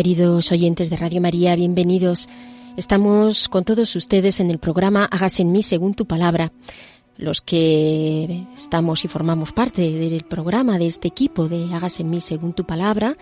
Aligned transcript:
Queridos 0.00 0.50
oyentes 0.50 0.88
de 0.88 0.96
Radio 0.96 1.20
María, 1.20 1.54
bienvenidos. 1.56 2.26
Estamos 2.78 3.50
con 3.50 3.64
todos 3.64 3.94
ustedes 3.96 4.40
en 4.40 4.50
el 4.50 4.58
programa 4.58 5.04
Hágase 5.04 5.42
en 5.42 5.52
mí 5.52 5.62
según 5.62 5.92
tu 5.92 6.06
palabra. 6.06 6.54
Los 7.18 7.42
que 7.42 8.46
estamos 8.56 9.04
y 9.04 9.08
formamos 9.08 9.52
parte 9.52 9.82
del 9.82 10.24
programa 10.24 10.78
de 10.78 10.86
este 10.86 11.08
equipo 11.08 11.48
de 11.48 11.66
Hágase 11.74 12.00
en 12.00 12.08
mí 12.08 12.20
según 12.20 12.54
tu 12.54 12.64
palabra, 12.64 13.18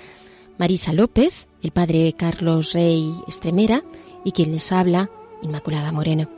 Marisa 0.57 0.93
López, 0.93 1.49
el 1.65 1.73
padre 1.73 2.15
Carlos 2.17 2.75
Rey 2.75 3.13
Estremera 3.27 3.83
y 4.25 4.31
quien 4.31 4.53
les 4.53 4.71
habla, 4.71 5.11
Inmaculada 5.43 5.91
Moreno. 5.91 6.38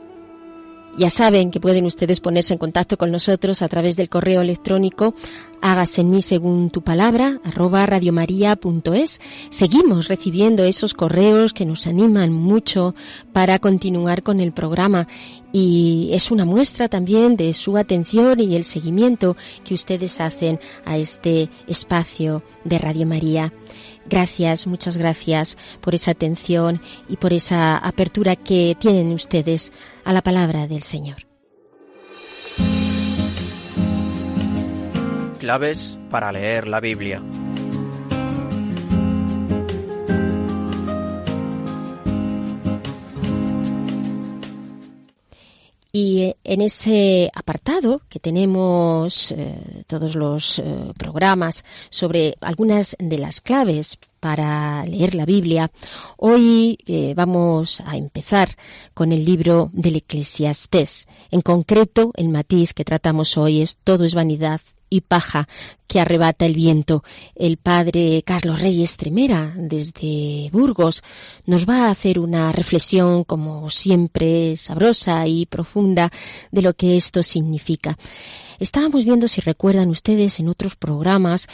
Ya 0.97 1.09
saben 1.09 1.51
que 1.51 1.59
pueden 1.59 1.85
ustedes 1.85 2.19
ponerse 2.19 2.53
en 2.53 2.59
contacto 2.59 2.97
con 2.97 3.11
nosotros 3.11 3.61
a 3.61 3.69
través 3.69 3.95
del 3.95 4.09
correo 4.09 4.41
electrónico 4.41 5.15
hágase 5.61 6.01
en 6.01 6.09
mí 6.09 6.21
según 6.21 6.69
tu 6.69 6.81
palabra 6.81 7.39
arroba 7.43 7.85
radiomaria.es. 7.85 9.21
Seguimos 9.49 10.07
recibiendo 10.07 10.63
esos 10.63 10.93
correos 10.93 11.53
que 11.53 11.65
nos 11.65 11.87
animan 11.87 12.33
mucho 12.33 12.95
para 13.31 13.59
continuar 13.59 14.23
con 14.23 14.41
el 14.41 14.51
programa 14.51 15.07
y 15.53 16.09
es 16.13 16.31
una 16.31 16.45
muestra 16.45 16.89
también 16.89 17.37
de 17.37 17.53
su 17.53 17.77
atención 17.77 18.39
y 18.39 18.55
el 18.55 18.63
seguimiento 18.63 19.37
que 19.63 19.73
ustedes 19.73 20.19
hacen 20.19 20.59
a 20.85 20.97
este 20.97 21.49
espacio 21.67 22.43
de 22.63 22.79
Radio 22.79 23.05
María. 23.05 23.53
Gracias, 24.05 24.67
muchas 24.67 24.97
gracias 24.97 25.57
por 25.79 25.95
esa 25.95 26.11
atención 26.11 26.81
y 27.07 27.17
por 27.17 27.33
esa 27.33 27.77
apertura 27.77 28.35
que 28.35 28.75
tienen 28.79 29.13
ustedes 29.13 29.71
a 30.03 30.13
la 30.13 30.21
palabra 30.21 30.67
del 30.67 30.81
Señor. 30.81 31.17
Claves 35.39 35.97
para 36.09 36.31
leer 36.31 36.67
la 36.67 36.79
Biblia. 36.79 37.21
Y 45.91 46.21
eh, 46.21 46.37
en 46.43 46.61
ese 46.61 47.29
apartado 47.33 48.01
que 48.07 48.19
tenemos 48.19 49.31
eh, 49.31 49.83
todos 49.87 50.15
los 50.15 50.59
eh, 50.59 50.63
programas 50.97 51.65
sobre 51.89 52.35
algunas 52.39 52.95
de 52.97 53.17
las 53.17 53.41
claves 53.41 53.97
para 54.21 54.85
leer 54.85 55.15
la 55.15 55.25
Biblia, 55.25 55.71
hoy 56.17 56.77
vamos 57.15 57.81
a 57.81 57.97
empezar 57.97 58.49
con 58.93 59.11
el 59.11 59.25
libro 59.25 59.71
del 59.73 59.95
Eclesiastés. 59.95 61.07
En 61.31 61.41
concreto, 61.41 62.11
el 62.15 62.29
matiz 62.29 62.75
que 62.75 62.85
tratamos 62.85 63.35
hoy 63.35 63.63
es 63.63 63.77
todo 63.83 64.05
es 64.05 64.13
vanidad 64.13 64.61
y 64.91 65.01
paja 65.01 65.47
que 65.87 65.99
arrebata 65.99 66.45
el 66.45 66.53
viento. 66.53 67.03
El 67.33 67.57
padre 67.57 68.21
Carlos 68.23 68.59
Reyes 68.59 68.97
Tremera, 68.97 69.53
desde 69.57 70.49
Burgos, 70.51 71.01
nos 71.45 71.67
va 71.67 71.87
a 71.87 71.89
hacer 71.89 72.19
una 72.19 72.51
reflexión, 72.51 73.23
como 73.23 73.71
siempre, 73.71 74.55
sabrosa 74.57 75.25
y 75.25 75.47
profunda 75.47 76.11
de 76.51 76.61
lo 76.61 76.73
que 76.73 76.97
esto 76.97 77.23
significa. 77.23 77.97
Estábamos 78.59 79.05
viendo, 79.05 79.27
si 79.27 79.41
recuerdan 79.41 79.89
ustedes, 79.89 80.39
en 80.39 80.49
otros 80.49 80.75
programas, 80.75 81.47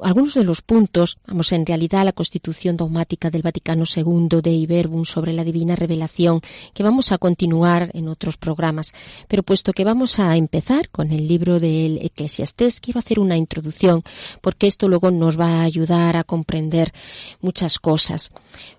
algunos 0.00 0.34
de 0.34 0.44
los 0.44 0.62
puntos, 0.62 1.18
vamos, 1.26 1.52
en 1.52 1.66
realidad 1.66 2.04
la 2.04 2.12
constitución 2.12 2.76
dogmática 2.76 3.30
del 3.30 3.42
Vaticano 3.42 3.84
II 3.84 4.40
de 4.42 4.50
Iberbum 4.50 5.04
sobre 5.04 5.32
la 5.32 5.44
divina 5.44 5.76
revelación, 5.76 6.40
que 6.72 6.82
vamos 6.82 7.12
a 7.12 7.18
continuar 7.18 7.90
en 7.94 8.08
otros 8.08 8.36
programas. 8.36 8.92
Pero 9.28 9.42
puesto 9.42 9.72
que 9.72 9.84
vamos 9.84 10.18
a 10.18 10.36
empezar 10.36 10.88
con 10.90 11.12
el 11.12 11.28
libro 11.28 11.60
del 11.60 11.98
Eclesiastés, 12.02 12.80
quiero 12.80 13.00
hacer 13.00 13.18
una 13.18 13.36
introducción, 13.36 14.02
porque 14.40 14.66
esto 14.66 14.88
luego 14.88 15.10
nos 15.10 15.38
va 15.38 15.60
a 15.60 15.62
ayudar 15.62 16.16
a 16.16 16.24
comprender 16.24 16.92
muchas 17.40 17.78
cosas. 17.78 18.32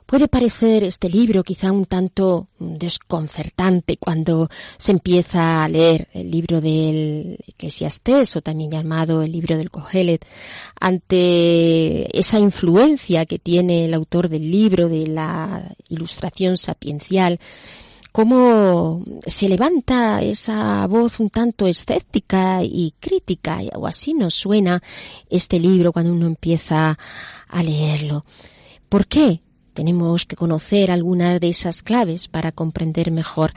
Puede 0.05 0.27
parecer 0.27 0.83
este 0.83 1.09
libro 1.09 1.43
quizá 1.43 1.71
un 1.71 1.87
tanto 1.87 2.47
desconcertante 2.59 3.97
cuando 3.97 4.49
se 4.77 4.91
empieza 4.91 5.63
a 5.63 5.67
leer 5.67 6.09
el 6.13 6.29
libro 6.29 6.61
del 6.61 7.39
Eclesiastés 7.47 8.35
o 8.35 8.41
también 8.41 8.69
llamado 8.69 9.23
el 9.23 9.31
libro 9.31 9.57
del 9.57 9.71
Cogelet 9.71 10.23
ante 11.05 12.17
esa 12.17 12.39
influencia 12.39 13.25
que 13.25 13.37
tiene 13.37 13.85
el 13.85 13.93
autor 13.93 14.27
del 14.27 14.49
libro 14.49 14.89
de 14.89 15.05
la 15.05 15.75
ilustración 15.89 16.57
sapiencial 16.57 17.39
cómo 18.11 19.03
se 19.27 19.49
levanta 19.49 20.21
esa 20.23 20.87
voz 20.87 21.19
un 21.19 21.29
tanto 21.29 21.67
escéptica 21.67 22.63
y 22.63 22.93
crítica, 22.99 23.59
o 23.75 23.87
así 23.87 24.13
nos 24.13 24.33
suena 24.33 24.81
este 25.29 25.59
libro 25.59 25.91
cuando 25.91 26.13
uno 26.13 26.25
empieza 26.25 26.97
a 27.49 27.63
leerlo. 27.63 28.25
¿Por 28.87 29.05
qué? 29.05 29.41
Tenemos 29.73 30.25
que 30.25 30.37
conocer 30.37 30.91
algunas 30.91 31.41
de 31.41 31.49
esas 31.49 31.83
claves 31.83 32.29
para 32.29 32.53
comprender 32.53 33.11
mejor 33.11 33.51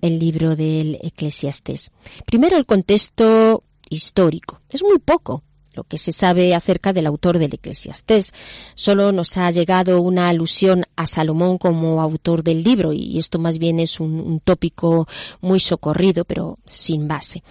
el 0.00 0.18
libro 0.18 0.56
del 0.56 0.98
Eclesiastés. 1.02 1.92
Primero, 2.26 2.56
el 2.56 2.66
contexto 2.66 3.62
histórico. 3.88 4.60
Es 4.70 4.82
muy 4.82 4.98
poco 4.98 5.44
lo 5.80 5.84
que 5.84 5.96
se 5.96 6.12
sabe 6.12 6.54
acerca 6.54 6.92
del 6.92 7.06
autor 7.06 7.38
del 7.38 7.54
Eclesiastés. 7.54 8.34
Solo 8.74 9.12
nos 9.12 9.38
ha 9.38 9.50
llegado 9.50 10.02
una 10.02 10.28
alusión 10.28 10.84
a 10.94 11.06
Salomón 11.06 11.56
como 11.56 12.02
autor 12.02 12.44
del 12.44 12.62
libro 12.62 12.92
y 12.92 13.18
esto 13.18 13.38
más 13.38 13.58
bien 13.58 13.80
es 13.80 13.98
un, 13.98 14.40
tópico 14.44 15.08
muy 15.40 15.58
socorrido 15.58 16.26
pero 16.26 16.58
sin 16.66 17.08
base. 17.08 17.42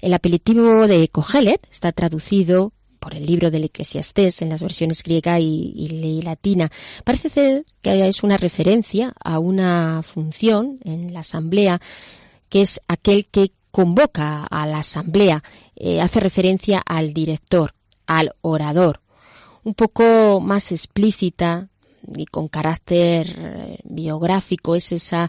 El 0.00 0.14
apelativo 0.14 0.86
de 0.86 1.08
Cogelet 1.08 1.60
está 1.70 1.92
traducido 1.92 2.72
por 3.00 3.14
el 3.14 3.26
libro 3.26 3.50
del 3.50 3.64
Eclesiastés 3.64 4.40
en 4.40 4.48
las 4.48 4.62
versiones 4.62 5.02
griega 5.02 5.38
y, 5.38 5.74
y, 5.76 5.94
y, 5.94 6.22
latina. 6.22 6.70
Parece 7.04 7.28
ser 7.28 7.66
que 7.82 8.08
es 8.08 8.22
una 8.22 8.38
referencia 8.38 9.12
a 9.22 9.38
una 9.38 10.02
función 10.02 10.78
en 10.84 11.12
la 11.12 11.20
asamblea 11.20 11.82
que 12.48 12.62
es 12.62 12.80
aquel 12.88 13.26
que 13.26 13.52
convoca 13.74 14.44
a 14.44 14.68
la 14.68 14.78
asamblea, 14.78 15.42
eh, 15.74 16.00
hace 16.00 16.20
referencia 16.20 16.80
al 16.86 17.12
director, 17.12 17.74
al 18.06 18.36
orador. 18.40 19.00
Un 19.64 19.74
poco 19.74 20.40
más 20.40 20.70
explícita 20.70 21.68
y 22.14 22.26
con 22.26 22.46
carácter 22.46 23.34
eh, 23.36 23.78
biográfico 23.82 24.76
es 24.76 24.92
esa 24.92 25.28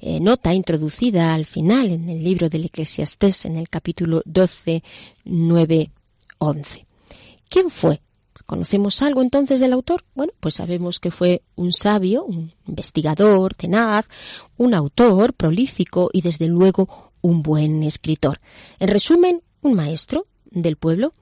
eh, 0.00 0.20
nota 0.20 0.54
introducida 0.54 1.34
al 1.34 1.44
final 1.44 1.90
en 1.90 2.08
el 2.08 2.24
libro 2.24 2.48
del 2.48 2.64
Eclesiastés 2.64 3.44
en 3.44 3.58
el 3.58 3.68
capítulo 3.68 4.22
12, 4.24 4.82
9, 5.26 5.90
11. 6.38 6.86
¿Quién 7.50 7.68
fue? 7.68 8.00
¿Conocemos 8.46 9.02
algo 9.02 9.20
entonces 9.20 9.60
del 9.60 9.74
autor? 9.74 10.02
Bueno, 10.14 10.32
pues 10.40 10.54
sabemos 10.54 10.98
que 10.98 11.10
fue 11.10 11.42
un 11.56 11.74
sabio, 11.74 12.24
un 12.24 12.52
investigador 12.66 13.54
tenaz, 13.54 14.06
un 14.56 14.72
autor 14.72 15.34
prolífico 15.34 16.08
y 16.10 16.22
desde 16.22 16.46
luego 16.46 17.11
un 17.22 17.42
buen 17.42 17.82
escritor. 17.82 18.40
En 18.78 18.88
resumen, 18.88 19.42
un 19.62 19.74
maestro 19.74 20.26
del 20.52 20.76
pueblo. 20.76 21.12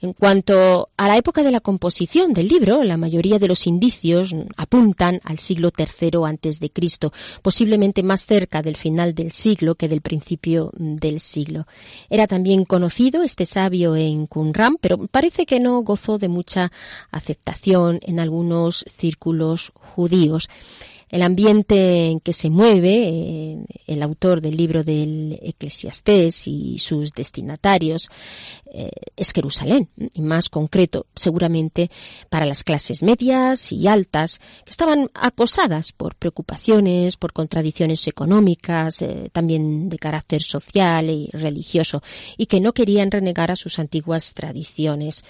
En 0.00 0.12
cuanto 0.12 0.90
a 0.96 1.06
la 1.06 1.16
época 1.16 1.44
de 1.44 1.52
la 1.52 1.60
composición 1.60 2.32
del 2.32 2.48
libro, 2.48 2.82
la 2.82 2.96
mayoría 2.96 3.38
de 3.38 3.46
los 3.46 3.66
indicios 3.68 4.34
apuntan 4.56 5.20
al 5.22 5.38
siglo 5.38 5.70
III 5.76 6.24
antes 6.26 6.58
de 6.58 6.70
Cristo, 6.70 7.12
posiblemente 7.42 8.02
más 8.02 8.26
cerca 8.26 8.62
del 8.62 8.76
final 8.76 9.14
del 9.14 9.30
siglo 9.30 9.76
que 9.76 9.88
del 9.88 10.00
principio 10.00 10.72
del 10.74 11.20
siglo. 11.20 11.66
Era 12.10 12.26
también 12.26 12.64
conocido 12.64 13.22
este 13.22 13.46
sabio 13.46 13.94
en 13.94 14.26
Qumran, 14.26 14.76
pero 14.80 15.06
parece 15.06 15.46
que 15.46 15.60
no 15.60 15.82
gozó 15.82 16.18
de 16.18 16.28
mucha 16.28 16.72
aceptación 17.12 18.00
en 18.02 18.18
algunos 18.18 18.84
círculos 18.88 19.72
judíos 19.94 20.48
el 21.12 21.22
ambiente 21.22 22.06
en 22.06 22.20
que 22.20 22.32
se 22.32 22.48
mueve 22.48 23.08
eh, 23.08 23.58
el 23.86 24.02
autor 24.02 24.40
del 24.40 24.56
libro 24.56 24.82
del 24.82 25.38
Eclesiastés 25.42 26.48
y 26.48 26.78
sus 26.78 27.12
destinatarios 27.12 28.08
eh, 28.72 28.90
es 29.14 29.32
Jerusalén, 29.32 29.90
y 30.14 30.22
más 30.22 30.48
concreto, 30.48 31.04
seguramente 31.14 31.90
para 32.30 32.46
las 32.46 32.64
clases 32.64 33.02
medias 33.02 33.70
y 33.72 33.86
altas, 33.86 34.38
que 34.64 34.70
estaban 34.70 35.10
acosadas 35.12 35.92
por 35.92 36.14
preocupaciones, 36.14 37.18
por 37.18 37.34
contradicciones 37.34 38.06
económicas, 38.06 39.02
eh, 39.02 39.28
también 39.32 39.90
de 39.90 39.98
carácter 39.98 40.40
social 40.40 41.10
y 41.10 41.28
religioso, 41.32 42.02
y 42.38 42.46
que 42.46 42.60
no 42.60 42.72
querían 42.72 43.10
renegar 43.10 43.50
a 43.50 43.56
sus 43.56 43.78
antiguas 43.78 44.32
tradiciones. 44.32 45.22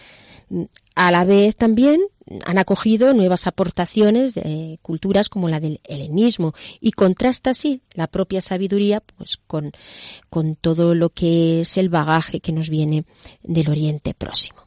A 0.95 1.11
la 1.11 1.25
vez 1.25 1.57
también 1.57 2.01
han 2.45 2.59
acogido 2.59 3.15
nuevas 3.15 3.47
aportaciones 3.47 4.35
de 4.35 4.79
culturas 4.83 5.29
como 5.29 5.49
la 5.49 5.61
del 5.61 5.81
helenismo 5.85 6.55
y 6.81 6.93
contrasta 6.93 7.51
así 7.51 7.83
la 7.95 8.07
propia 8.07 8.41
sabiduría 8.41 9.01
pues 9.01 9.39
con, 9.47 9.73
con 10.31 10.55
todo 10.57 10.95
lo 10.95 11.11
que 11.11 11.61
es 11.61 11.77
el 11.77 11.89
bagaje 11.89 12.41
que 12.41 12.53
nos 12.53 12.69
viene 12.69 13.05
del 13.43 13.69
Oriente 13.71 14.15
Próximo. 14.15 14.67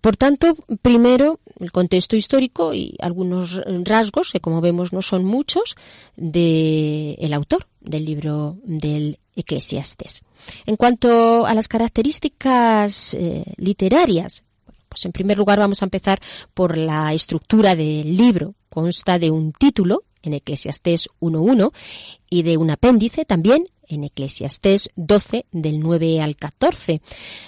Por 0.00 0.16
tanto, 0.16 0.54
primero 0.80 1.40
el 1.58 1.72
contexto 1.72 2.14
histórico 2.14 2.72
y 2.72 2.94
algunos 3.00 3.60
rasgos, 3.84 4.30
que 4.30 4.40
como 4.40 4.60
vemos 4.60 4.92
no 4.92 5.02
son 5.02 5.24
muchos, 5.24 5.74
del 6.16 7.16
el 7.18 7.32
autor 7.32 7.66
del 7.80 8.04
libro 8.04 8.58
del 8.62 9.18
Eclesiastes. 9.34 10.22
En 10.66 10.76
cuanto 10.76 11.46
a 11.46 11.54
las 11.54 11.66
características 11.66 13.14
eh, 13.14 13.44
literarias 13.56 14.44
pues 14.88 15.04
en 15.04 15.12
primer 15.12 15.38
lugar 15.38 15.58
vamos 15.58 15.82
a 15.82 15.86
empezar 15.86 16.20
por 16.54 16.76
la 16.76 17.12
estructura 17.12 17.74
del 17.74 18.16
libro. 18.16 18.54
Consta 18.68 19.18
de 19.18 19.30
un 19.30 19.52
título 19.52 20.04
en 20.22 20.34
Eclesiastés 20.34 21.08
1.1 21.20 21.72
y 22.30 22.42
de 22.42 22.56
un 22.56 22.70
apéndice 22.70 23.24
también 23.24 23.64
en 23.88 24.04
Eclesiastés 24.04 24.90
12 24.96 25.46
del 25.50 25.80
9 25.80 26.20
al 26.20 26.36
14. 26.36 27.00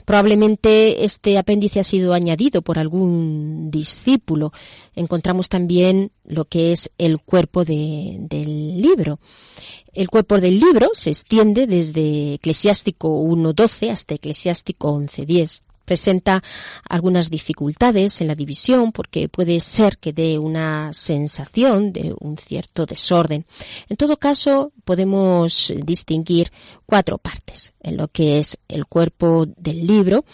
Probablemente 0.04 1.04
este 1.04 1.38
apéndice 1.38 1.80
ha 1.80 1.84
sido 1.84 2.14
añadido 2.14 2.62
por 2.62 2.78
algún 2.78 3.70
discípulo. 3.70 4.52
Encontramos 4.94 5.48
también 5.48 6.12
lo 6.24 6.46
que 6.46 6.72
es 6.72 6.90
el 6.98 7.20
cuerpo 7.20 7.64
del 7.64 8.80
libro. 8.80 9.20
El 9.92 10.08
cuerpo 10.08 10.40
del 10.40 10.58
libro 10.58 10.90
se 10.94 11.10
extiende 11.10 11.66
desde 11.66 12.34
Eclesiástico 12.34 13.22
1.12 13.22 13.90
hasta 13.90 14.14
Eclesiástico 14.14 14.92
11.10 14.96 15.62
presenta 15.90 16.40
algunas 16.88 17.30
dificultades 17.30 18.20
en 18.20 18.28
la 18.28 18.36
división 18.36 18.92
porque 18.92 19.28
puede 19.28 19.58
ser 19.58 19.98
que 19.98 20.12
dé 20.12 20.38
una 20.38 20.92
sensación 20.92 21.92
de 21.92 22.14
un 22.20 22.36
cierto 22.36 22.86
desorden. 22.86 23.44
En 23.88 23.96
todo 23.96 24.16
caso, 24.16 24.70
podemos 24.84 25.72
distinguir 25.84 26.52
cuatro 26.86 27.18
partes 27.18 27.72
en 27.80 27.96
lo 27.96 28.06
que 28.06 28.38
es 28.38 28.56
el 28.68 28.86
cuerpo 28.86 29.46
del 29.46 29.84
libro, 29.84 30.24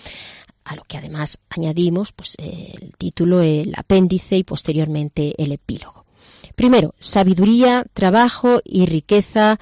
a 0.63 0.77
lo 0.77 0.85
que 0.85 0.99
además 0.99 1.39
añadimos 1.49 2.13
pues, 2.13 2.35
el 2.37 2.93
título, 2.99 3.41
el 3.41 3.73
apéndice 3.79 4.37
y 4.37 4.45
posteriormente 4.45 5.33
el 5.43 5.53
epílogo. 5.53 6.05
Primero, 6.55 6.95
sabiduría, 6.99 7.87
trabajo 7.95 8.61
y 8.63 8.85
riqueza 8.85 9.59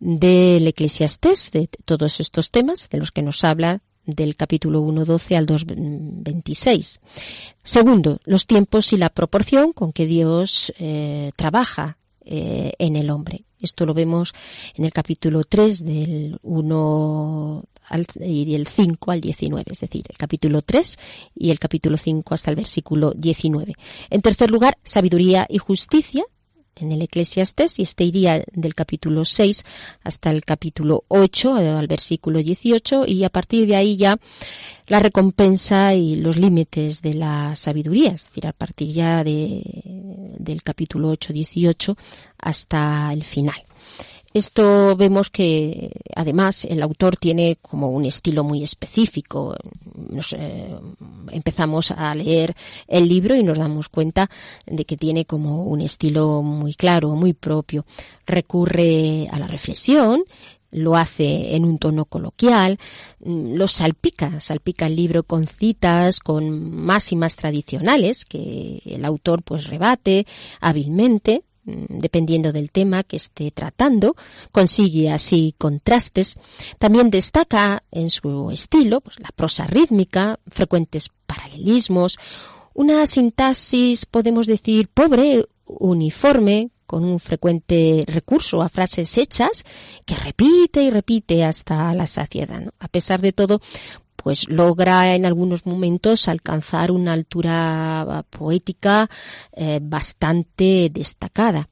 del 0.00 0.66
eclesiastés, 0.66 1.52
de 1.52 1.68
todos 1.84 2.18
estos 2.18 2.50
temas 2.50 2.88
de 2.88 2.98
los 2.98 3.12
que 3.12 3.22
nos 3.22 3.44
habla 3.44 3.82
del 4.04 4.36
capítulo 4.36 4.82
1.12 4.82 5.36
al 5.36 5.46
2.26. 5.46 7.00
Segundo, 7.62 8.18
los 8.24 8.46
tiempos 8.46 8.92
y 8.92 8.96
la 8.96 9.08
proporción 9.10 9.72
con 9.72 9.92
que 9.92 10.06
Dios 10.06 10.72
eh, 10.78 11.32
trabaja 11.36 11.98
eh, 12.24 12.72
en 12.78 12.96
el 12.96 13.10
hombre. 13.10 13.44
Esto 13.60 13.86
lo 13.86 13.94
vemos 13.94 14.34
en 14.74 14.84
el 14.84 14.92
capítulo 14.92 15.44
3 15.44 15.84
del 15.84 16.38
1 16.42 17.64
al, 17.88 18.06
y 18.20 18.52
del 18.52 18.66
5 18.66 19.10
al 19.10 19.20
19, 19.20 19.64
es 19.70 19.80
decir, 19.80 20.04
el 20.08 20.16
capítulo 20.16 20.62
3 20.62 20.98
y 21.36 21.50
el 21.50 21.58
capítulo 21.60 21.96
5 21.96 22.34
hasta 22.34 22.50
el 22.50 22.56
versículo 22.56 23.12
19. 23.12 23.74
En 24.10 24.20
tercer 24.20 24.50
lugar, 24.50 24.78
sabiduría 24.82 25.46
y 25.48 25.58
justicia, 25.58 26.24
en 26.76 26.92
el 26.92 27.02
Eclesiastés 27.02 27.78
y 27.78 27.82
este 27.82 28.04
iría 28.04 28.42
del 28.52 28.74
capítulo 28.74 29.24
6 29.24 29.64
hasta 30.02 30.30
el 30.30 30.44
capítulo 30.44 31.04
8 31.08 31.58
eh, 31.58 31.70
al 31.70 31.86
versículo 31.86 32.38
18 32.40 33.06
y 33.06 33.24
a 33.24 33.30
partir 33.30 33.66
de 33.66 33.76
ahí 33.76 33.96
ya 33.96 34.18
la 34.86 35.00
recompensa 35.00 35.94
y 35.94 36.16
los 36.16 36.36
límites 36.36 37.02
de 37.02 37.14
la 37.14 37.54
sabiduría, 37.54 38.12
es 38.12 38.24
decir, 38.24 38.46
a 38.46 38.52
partir 38.52 38.88
ya 38.88 39.24
de, 39.24 39.62
del 40.38 40.62
capítulo 40.62 41.12
8-18 41.12 41.96
hasta 42.38 43.12
el 43.12 43.24
final. 43.24 43.62
Esto 44.34 44.96
vemos 44.96 45.28
que 45.28 45.92
además 46.16 46.64
el 46.64 46.82
autor 46.82 47.16
tiene 47.16 47.58
como 47.60 47.90
un 47.90 48.06
estilo 48.06 48.44
muy 48.44 48.62
específico. 48.62 49.54
empezamos 51.30 51.90
a 51.90 52.14
leer 52.14 52.54
el 52.86 53.08
libro 53.08 53.34
y 53.36 53.42
nos 53.42 53.58
damos 53.58 53.88
cuenta 53.90 54.30
de 54.66 54.84
que 54.84 54.96
tiene 54.96 55.26
como 55.26 55.64
un 55.64 55.82
estilo 55.82 56.42
muy 56.42 56.74
claro, 56.74 57.10
muy 57.10 57.34
propio. 57.34 57.84
Recurre 58.26 59.28
a 59.30 59.38
la 59.38 59.46
reflexión, 59.46 60.24
lo 60.70 60.96
hace 60.96 61.54
en 61.54 61.66
un 61.66 61.78
tono 61.78 62.06
coloquial, 62.06 62.78
lo 63.20 63.68
salpica, 63.68 64.40
salpica 64.40 64.86
el 64.86 64.96
libro 64.96 65.24
con 65.24 65.46
citas, 65.46 66.20
con 66.20 66.74
máximas 66.74 67.36
tradicionales 67.36 68.24
que 68.24 68.80
el 68.86 69.04
autor 69.04 69.42
pues 69.42 69.66
rebate 69.66 70.26
hábilmente 70.60 71.44
dependiendo 71.64 72.52
del 72.52 72.70
tema 72.70 73.02
que 73.04 73.16
esté 73.16 73.50
tratando, 73.50 74.16
consigue 74.50 75.10
así 75.10 75.54
contrastes. 75.58 76.38
También 76.78 77.10
destaca 77.10 77.84
en 77.90 78.10
su 78.10 78.50
estilo 78.50 79.00
pues, 79.00 79.20
la 79.20 79.30
prosa 79.34 79.66
rítmica, 79.66 80.40
frecuentes 80.48 81.10
paralelismos, 81.26 82.18
una 82.74 83.06
sintaxis, 83.06 84.06
podemos 84.06 84.46
decir, 84.46 84.88
pobre, 84.88 85.46
uniforme, 85.66 86.70
con 86.92 87.04
un 87.04 87.20
frecuente 87.20 88.04
recurso 88.06 88.60
a 88.60 88.68
frases 88.68 89.16
hechas 89.16 89.64
que 90.04 90.14
repite 90.14 90.82
y 90.82 90.90
repite 90.90 91.42
hasta 91.42 91.94
la 91.94 92.06
saciedad. 92.06 92.68
A 92.78 92.88
pesar 92.88 93.22
de 93.22 93.32
todo, 93.32 93.62
pues 94.22 94.48
logra 94.48 95.14
en 95.14 95.26
algunos 95.26 95.66
momentos 95.66 96.28
alcanzar 96.28 96.92
una 96.92 97.12
altura 97.12 98.24
poética 98.30 99.08
eh, 99.52 99.80
bastante 99.82 100.90
destacada. 100.92 101.68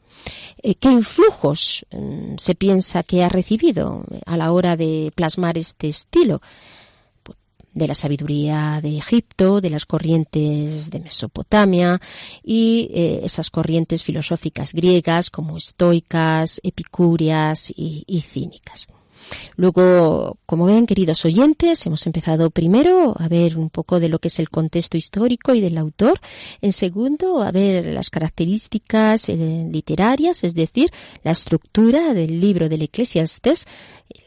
Eh, 0.62 0.74
¿Qué 0.74 0.90
influjos 0.90 1.86
mm, 1.92 2.36
se 2.38 2.54
piensa 2.54 3.02
que 3.02 3.22
ha 3.22 3.28
recibido 3.28 4.04
a 4.26 4.36
la 4.36 4.52
hora 4.52 4.76
de 4.76 5.12
plasmar 5.14 5.58
este 5.58 5.88
estilo? 5.88 6.40
de 7.72 7.86
la 7.86 7.94
sabiduría 7.94 8.80
de 8.82 8.98
Egipto, 8.98 9.60
de 9.60 9.70
las 9.70 9.86
corrientes 9.86 10.90
de 10.90 10.98
Mesopotamia 10.98 12.00
y 12.42 12.90
eh, 12.92 13.20
esas 13.22 13.48
corrientes 13.48 14.02
filosóficas 14.02 14.72
griegas 14.72 15.30
como 15.30 15.56
estoicas, 15.56 16.60
epicúreas 16.64 17.72
y 17.76 18.20
cínicas. 18.22 18.88
Luego, 19.56 20.38
como 20.46 20.66
ven, 20.66 20.86
queridos 20.86 21.24
oyentes, 21.24 21.84
hemos 21.86 22.06
empezado 22.06 22.50
primero 22.50 23.14
a 23.18 23.28
ver 23.28 23.58
un 23.58 23.70
poco 23.70 24.00
de 24.00 24.08
lo 24.08 24.18
que 24.18 24.28
es 24.28 24.38
el 24.38 24.50
contexto 24.50 24.96
histórico 24.96 25.54
y 25.54 25.60
del 25.60 25.78
autor. 25.78 26.20
En 26.60 26.72
segundo, 26.72 27.42
a 27.42 27.52
ver 27.52 27.86
las 27.86 28.10
características 28.10 29.28
eh, 29.28 29.68
literarias, 29.70 30.44
es 30.44 30.54
decir, 30.54 30.90
la 31.22 31.32
estructura 31.32 32.14
del 32.14 32.40
libro 32.40 32.68
del 32.68 32.82
Eclesiastes, 32.82 33.66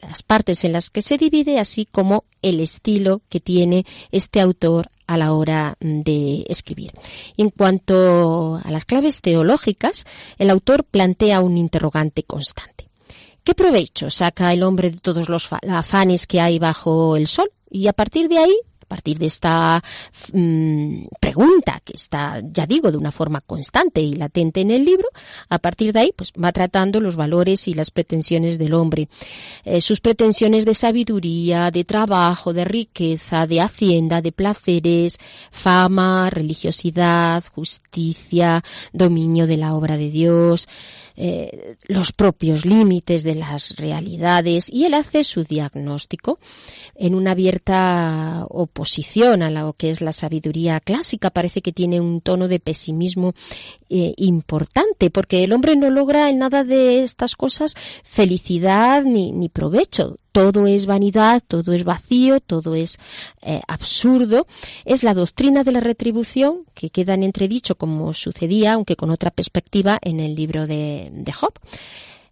las 0.01 0.23
partes 0.23 0.63
en 0.63 0.73
las 0.73 0.89
que 0.89 1.01
se 1.01 1.17
divide, 1.17 1.59
así 1.59 1.85
como 1.85 2.25
el 2.41 2.59
estilo 2.59 3.21
que 3.29 3.39
tiene 3.39 3.85
este 4.11 4.39
autor 4.39 4.89
a 5.07 5.17
la 5.17 5.33
hora 5.33 5.75
de 5.79 6.45
escribir. 6.47 6.91
en 7.37 7.49
cuanto 7.49 8.59
a 8.63 8.71
las 8.71 8.85
claves 8.85 9.21
teológicas, 9.21 10.05
el 10.37 10.49
autor 10.49 10.85
plantea 10.85 11.41
un 11.41 11.57
interrogante 11.57 12.23
constante. 12.23 12.82
¿Qué 13.43 13.53
provecho 13.53 14.09
saca 14.09 14.53
el 14.53 14.63
hombre 14.63 14.91
de 14.91 14.99
todos 14.99 15.29
los 15.29 15.49
afanes 15.51 16.27
que 16.27 16.39
hay 16.39 16.59
bajo 16.59 17.17
el 17.17 17.27
sol? 17.27 17.51
Y 17.69 17.87
a 17.87 17.93
partir 17.93 18.29
de 18.29 18.37
ahí, 18.37 18.57
partir 18.93 19.17
de 19.17 19.25
esta 19.25 19.81
mm, 20.33 21.05
pregunta 21.19 21.81
que 21.83 21.93
está, 21.93 22.39
ya 22.43 22.67
digo, 22.67 22.91
de 22.91 22.97
una 22.99 23.11
forma 23.11 23.41
constante 23.41 24.01
y 24.01 24.13
latente 24.13 24.61
en 24.61 24.69
el 24.69 24.85
libro, 24.85 25.07
a 25.49 25.57
partir 25.57 25.93
de 25.93 26.01
ahí, 26.01 26.13
pues 26.15 26.31
va 26.31 26.51
tratando 26.51 26.99
los 26.99 27.15
valores 27.15 27.67
y 27.67 27.73
las 27.73 27.89
pretensiones 27.89 28.59
del 28.59 28.75
hombre, 28.75 29.09
eh, 29.63 29.81
sus 29.81 29.99
pretensiones 29.99 30.63
de 30.65 30.75
sabiduría, 30.75 31.71
de 31.71 31.83
trabajo, 31.85 32.53
de 32.53 32.65
riqueza, 32.65 33.47
de 33.47 33.61
hacienda, 33.61 34.21
de 34.21 34.31
placeres, 34.31 35.17
fama, 35.49 36.29
religiosidad, 36.29 37.43
justicia, 37.51 38.63
dominio 38.91 39.47
de 39.47 39.57
la 39.57 39.73
obra 39.73 39.97
de 39.97 40.11
Dios, 40.11 40.67
eh, 41.15 41.75
los 41.87 42.11
propios 42.11 42.65
límites 42.65 43.23
de 43.23 43.35
las 43.35 43.75
realidades 43.75 44.69
y 44.69 44.85
él 44.85 44.93
hace 44.93 45.23
su 45.23 45.43
diagnóstico 45.43 46.39
en 46.95 47.15
una 47.15 47.31
abierta 47.31 48.45
oposición 48.49 49.43
a 49.43 49.51
lo 49.51 49.73
que 49.73 49.91
es 49.91 50.01
la 50.01 50.11
sabiduría 50.11 50.79
clásica. 50.79 51.29
Parece 51.29 51.61
que 51.61 51.71
tiene 51.71 52.01
un 52.01 52.21
tono 52.21 52.47
de 52.47 52.59
pesimismo 52.59 53.33
eh, 53.89 54.13
importante 54.17 55.09
porque 55.09 55.43
el 55.43 55.53
hombre 55.53 55.75
no 55.75 55.89
logra 55.89 56.29
en 56.29 56.39
nada 56.39 56.63
de 56.63 57.03
estas 57.03 57.35
cosas 57.35 57.75
felicidad 58.03 59.03
ni, 59.03 59.31
ni 59.31 59.49
provecho 59.49 60.17
todo 60.33 60.67
es 60.67 60.87
vanidad, 60.87 61.41
todo 61.47 61.71
es 61.71 61.85
vacío, 61.85 62.41
todo 62.41 62.75
es 62.75 62.99
eh, 63.41 63.61
absurdo. 63.67 64.47
Es 64.83 65.03
la 65.03 65.13
doctrina 65.13 65.63
de 65.63 65.71
la 65.71 65.79
retribución 65.79 66.65
que 66.73 66.89
queda 66.89 67.13
en 67.13 67.23
entredicho 67.23 67.75
como 67.75 68.11
sucedía, 68.11 68.73
aunque 68.73 68.97
con 68.97 69.11
otra 69.11 69.31
perspectiva, 69.31 69.99
en 70.01 70.19
el 70.19 70.35
libro 70.35 70.67
de, 70.67 71.09
de 71.13 71.31
Job. 71.31 71.53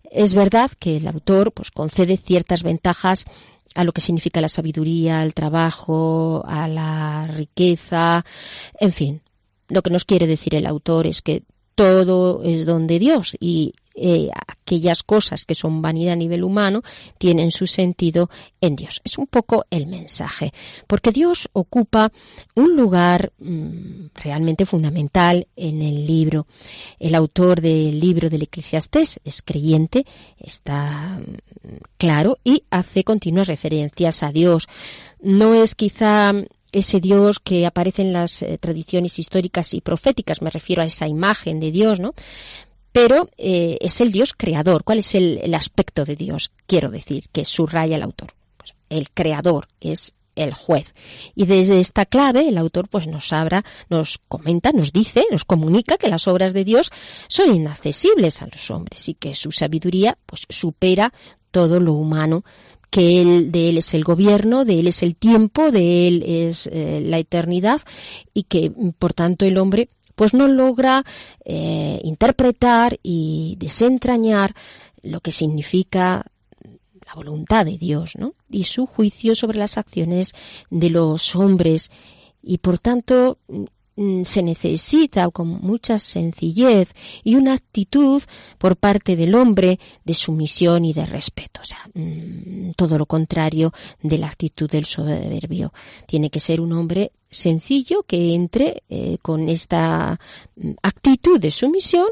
Es 0.09 0.33
verdad 0.33 0.71
que 0.77 0.97
el 0.97 1.07
autor 1.07 1.53
pues, 1.53 1.71
concede 1.71 2.17
ciertas 2.17 2.63
ventajas 2.63 3.25
a 3.75 3.83
lo 3.83 3.93
que 3.93 4.01
significa 4.01 4.41
la 4.41 4.49
sabiduría, 4.49 5.21
al 5.21 5.33
trabajo, 5.33 6.43
a 6.45 6.67
la 6.67 7.27
riqueza, 7.27 8.25
en 8.79 8.91
fin. 8.91 9.21
Lo 9.69 9.83
que 9.83 9.91
nos 9.91 10.05
quiere 10.05 10.27
decir 10.27 10.55
el 10.55 10.65
autor 10.65 11.07
es 11.07 11.21
que 11.21 11.43
todo 11.75 12.43
es 12.43 12.65
don 12.65 12.87
de 12.87 12.99
Dios 12.99 13.37
y 13.39 13.73
eh, 13.95 14.29
aquellas 14.47 15.03
cosas 15.03 15.45
que 15.45 15.55
son 15.55 15.81
vanidad 15.81 16.13
a 16.13 16.15
nivel 16.15 16.43
humano 16.43 16.81
tienen 17.17 17.51
su 17.51 17.67
sentido 17.67 18.29
en 18.61 18.75
Dios. 18.75 19.01
Es 19.03 19.17
un 19.17 19.27
poco 19.27 19.65
el 19.69 19.87
mensaje, 19.87 20.53
porque 20.87 21.11
Dios 21.11 21.49
ocupa 21.53 22.11
un 22.55 22.75
lugar 22.75 23.33
mm, 23.39 24.07
realmente 24.15 24.65
fundamental 24.65 25.47
en 25.55 25.81
el 25.81 26.07
libro. 26.07 26.47
El 26.99 27.15
autor 27.15 27.61
del 27.61 27.99
libro 27.99 28.29
del 28.29 28.43
Eclesiastés 28.43 29.19
es 29.23 29.41
creyente, 29.41 30.05
está 30.39 31.19
mm, 31.19 31.77
claro, 31.97 32.37
y 32.43 32.63
hace 32.69 33.03
continuas 33.03 33.47
referencias 33.47 34.23
a 34.23 34.31
Dios. 34.31 34.67
No 35.21 35.53
es 35.53 35.75
quizá 35.75 36.33
ese 36.71 36.99
Dios 36.99 37.39
que 37.39 37.65
aparece 37.65 38.01
en 38.01 38.13
las 38.13 38.41
eh, 38.41 38.57
tradiciones 38.57 39.19
históricas 39.19 39.73
y 39.73 39.81
proféticas, 39.81 40.41
me 40.41 40.49
refiero 40.49 40.81
a 40.81 40.85
esa 40.85 41.07
imagen 41.07 41.59
de 41.59 41.71
Dios, 41.71 41.99
¿no? 41.99 42.13
Pero 42.91 43.29
eh, 43.37 43.77
es 43.81 44.01
el 44.01 44.11
Dios 44.11 44.33
creador. 44.35 44.83
¿Cuál 44.83 44.99
es 44.99 45.15
el, 45.15 45.53
aspecto 45.53 46.03
de 46.05 46.15
Dios? 46.15 46.51
Quiero 46.67 46.89
decir, 46.89 47.25
que 47.31 47.45
subraya 47.45 47.95
el 47.95 48.03
autor. 48.03 48.33
Pues 48.57 48.73
el 48.89 49.09
creador 49.11 49.67
es 49.79 50.13
el 50.35 50.53
juez. 50.53 50.93
Y 51.35 51.45
desde 51.45 51.79
esta 51.79 52.05
clave 52.05 52.47
el 52.47 52.57
autor 52.57 52.87
pues 52.87 53.07
nos 53.07 53.33
habla, 53.33 53.63
nos 53.89 54.19
comenta, 54.27 54.71
nos 54.71 54.93
dice, 54.93 55.25
nos 55.31 55.45
comunica 55.45 55.97
que 55.97 56.07
las 56.07 56.27
obras 56.27 56.53
de 56.53 56.63
Dios 56.63 56.89
son 57.27 57.53
inaccesibles 57.53 58.41
a 58.41 58.47
los 58.47 58.71
hombres 58.71 59.09
y 59.09 59.13
que 59.13 59.35
su 59.35 59.51
sabiduría 59.51 60.17
pues 60.25 60.45
supera 60.49 61.13
todo 61.51 61.79
lo 61.79 61.93
humano 61.93 62.43
que 62.89 63.21
él, 63.21 63.51
de 63.51 63.69
él 63.69 63.77
es 63.77 63.93
el 63.93 64.03
gobierno, 64.03 64.65
de 64.65 64.79
él 64.79 64.87
es 64.87 65.01
el 65.01 65.15
tiempo, 65.15 65.71
de 65.71 66.07
él 66.07 66.23
es 66.25 66.67
eh, 66.67 67.01
la 67.03 67.19
eternidad 67.19 67.81
y 68.33 68.43
que 68.43 68.71
por 68.99 69.13
tanto 69.13 69.45
el 69.45 69.57
hombre 69.57 69.87
pues 70.21 70.35
no 70.35 70.47
logra 70.47 71.03
eh, 71.45 71.99
interpretar 72.03 72.99
y 73.01 73.55
desentrañar 73.57 74.53
lo 75.01 75.19
que 75.19 75.31
significa 75.31 76.27
la 77.07 77.15
voluntad 77.15 77.65
de 77.65 77.79
Dios, 77.79 78.11
¿no? 78.19 78.35
Y 78.47 78.65
su 78.65 78.85
juicio 78.85 79.33
sobre 79.33 79.57
las 79.57 79.79
acciones 79.79 80.33
de 80.69 80.91
los 80.91 81.35
hombres 81.35 81.89
y 82.43 82.59
por 82.59 82.77
tanto 82.77 83.39
se 84.23 84.41
necesita 84.41 85.29
con 85.29 85.47
mucha 85.47 85.99
sencillez 85.99 86.89
y 87.23 87.35
una 87.35 87.53
actitud 87.53 88.23
por 88.57 88.77
parte 88.77 89.15
del 89.15 89.35
hombre 89.35 89.79
de 90.05 90.13
sumisión 90.13 90.85
y 90.85 90.93
de 90.93 91.05
respeto. 91.05 91.61
O 91.61 91.65
sea, 91.65 91.79
mm, 91.93 92.71
todo 92.75 92.97
lo 92.97 93.05
contrario 93.05 93.73
de 94.01 94.17
la 94.17 94.27
actitud 94.27 94.69
del 94.69 94.85
soberbio. 94.85 95.73
Tiene 96.07 96.29
que 96.29 96.39
ser 96.39 96.61
un 96.61 96.73
hombre 96.73 97.11
sencillo 97.29 98.03
que 98.03 98.33
entre 98.33 98.83
eh, 98.89 99.17
con 99.21 99.49
esta 99.49 100.19
mm, 100.55 100.71
actitud 100.81 101.39
de 101.39 101.51
sumisión 101.51 102.07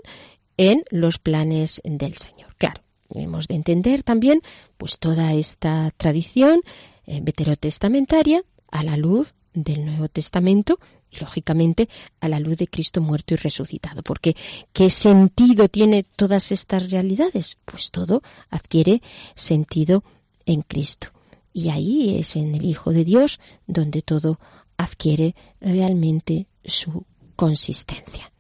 en 0.57 0.83
los 0.91 1.17
planes 1.17 1.81
del 1.86 2.17
Señor. 2.17 2.55
Claro, 2.57 2.81
hemos 3.13 3.48
de 3.48 3.55
entender 3.55 4.03
también 4.03 4.41
pues 4.77 5.00
toda 5.00 5.33
esta 5.33 5.91
tradición 5.95 6.62
eh, 7.05 7.21
veterotestamentaria 7.24 8.43
a 8.69 8.83
la 8.83 8.98
luz 8.98 9.33
del 9.63 9.86
Nuevo 9.86 10.08
Testamento 10.08 10.80
y 11.12 11.20
lógicamente 11.20 11.89
a 12.20 12.28
la 12.28 12.39
luz 12.39 12.58
de 12.58 12.68
Cristo 12.68 13.01
muerto 13.01 13.34
y 13.34 13.38
resucitado. 13.38 14.04
Porque 14.04 14.36
¿qué 14.74 14.89
sentido 14.89 15.68
tiene 15.70 16.04
todas 16.04 16.51
estas 16.51 16.92
realidades? 16.92 17.58
Pues 17.66 17.92
todo 17.92 18.22
adquiere 18.50 19.01
sentido 19.36 20.04
en 20.46 20.62
Cristo. 20.62 21.10
Y 21.54 21.70
ahí 21.70 22.18
es 22.18 22.36
en 22.36 22.56
el 22.56 22.66
Hijo 22.66 22.92
de 22.92 23.04
Dios 23.04 23.39
donde 23.68 24.01
todo 24.01 24.39
adquiere 24.78 25.36
realmente 25.60 26.48
su 26.63 27.06
consistencia. 27.36 28.32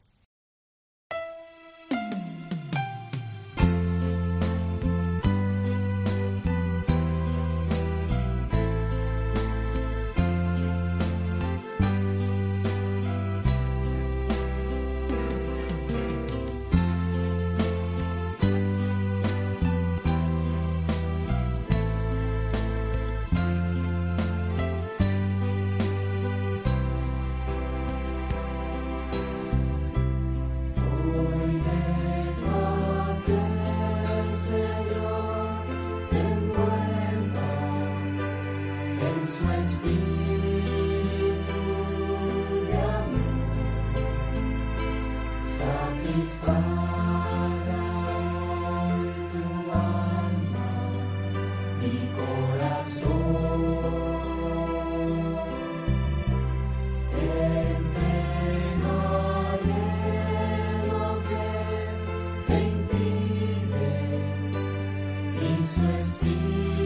praise 65.89 66.17
be. 66.17 66.78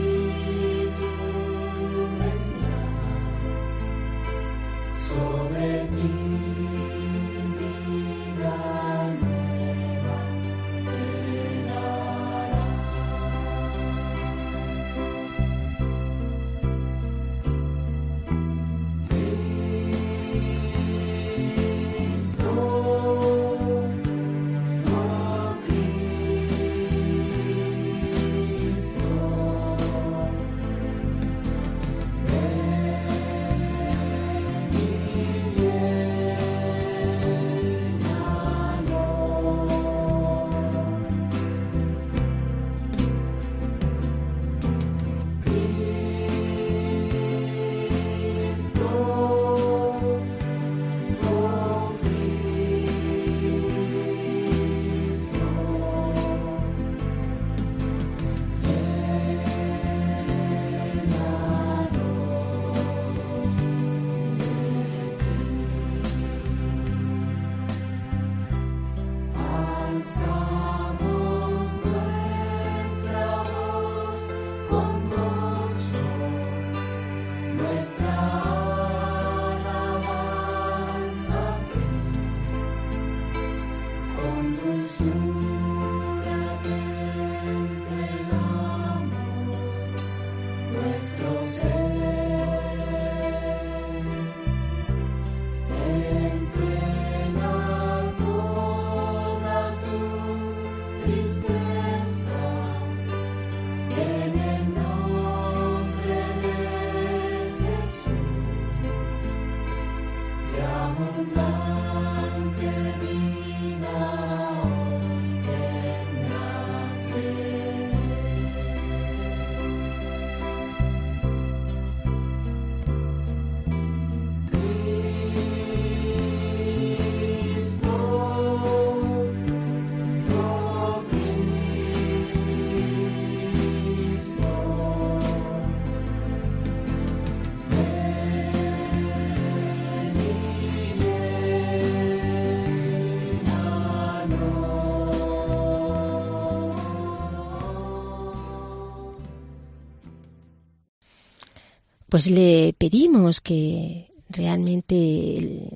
Pues 152.14 152.30
le 152.30 152.76
pedimos 152.78 153.42
que 153.42 154.14
realmente 154.30 155.68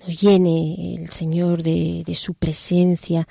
nos 0.00 0.20
llene 0.20 0.96
el 0.96 1.10
Señor 1.10 1.62
de, 1.62 2.12
su 2.16 2.34
presencia 2.34 3.28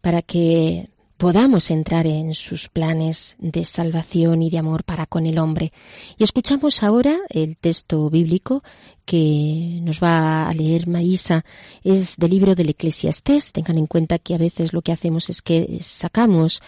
para 0.00 0.22
que 0.22 0.88
podamos 1.18 1.70
entrar 1.70 2.06
en 2.06 2.32
sus 2.32 2.70
planes 2.70 3.36
de 3.38 3.66
salvación 3.66 4.40
y 4.40 4.48
de 4.48 4.56
amor 4.56 4.82
para 4.82 5.04
con 5.04 5.26
el 5.26 5.38
hombre. 5.38 5.74
Y 6.16 6.24
escuchamos 6.24 6.82
ahora 6.82 7.18
el 7.28 7.58
texto 7.58 8.08
bíblico 8.08 8.62
que 9.04 9.80
nos 9.82 10.02
va 10.02 10.48
a 10.48 10.54
leer 10.54 10.86
Marisa. 10.86 11.44
Es 11.84 12.16
del 12.16 12.30
libro 12.30 12.54
del 12.54 12.70
Eclesiastés. 12.70 13.52
Tengan 13.52 13.76
en 13.76 13.86
cuenta 13.86 14.18
que 14.18 14.34
a 14.34 14.38
veces 14.38 14.72
lo 14.72 14.80
que 14.80 14.92
hacemos 14.92 15.28
es 15.28 15.42
que 15.42 15.80
sacamos 15.82 16.62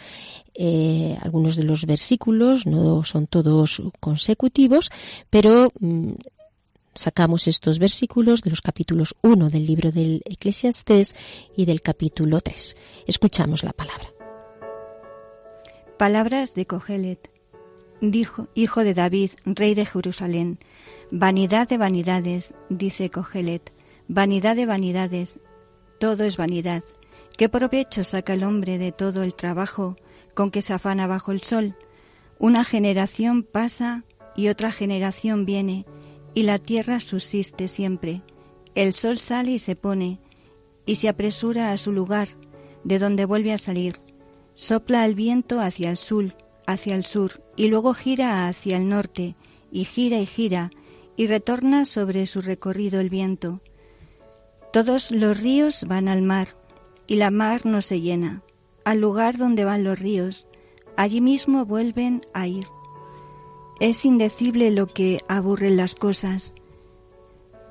eh, 0.54 1.16
algunos 1.20 1.56
de 1.56 1.64
los 1.64 1.86
versículos, 1.86 2.66
no 2.66 3.04
son 3.04 3.26
todos 3.26 3.82
consecutivos, 4.00 4.90
pero 5.30 5.72
mm, 5.80 6.12
sacamos 6.94 7.48
estos 7.48 7.78
versículos 7.78 8.42
de 8.42 8.50
los 8.50 8.60
capítulos 8.60 9.14
1 9.22 9.48
del 9.50 9.66
libro 9.66 9.90
del 9.90 10.22
Eclesiastés 10.24 11.16
y 11.56 11.64
del 11.64 11.80
capítulo 11.80 12.40
3. 12.40 12.76
Escuchamos 13.06 13.64
la 13.64 13.72
palabra. 13.72 14.08
Palabras 15.98 16.54
de 16.54 16.66
Cogelet. 16.66 17.30
Dijo, 18.00 18.48
hijo 18.54 18.82
de 18.82 18.94
David, 18.94 19.30
rey 19.44 19.74
de 19.74 19.86
Jerusalén. 19.86 20.58
Vanidad 21.10 21.68
de 21.68 21.78
vanidades, 21.78 22.54
dice 22.68 23.08
Cogelet. 23.10 23.72
Vanidad 24.08 24.56
de 24.56 24.66
vanidades. 24.66 25.38
Todo 26.00 26.24
es 26.24 26.36
vanidad. 26.36 26.82
¿Qué 27.38 27.48
provecho 27.48 28.02
saca 28.02 28.34
el 28.34 28.44
hombre 28.44 28.78
de 28.78 28.92
todo 28.92 29.22
el 29.22 29.34
trabajo 29.34 29.96
con 30.34 30.50
que 30.50 30.62
se 30.62 30.72
afana 30.72 31.06
bajo 31.06 31.32
el 31.32 31.42
sol? 31.42 31.76
Una 32.38 32.64
generación 32.64 33.42
pasa 33.42 34.04
y 34.36 34.48
otra 34.48 34.72
generación 34.72 35.44
viene, 35.44 35.86
y 36.34 36.44
la 36.44 36.58
tierra 36.58 37.00
subsiste 37.00 37.68
siempre. 37.68 38.22
El 38.74 38.92
sol 38.92 39.18
sale 39.18 39.52
y 39.52 39.58
se 39.58 39.76
pone, 39.76 40.20
y 40.86 40.96
se 40.96 41.08
apresura 41.08 41.72
a 41.72 41.78
su 41.78 41.92
lugar, 41.92 42.28
de 42.84 42.98
donde 42.98 43.24
vuelve 43.26 43.52
a 43.52 43.58
salir 43.58 44.00
Sopla 44.54 45.06
el 45.06 45.14
viento 45.14 45.60
hacia 45.60 45.90
el 45.90 45.96
sur, 45.96 46.36
hacia 46.66 46.94
el 46.94 47.06
sur, 47.06 47.42
y 47.56 47.68
luego 47.68 47.94
gira 47.94 48.48
hacia 48.48 48.76
el 48.76 48.88
norte, 48.88 49.34
y 49.70 49.84
gira 49.84 50.18
y 50.18 50.26
gira, 50.26 50.70
y 51.16 51.26
retorna 51.26 51.84
sobre 51.84 52.26
su 52.26 52.42
recorrido 52.42 53.00
el 53.00 53.08
viento. 53.08 53.60
Todos 54.72 55.10
los 55.10 55.38
ríos 55.38 55.84
van 55.86 56.08
al 56.08 56.22
mar, 56.22 56.48
y 57.06 57.16
la 57.16 57.30
mar 57.30 57.64
no 57.64 57.80
se 57.80 58.00
llena. 58.00 58.42
Al 58.84 59.00
lugar 59.00 59.38
donde 59.38 59.64
van 59.64 59.84
los 59.84 59.98
ríos, 59.98 60.48
allí 60.96 61.20
mismo 61.20 61.64
vuelven 61.64 62.22
a 62.34 62.46
ir. 62.46 62.66
Es 63.80 64.04
indecible 64.04 64.70
lo 64.70 64.86
que 64.86 65.20
aburren 65.28 65.76
las 65.76 65.94
cosas. 65.94 66.54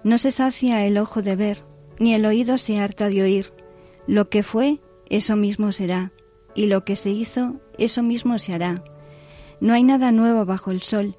No 0.04 0.17
se 0.17 0.32
sacia 0.32 0.86
el 0.86 0.97
ojo 0.97 1.21
de 1.21 1.36
ver, 1.36 1.65
ni 2.00 2.13
el 2.13 2.26
oído 2.26 2.58
se 2.58 2.80
harta 2.80 3.10
de 3.10 3.21
oír. 3.21 3.54
Lo 4.08 4.30
que 4.30 4.43
fue, 4.43 4.80
eso 5.10 5.36
mismo 5.36 5.71
será 5.71 6.12
y 6.56 6.65
lo 6.65 6.84
que 6.84 6.95
se 6.95 7.10
hizo, 7.10 7.62
eso 7.78 8.04
mismo 8.04 8.38
se 8.38 8.54
hará. 8.54 8.84
No 9.60 9.74
hay 9.74 9.84
nada 9.84 10.12
nuevo 10.12 10.45
bajo 10.45 10.71
el 10.71 10.82
sol. 10.82 11.17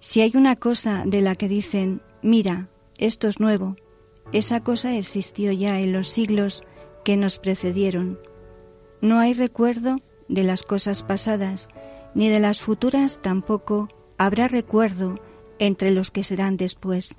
Si 0.00 0.20
hay 0.20 0.32
una 0.34 0.56
cosa 0.56 1.02
de 1.06 1.22
la 1.22 1.34
que 1.34 1.48
dicen, 1.48 2.02
mira, 2.22 2.68
esto 2.98 3.28
es 3.28 3.40
nuevo, 3.40 3.76
esa 4.32 4.62
cosa 4.62 4.96
existió 4.96 5.52
ya 5.52 5.80
en 5.80 5.92
los 5.92 6.08
siglos 6.08 6.64
que 7.04 7.16
nos 7.16 7.38
precedieron. 7.38 8.18
No 9.00 9.18
hay 9.20 9.32
recuerdo 9.32 9.98
de 10.28 10.42
las 10.42 10.62
cosas 10.62 11.02
pasadas, 11.02 11.68
ni 12.14 12.28
de 12.28 12.40
las 12.40 12.60
futuras 12.60 13.20
tampoco 13.22 13.88
habrá 14.18 14.48
recuerdo 14.48 15.20
entre 15.58 15.90
los 15.90 16.10
que 16.10 16.24
serán 16.24 16.56
después. 16.56 17.16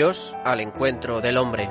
Dios 0.00 0.34
al 0.46 0.62
encuentro 0.62 1.20
del 1.20 1.36
hombre. 1.36 1.68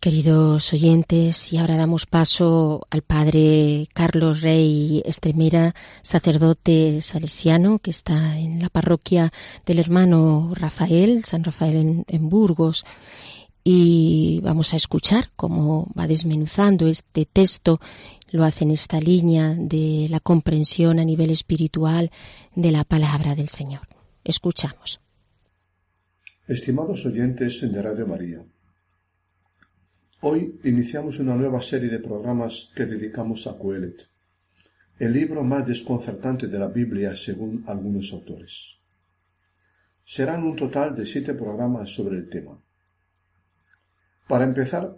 Queridos 0.00 0.72
oyentes, 0.72 1.52
y 1.52 1.58
ahora 1.58 1.76
damos 1.76 2.06
paso 2.06 2.86
al 2.88 3.02
padre 3.02 3.88
Carlos 3.92 4.42
Rey 4.42 5.02
Estremera, 5.04 5.74
sacerdote 6.02 7.00
salesiano 7.00 7.80
que 7.80 7.90
está 7.90 8.38
en 8.38 8.62
la 8.62 8.68
parroquia 8.68 9.32
del 9.66 9.80
hermano 9.80 10.52
Rafael, 10.54 11.24
San 11.24 11.42
Rafael 11.42 11.76
en, 11.76 12.04
en 12.06 12.28
Burgos. 12.28 12.84
Y 13.62 14.40
vamos 14.42 14.72
a 14.72 14.76
escuchar 14.76 15.30
cómo 15.36 15.90
va 15.98 16.06
desmenuzando 16.06 16.86
este 16.86 17.26
texto, 17.26 17.80
lo 18.30 18.44
hace 18.44 18.64
en 18.64 18.70
esta 18.70 19.00
línea 19.00 19.54
de 19.54 20.06
la 20.08 20.20
comprensión 20.20 20.98
a 20.98 21.04
nivel 21.04 21.30
espiritual 21.30 22.10
de 22.54 22.70
la 22.70 22.84
palabra 22.84 23.34
del 23.34 23.48
Señor. 23.48 23.88
Escuchamos. 24.24 25.00
Estimados 26.46 27.04
oyentes 27.06 27.60
de 27.60 27.82
Radio 27.82 28.06
María, 28.06 28.44
Hoy 30.22 30.60
iniciamos 30.64 31.18
una 31.18 31.34
nueva 31.34 31.62
serie 31.62 31.88
de 31.88 31.98
programas 31.98 32.70
que 32.76 32.84
dedicamos 32.84 33.46
a 33.46 33.56
Coelet, 33.56 34.06
el 34.98 35.14
libro 35.14 35.42
más 35.42 35.66
desconcertante 35.66 36.46
de 36.46 36.58
la 36.58 36.66
Biblia 36.66 37.16
según 37.16 37.64
algunos 37.66 38.12
autores. 38.12 38.76
Serán 40.04 40.42
un 40.42 40.56
total 40.56 40.94
de 40.94 41.06
siete 41.06 41.32
programas 41.32 41.88
sobre 41.88 42.18
el 42.18 42.28
tema. 42.28 42.60
Para 44.30 44.44
empezar, 44.44 44.96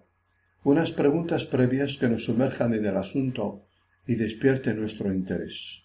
unas 0.63 0.91
preguntas 0.91 1.47
previas 1.47 1.97
que 1.97 2.07
nos 2.07 2.27
sumerjan 2.27 2.75
en 2.75 2.85
el 2.85 2.99
asunto 2.99 3.65
y 4.07 4.15
despierten 4.15 4.79
nuestro 4.79 5.11
interés. 5.11 5.83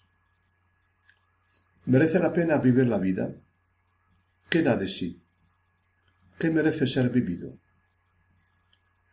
¿Merece 1.86 2.18
la 2.18 2.30
pena 2.30 2.58
vivir 2.58 2.86
la 2.86 2.98
vida? 2.98 3.34
¿Qué 4.50 4.62
da 4.62 4.76
de 4.76 4.86
sí? 4.86 5.22
¿Qué 6.38 6.50
merece 6.50 6.86
ser 6.86 7.08
vivido? 7.08 7.56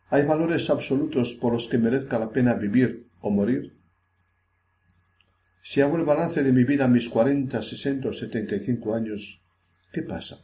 ¿Hay 0.09 0.25
valores 0.25 0.69
absolutos 0.69 1.35
por 1.35 1.53
los 1.53 1.69
que 1.69 1.77
merezca 1.77 2.19
la 2.19 2.29
pena 2.29 2.55
vivir 2.55 3.07
o 3.21 3.29
morir? 3.29 3.79
Si 5.61 5.79
hago 5.79 5.95
el 5.95 6.03
balance 6.03 6.43
de 6.43 6.51
mi 6.51 6.65
vida 6.65 6.83
a 6.83 6.89
mis 6.89 7.07
cuarenta, 7.07 7.61
sesenta 7.63 8.09
o 8.09 8.13
setenta 8.13 8.57
y 8.57 8.59
cinco 8.59 8.93
años, 8.93 9.41
¿qué 9.93 10.01
pasa? 10.01 10.43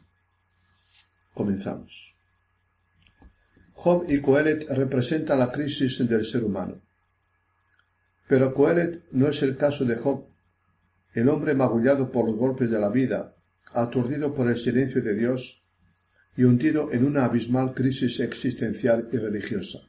Comenzamos. 1.34 2.12
Job 3.82 4.04
y 4.08 4.20
Coelet 4.20 4.68
representan 4.68 5.40
la 5.40 5.50
crisis 5.50 6.08
del 6.08 6.24
ser 6.24 6.44
humano. 6.44 6.80
Pero 8.28 8.54
Coelet 8.54 9.06
no 9.10 9.26
es 9.26 9.42
el 9.42 9.56
caso 9.56 9.84
de 9.84 9.96
Job, 9.96 10.28
el 11.14 11.28
hombre 11.28 11.52
magullado 11.52 12.12
por 12.12 12.24
los 12.24 12.36
golpes 12.36 12.70
de 12.70 12.78
la 12.78 12.90
vida, 12.90 13.34
aturdido 13.72 14.32
por 14.32 14.48
el 14.48 14.56
silencio 14.56 15.02
de 15.02 15.16
Dios 15.16 15.64
y 16.36 16.44
hundido 16.44 16.92
en 16.92 17.04
una 17.04 17.24
abismal 17.24 17.74
crisis 17.74 18.20
existencial 18.20 19.08
y 19.10 19.16
religiosa. 19.16 19.80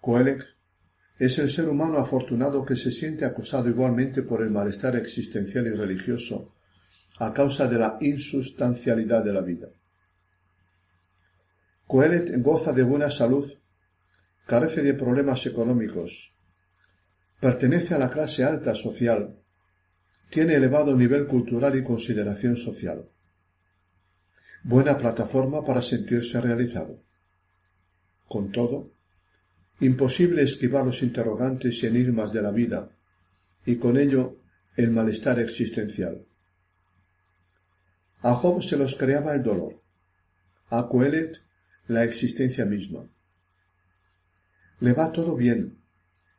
Coelec 0.00 0.46
es 1.18 1.38
el 1.40 1.50
ser 1.50 1.68
humano 1.68 1.98
afortunado 1.98 2.64
que 2.64 2.74
se 2.74 2.90
siente 2.90 3.26
acosado 3.26 3.68
igualmente 3.68 4.22
por 4.22 4.40
el 4.40 4.50
malestar 4.50 4.96
existencial 4.96 5.66
y 5.66 5.74
religioso 5.76 6.54
a 7.18 7.34
causa 7.34 7.68
de 7.68 7.78
la 7.78 7.98
insustancialidad 8.00 9.22
de 9.22 9.32
la 9.34 9.42
vida. 9.42 9.68
Coelet 11.92 12.40
goza 12.40 12.72
de 12.72 12.84
buena 12.84 13.10
salud, 13.10 13.44
carece 14.46 14.80
de 14.82 14.94
problemas 14.94 15.44
económicos, 15.44 16.34
pertenece 17.38 17.94
a 17.94 17.98
la 17.98 18.08
clase 18.08 18.44
alta 18.44 18.74
social, 18.74 19.36
tiene 20.30 20.54
elevado 20.54 20.96
nivel 20.96 21.26
cultural 21.26 21.76
y 21.76 21.84
consideración 21.84 22.56
social 22.56 23.10
buena 24.62 24.96
plataforma 24.96 25.62
para 25.62 25.82
sentirse 25.82 26.40
realizado. 26.40 27.02
Con 28.26 28.52
todo, 28.52 28.94
imposible 29.80 30.44
esquivar 30.44 30.86
los 30.86 31.02
interrogantes 31.02 31.82
y 31.82 31.88
enigmas 31.88 32.32
de 32.32 32.40
la 32.40 32.52
vida, 32.52 32.88
y 33.66 33.76
con 33.76 33.98
ello 33.98 34.38
el 34.76 34.92
malestar 34.92 35.40
existencial. 35.40 36.24
A 38.22 38.34
Job 38.34 38.62
se 38.62 38.78
los 38.78 38.94
creaba 38.94 39.34
el 39.34 39.42
dolor, 39.42 39.82
a 40.70 40.88
Coelet 40.88 41.41
la 41.92 42.04
existencia 42.04 42.64
misma, 42.64 43.08
Le 44.80 44.92
va 44.92 45.12
todo 45.12 45.36
bien, 45.36 45.78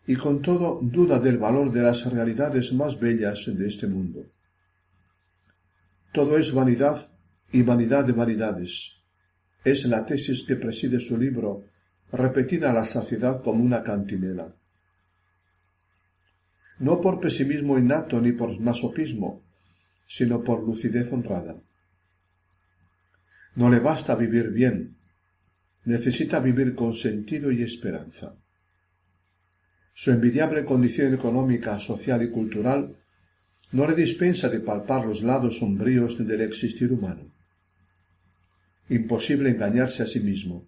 y 0.05 0.15
con 0.15 0.41
todo 0.41 0.79
duda 0.81 1.19
del 1.19 1.37
valor 1.37 1.71
de 1.71 1.81
las 1.81 2.05
realidades 2.11 2.73
más 2.73 2.99
bellas 2.99 3.45
de 3.45 3.67
este 3.67 3.87
mundo. 3.87 4.25
Todo 6.11 6.37
es 6.37 6.53
vanidad 6.53 7.09
y 7.51 7.61
vanidad 7.61 8.05
de 8.05 8.11
vanidades. 8.11 8.91
Es 9.63 9.85
la 9.85 10.05
tesis 10.05 10.43
que 10.45 10.57
preside 10.57 10.99
su 10.99 11.17
libro, 11.17 11.63
repetida 12.11 12.71
a 12.71 12.73
la 12.73 12.85
saciedad 12.85 13.41
como 13.41 13.63
una 13.63 13.81
cantinela. 13.81 14.53
No 16.79 16.99
por 16.99 17.19
pesimismo 17.21 17.77
innato 17.77 18.19
ni 18.19 18.33
por 18.33 18.59
masoquismo, 18.59 19.43
sino 20.05 20.43
por 20.43 20.63
lucidez 20.63 21.11
honrada. 21.13 21.55
No 23.55 23.69
le 23.69 23.79
basta 23.79 24.15
vivir 24.15 24.49
bien, 24.49 24.97
necesita 25.85 26.39
vivir 26.39 26.75
con 26.75 26.93
sentido 26.93 27.51
y 27.51 27.63
esperanza. 27.63 28.35
Su 29.93 30.11
envidiable 30.11 30.65
condición 30.65 31.13
económica, 31.13 31.77
social 31.79 32.23
y 32.23 32.29
cultural 32.29 32.95
no 33.71 33.87
le 33.87 33.95
dispensa 33.95 34.49
de 34.49 34.59
palpar 34.59 35.05
los 35.05 35.23
lados 35.23 35.59
sombríos 35.59 36.17
del 36.17 36.41
existir 36.41 36.91
humano. 36.91 37.31
Imposible 38.89 39.49
engañarse 39.49 40.03
a 40.03 40.07
sí 40.07 40.19
mismo. 40.19 40.65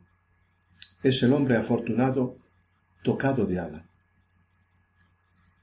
Es 1.03 1.21
el 1.23 1.33
hombre 1.33 1.55
afortunado 1.57 2.37
tocado 3.03 3.45
de 3.45 3.59
ala. 3.59 3.89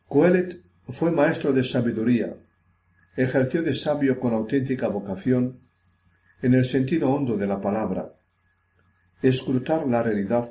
Coelet 0.07 0.63
fue 0.89 1.11
maestro 1.11 1.53
de 1.53 1.65
sabiduría, 1.65 2.37
ejerció 3.17 3.63
de 3.63 3.75
sabio 3.75 4.21
con 4.21 4.35
auténtica 4.35 4.89
vocación 4.89 5.61
en 6.43 6.55
el 6.55 6.65
sentido 6.65 7.11
hondo 7.11 7.37
de 7.37 7.47
la 7.47 7.61
palabra, 7.61 8.13
escrutar 9.23 9.87
la 9.87 10.03
realidad, 10.03 10.49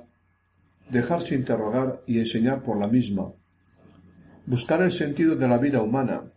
dejarse 0.90 1.36
interrogar 1.36 2.02
y 2.08 2.20
enseñar 2.20 2.64
por 2.64 2.80
la 2.80 2.88
misma, 2.88 3.34
buscar 4.46 4.82
el 4.82 4.92
sentido 4.92 5.36
de 5.36 5.48
la 5.48 5.58
vida 5.58 5.82
humana, 5.82 6.32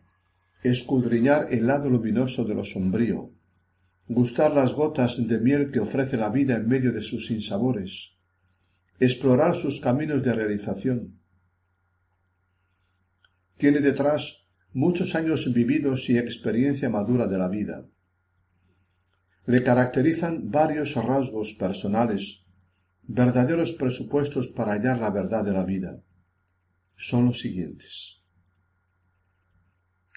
escudriñar 0.63 1.47
el 1.51 1.67
lado 1.67 1.89
luminoso 1.89 2.45
de 2.45 2.55
lo 2.55 2.65
sombrío, 2.65 3.31
gustar 4.09 4.53
las 4.53 4.73
gotas 4.73 5.17
de 5.27 5.41
miel 5.41 5.71
que 5.71 5.81
ofrece 5.81 6.17
la 6.17 6.31
vida 6.31 6.57
en 6.57 6.69
medio 6.69 6.93
de 6.93 7.03
sus 7.03 7.27
sinsabores, 7.27 8.13
explorar 8.99 9.57
sus 9.57 9.81
caminos 9.81 10.23
de 10.23 10.35
realización. 10.35 11.21
Tiene 13.57 13.81
detrás 13.81 14.47
muchos 14.73 15.15
años 15.15 15.53
vividos 15.55 16.11
y 16.11 16.19
experiencia 16.19 16.91
madura 16.91 17.27
de 17.27 17.39
la 17.39 17.49
vida. 17.49 17.87
Le 19.47 19.63
caracterizan 19.63 20.51
varios 20.51 20.95
rasgos 20.95 21.53
personales, 21.55 22.45
verdaderos 23.03 23.73
presupuestos 23.73 24.49
para 24.49 24.73
hallar 24.73 24.99
la 24.99 25.11
verdad 25.11 25.45
de 25.45 25.53
la 25.53 25.65
vida. 25.65 26.01
Son 26.97 27.27
los 27.27 27.41
siguientes. 27.41 28.23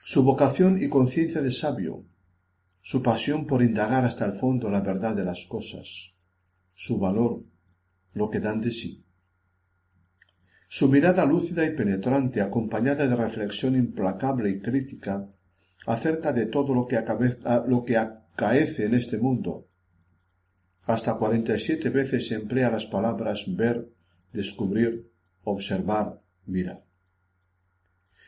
Su 0.06 0.24
vocación 0.24 0.82
y 0.82 0.88
conciencia 0.88 1.42
de 1.42 1.52
sabio, 1.52 2.06
su 2.82 3.04
pasión 3.04 3.46
por 3.46 3.62
indagar 3.62 4.06
hasta 4.06 4.26
el 4.26 4.34
fondo 4.34 4.70
la 4.70 4.80
verdad 4.80 5.14
de 5.14 5.26
las 5.26 5.46
cosas, 5.48 6.14
su 6.74 6.98
valor, 6.98 7.44
lo 8.14 8.30
que 8.30 8.40
dan 8.40 8.62
de 8.62 8.72
sí. 8.72 9.04
Su 10.70 10.90
mirada 10.90 11.26
lúcida 11.26 11.66
y 11.66 11.76
penetrante, 11.76 12.42
acompañada 12.42 13.06
de 13.06 13.16
reflexión 13.16 13.76
implacable 13.76 14.50
y 14.50 14.62
crítica 14.62 15.28
acerca 15.86 16.32
de 16.32 16.46
todo 16.46 16.74
lo 16.74 16.86
que, 16.86 17.04
lo 17.68 17.84
que 17.84 17.98
acaece 18.38 18.86
en 18.86 18.94
este 18.94 19.18
mundo. 19.18 19.68
Hasta 20.84 21.18
cuarenta 21.18 21.56
y 21.56 21.60
siete 21.60 21.90
veces 21.90 22.32
emplea 22.32 22.70
las 22.70 22.86
palabras 22.86 23.44
ver, 23.48 23.90
descubrir, 24.32 25.12
observar, 25.44 26.22
mirar. 26.46 26.86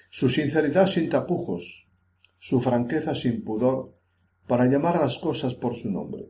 Su 0.10 0.28
sinceridad 0.28 0.88
sin 0.88 1.10
tapujos, 1.10 1.88
su 2.40 2.60
franqueza 2.60 3.14
sin 3.14 3.44
pudor, 3.44 3.96
para 4.48 4.66
llamar 4.66 4.98
a 4.98 5.02
las 5.02 5.20
cosas 5.20 5.54
por 5.54 5.76
su 5.76 5.92
nombre. 5.92 6.28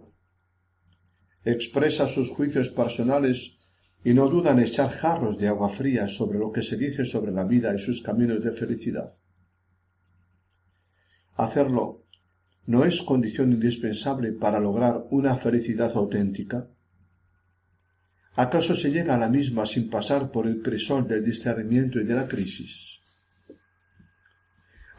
Expresa 1.45 2.05
sus 2.09 2.29
juicios 2.31 2.69
personales 2.69 3.57
y 4.03 4.13
no 4.13 4.27
duda 4.27 4.51
en 4.51 4.59
echar 4.59 4.89
jarros 4.89 5.37
de 5.37 5.47
agua 5.47 5.69
fría 5.69 6.09
sobre 6.09 6.37
lo 6.37 6.51
que 6.51 6.63
se 6.63 6.75
dice 6.75 7.05
sobre 7.05 7.31
la 7.31 7.45
vida 7.45 7.73
y 7.73 7.79
sus 7.79 8.03
caminos 8.03 8.43
de 8.43 8.51
felicidad. 8.51 9.17
Hacerlo 11.35 12.08
no 12.67 12.85
es 12.85 13.01
condición 13.01 13.51
indispensable 13.51 14.33
para 14.33 14.59
lograr 14.59 15.05
una 15.09 15.35
felicidad 15.35 15.91
auténtica. 15.95 16.67
¿Acaso 18.35 18.75
se 18.75 18.91
llega 18.91 19.15
a 19.15 19.17
la 19.17 19.29
misma 19.29 19.65
sin 19.65 19.89
pasar 19.89 20.31
por 20.31 20.47
el 20.47 20.61
crisol 20.61 21.07
del 21.07 21.25
discernimiento 21.25 21.99
y 21.99 22.05
de 22.05 22.15
la 22.15 22.27
crisis? 22.27 22.99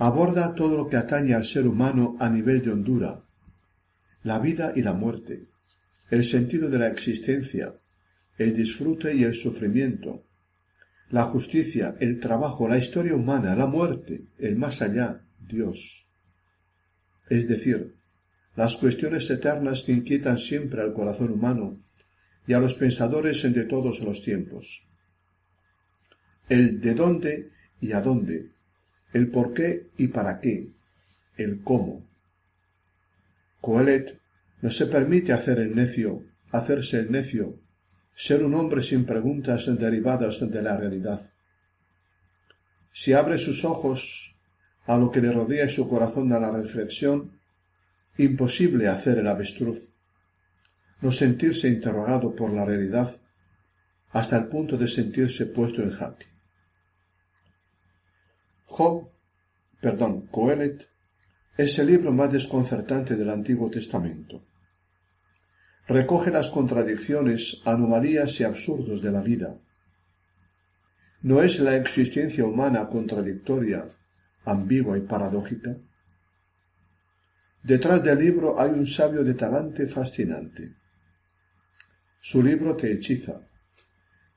aborda 0.00 0.54
todo 0.54 0.78
lo 0.78 0.88
que 0.88 0.96
atañe 0.96 1.34
al 1.34 1.44
ser 1.44 1.66
humano 1.66 2.16
a 2.18 2.30
nivel 2.30 2.62
de 2.62 2.72
hondura, 2.72 3.22
la 4.22 4.38
vida 4.38 4.72
y 4.74 4.80
la 4.80 4.94
muerte, 4.94 5.48
el 6.10 6.24
sentido 6.24 6.70
de 6.70 6.78
la 6.78 6.88
existencia, 6.88 7.74
el 8.38 8.56
disfrute 8.56 9.14
y 9.14 9.24
el 9.24 9.34
sufrimiento, 9.34 10.24
la 11.10 11.24
justicia, 11.24 11.96
el 12.00 12.18
trabajo, 12.18 12.66
la 12.66 12.78
historia 12.78 13.14
humana, 13.14 13.54
la 13.54 13.66
muerte, 13.66 14.24
el 14.38 14.56
más 14.56 14.80
allá, 14.80 15.20
Dios. 15.38 16.09
Es 17.30 17.48
decir, 17.48 17.94
las 18.56 18.76
cuestiones 18.76 19.30
eternas 19.30 19.82
que 19.82 19.92
inquietan 19.92 20.36
siempre 20.38 20.82
al 20.82 20.92
corazón 20.92 21.30
humano 21.30 21.78
y 22.46 22.52
a 22.52 22.58
los 22.58 22.74
pensadores 22.74 23.42
de 23.42 23.64
todos 23.64 24.00
los 24.00 24.22
tiempos. 24.22 24.86
El 26.48 26.80
de 26.80 26.94
dónde 26.94 27.52
y 27.80 27.92
a 27.92 28.00
dónde, 28.00 28.50
el 29.12 29.30
por 29.30 29.54
qué 29.54 29.90
y 29.96 30.08
para 30.08 30.40
qué, 30.40 30.72
el 31.36 31.62
cómo. 31.62 32.04
Coelet 33.60 34.20
no 34.62 34.70
se 34.70 34.86
permite 34.86 35.32
hacer 35.32 35.60
el 35.60 35.74
necio, 35.74 36.24
hacerse 36.50 36.98
el 36.98 37.12
necio, 37.12 37.60
ser 38.16 38.44
un 38.44 38.54
hombre 38.54 38.82
sin 38.82 39.04
preguntas 39.04 39.66
derivadas 39.78 40.40
de 40.50 40.62
la 40.62 40.76
realidad. 40.76 41.32
Si 42.92 43.12
abre 43.12 43.38
sus 43.38 43.64
ojos 43.64 44.29
a 44.90 44.98
lo 44.98 45.08
que 45.12 45.20
le 45.20 45.30
rodea 45.30 45.66
y 45.66 45.70
su 45.70 45.88
corazón 45.88 46.32
a 46.32 46.40
la 46.40 46.50
reflexión, 46.50 47.38
imposible 48.18 48.88
hacer 48.88 49.18
el 49.18 49.28
avestruz, 49.28 49.92
no 51.00 51.12
sentirse 51.12 51.68
interrogado 51.68 52.34
por 52.34 52.52
la 52.52 52.64
realidad 52.64 53.08
hasta 54.10 54.36
el 54.36 54.48
punto 54.48 54.76
de 54.76 54.88
sentirse 54.88 55.46
puesto 55.46 55.80
en 55.80 55.92
jaque. 55.92 56.26
Job, 58.64 59.08
perdón, 59.80 60.26
Coelet, 60.26 60.88
es 61.56 61.78
el 61.78 61.86
libro 61.86 62.10
más 62.10 62.32
desconcertante 62.32 63.14
del 63.14 63.30
Antiguo 63.30 63.70
Testamento. 63.70 64.42
Recoge 65.86 66.32
las 66.32 66.50
contradicciones, 66.50 67.62
anomalías 67.64 68.40
y 68.40 68.44
absurdos 68.44 69.00
de 69.02 69.12
la 69.12 69.20
vida. 69.20 69.56
¿No 71.22 71.42
es 71.42 71.60
la 71.60 71.76
existencia 71.76 72.44
humana 72.44 72.88
contradictoria, 72.88 73.86
ambigua 74.44 74.98
y 74.98 75.02
paradójica? 75.02 75.76
Detrás 77.62 78.02
del 78.02 78.18
libro 78.18 78.58
hay 78.58 78.70
un 78.70 78.86
sabio 78.86 79.22
de 79.22 79.34
talante 79.34 79.86
fascinante. 79.86 80.76
Su 82.20 82.42
libro 82.42 82.76
te 82.76 82.92
hechiza, 82.92 83.40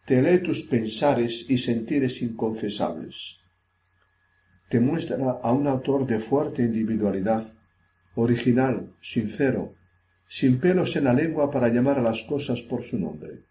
te 0.05 0.21
lee 0.21 0.39
tus 0.39 0.63
pensares 0.63 1.49
y 1.49 1.57
sentires 1.57 2.21
inconfesables 2.21 3.39
que 4.73 4.79
muestra 4.79 5.39
a 5.43 5.51
un 5.51 5.67
autor 5.67 6.07
de 6.07 6.19
fuerte 6.19 6.63
individualidad, 6.63 7.45
original, 8.15 8.95
sincero, 9.01 9.75
sin 10.27 10.59
pelos 10.59 10.95
en 10.95 11.03
la 11.03 11.13
lengua 11.13 11.51
para 11.51 11.67
llamar 11.67 11.99
a 11.99 12.01
las 12.01 12.23
cosas 12.23 12.59
por 12.63 12.83
su 12.83 12.97
nombre. 12.97 13.43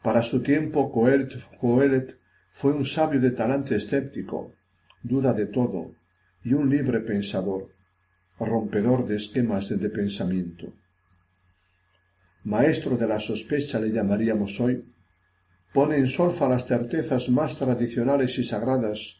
Para 0.00 0.22
su 0.22 0.42
tiempo, 0.42 0.92
Coelet 0.92 2.16
fue 2.54 2.72
un 2.72 2.86
sabio 2.86 3.20
de 3.20 3.32
talante 3.32 3.74
escéptico, 3.74 4.54
duda 5.02 5.32
de 5.34 5.46
todo, 5.46 5.96
y 6.44 6.54
un 6.54 6.70
libre 6.70 7.00
pensador, 7.00 7.68
rompedor 8.38 9.06
de 9.06 9.16
esquemas 9.16 9.68
de 9.68 9.90
pensamiento. 9.90 10.72
Maestro 12.44 12.96
de 12.96 13.08
la 13.08 13.18
sospecha 13.18 13.80
le 13.80 13.90
llamaríamos 13.90 14.60
hoy, 14.60 14.84
pone 15.72 15.96
en 15.96 16.06
solfa 16.06 16.48
las 16.48 16.66
certezas 16.66 17.28
más 17.28 17.58
tradicionales 17.58 18.38
y 18.38 18.44
sagradas, 18.44 19.18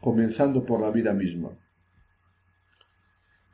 comenzando 0.00 0.64
por 0.64 0.80
la 0.80 0.90
vida 0.90 1.12
misma. 1.12 1.50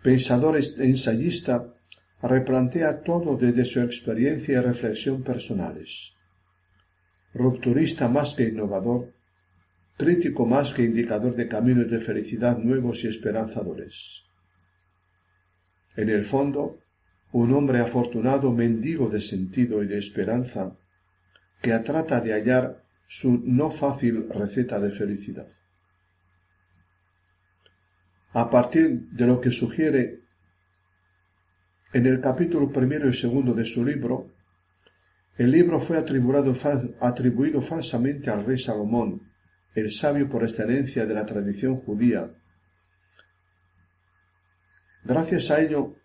Pensador 0.03 0.57
ensayista, 0.79 1.75
replantea 2.23 3.03
todo 3.03 3.37
desde 3.37 3.67
su 3.67 3.83
experiencia 3.83 4.59
y 4.59 4.63
reflexión 4.63 5.23
personales. 5.23 6.15
Rupturista 7.35 8.09
más 8.09 8.35
que 8.35 8.49
innovador, 8.49 9.13
crítico 9.97 10.47
más 10.47 10.75
que 10.75 10.85
indicador 10.85 11.35
de 11.35 11.49
caminos 11.49 11.91
de 11.91 12.01
felicidad 12.01 12.59
nuevos 12.59 13.05
y 13.05 13.09
esperanzadores. 13.09 14.25
En 15.97 16.09
el 16.09 16.25
fondo, 16.25 16.79
un 17.33 17.53
hombre 17.53 17.81
afortunado 17.81 18.53
mendigo 18.53 19.09
de 19.09 19.21
sentido 19.21 19.83
y 19.83 19.87
de 19.87 19.99
esperanza, 19.99 20.77
que 21.61 21.79
trata 21.79 22.21
de 22.21 22.33
hallar 22.33 22.83
su 23.07 23.43
no 23.45 23.71
fácil 23.71 24.29
receta 24.29 24.79
de 24.81 24.91
felicidad. 24.91 25.49
A 28.33 28.51
partir 28.51 29.09
de 29.11 29.27
lo 29.27 29.41
que 29.41 29.51
sugiere 29.51 30.21
en 31.93 32.07
el 32.07 32.21
capítulo 32.21 32.71
primero 32.71 33.09
y 33.09 33.15
segundo 33.15 33.53
de 33.53 33.67
su 33.67 33.85
libro, 33.85 34.32
el 35.37 35.51
libro 35.51 35.81
fue 35.81 35.99
atribuido, 35.99 37.61
falsamente 37.63 38.31
al 38.31 38.45
rey 38.45 38.59
Salomón, 38.59 39.33
el 39.75 39.91
sabio 39.91 40.29
por 40.29 40.45
excelencia 40.45 41.07
de 41.07 41.15
la 41.15 41.25
tradición 41.25 41.77
judía. 41.77 42.31
Gracias 45.05 45.51
a 45.51 45.61
ello, 45.61 45.97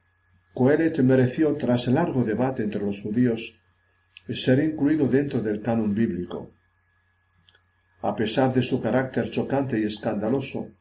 Coelet 0.54 0.98
mereció, 1.00 1.56
tras 1.56 1.88
largo 1.88 2.24
debate 2.24 2.64
entre 2.64 2.82
los 2.82 3.02
judíos, 3.02 3.60
ser 4.30 4.60
incluido 4.60 5.08
dentro 5.08 5.42
del 5.42 5.62
canon 5.62 5.94
bíblico. 5.94 6.54
A 8.02 8.16
pesar 8.16 8.54
de 8.54 8.64
su 8.64 8.82
carácter 8.82 9.30
chocante 9.30 9.80
y 9.80 9.84
escandaloso, 9.84 10.72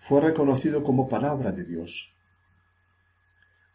fue 0.00 0.20
reconocido 0.20 0.82
como 0.82 1.08
palabra 1.08 1.52
de 1.52 1.64
Dios. 1.64 2.14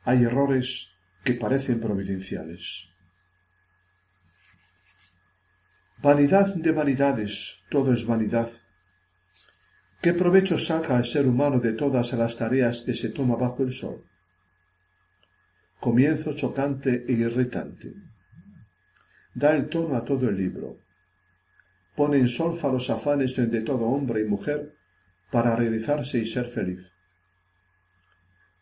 Hay 0.04 0.24
errores 0.24 0.90
que 1.24 1.34
parecen 1.34 1.80
providenciales. 1.80 2.95
Vanidad 6.06 6.54
de 6.54 6.72
vanidades, 6.72 7.64
todo 7.68 7.92
es 7.92 8.06
vanidad. 8.06 8.48
¿Qué 10.00 10.14
provecho 10.14 10.56
saca 10.60 11.00
el 11.00 11.06
ser 11.06 11.26
humano 11.26 11.60
de 11.60 11.74
todas 11.74 12.14
las 12.14 12.38
tareas 12.38 12.84
que 12.84 12.94
se 12.94 13.10
toma 13.10 13.36
bajo 13.36 13.64
el 13.64 13.74
sol? 13.74 14.06
Comienzo 15.80 16.34
chocante 16.34 17.06
e 17.08 17.14
irritante. 17.14 17.92
Da 19.34 19.56
el 19.56 19.68
tono 19.68 19.96
a 19.96 20.06
todo 20.06 20.30
el 20.30 20.38
libro. 20.38 20.78
Pone 21.96 22.20
en 22.20 22.30
solfa 22.30 22.68
los 22.68 22.88
afanes 22.92 23.36
de 23.38 23.62
todo 23.62 23.86
hombre 23.86 24.22
y 24.22 24.26
mujer 24.26 24.76
para 25.32 25.56
realizarse 25.56 26.20
y 26.20 26.28
ser 26.28 26.50
feliz. 26.50 26.94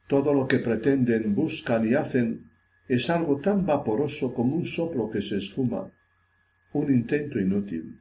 Todo 0.08 0.34
lo 0.34 0.48
que 0.48 0.60
pretenden, 0.60 1.36
buscan 1.36 1.86
y 1.86 1.94
hacen 1.94 2.50
es 2.88 3.10
algo 3.10 3.42
tan 3.42 3.66
vaporoso 3.66 4.34
como 4.34 4.56
un 4.56 4.66
soplo 4.66 5.10
que 5.10 5.22
se 5.22 5.40
esfuma, 5.40 5.92
un 6.74 6.94
intento 6.94 7.40
inútil. 7.40 8.00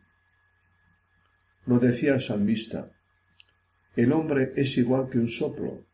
Lo 1.66 1.78
decía 1.78 2.14
el 2.14 2.22
salmista, 2.22 2.90
el 3.94 4.12
hombre 4.12 4.52
es 4.56 4.76
igual 4.78 5.08
que 5.08 5.18
un 5.18 5.28
soplo, 5.28 5.86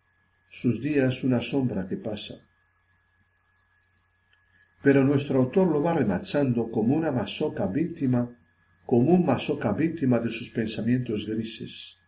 sus 0.48 0.80
días 0.80 1.24
una 1.24 1.42
sombra 1.42 1.86
que 1.86 1.96
pasa. 1.96 2.34
Pero 4.80 5.04
nuestro 5.04 5.40
autor 5.40 5.68
lo 5.68 5.82
va 5.82 5.94
remachando 5.94 6.70
como 6.70 6.94
una 6.94 7.10
masoca 7.10 7.66
víctima, 7.66 8.34
como 8.86 9.12
un 9.12 9.26
masoca 9.26 9.72
víctima 9.72 10.20
de 10.20 10.30
sus 10.30 10.50
pensamientos 10.50 11.26
grises. 11.26 11.98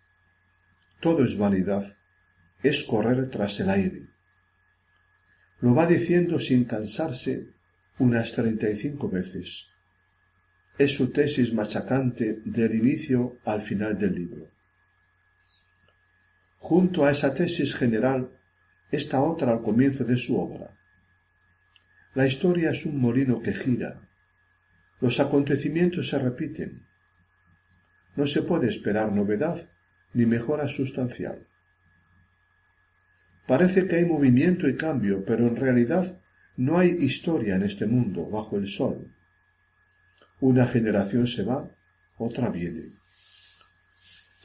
Todo 1.01 1.25
es 1.25 1.37
vanidad, 1.37 1.97
es 2.63 2.85
correr 2.85 3.29
tras 3.29 3.59
el 3.61 3.71
aire. 3.71 4.09
Lo 5.61 5.75
va 5.75 5.87
diciendo 5.87 6.39
sin 6.39 6.65
cansarse 6.65 7.49
unas 7.99 8.33
treinta 8.33 8.71
y 8.71 8.77
cinco 8.77 9.11
veces 9.11 9.70
es 10.81 10.97
su 10.97 11.13
tesis 11.13 11.53
machacante 11.53 12.41
del 12.43 12.75
inicio 12.75 13.37
al 13.45 13.61
final 13.61 13.99
del 13.99 14.15
libro. 14.15 14.51
Junto 16.57 17.05
a 17.05 17.11
esa 17.11 17.35
tesis 17.35 17.75
general 17.75 18.31
está 18.91 19.21
otra 19.21 19.53
al 19.53 19.61
comienzo 19.61 20.05
de 20.05 20.17
su 20.17 20.41
obra. 20.41 20.75
La 22.15 22.27
historia 22.27 22.71
es 22.71 22.87
un 22.87 22.99
molino 22.99 23.43
que 23.43 23.53
gira. 23.53 24.09
Los 25.03 25.21
acontecimientos 25.21 26.09
se 26.09 26.19
repiten. 26.19 26.87
No 28.17 28.27
se 28.27 28.41
puede 28.41 28.71
esperar 28.71 29.13
novedad 29.13 29.69
ni 30.15 30.25
mejora 30.25 30.67
sustancial. 30.67 31.47
Parece 33.47 33.87
que 33.87 33.97
hay 33.97 34.07
movimiento 34.07 34.67
y 34.67 34.79
cambio, 34.79 35.27
pero 35.27 35.47
en 35.47 35.57
realidad 35.57 36.23
no 36.57 36.79
hay 36.79 36.89
historia 36.89 37.57
en 37.57 37.65
este 37.65 37.85
mundo 37.85 38.31
bajo 38.31 38.57
el 38.57 38.67
sol. 38.67 39.15
Una 40.41 40.67
generación 40.67 41.27
se 41.27 41.45
va, 41.45 41.71
otra 42.17 42.49
viene. 42.49 42.93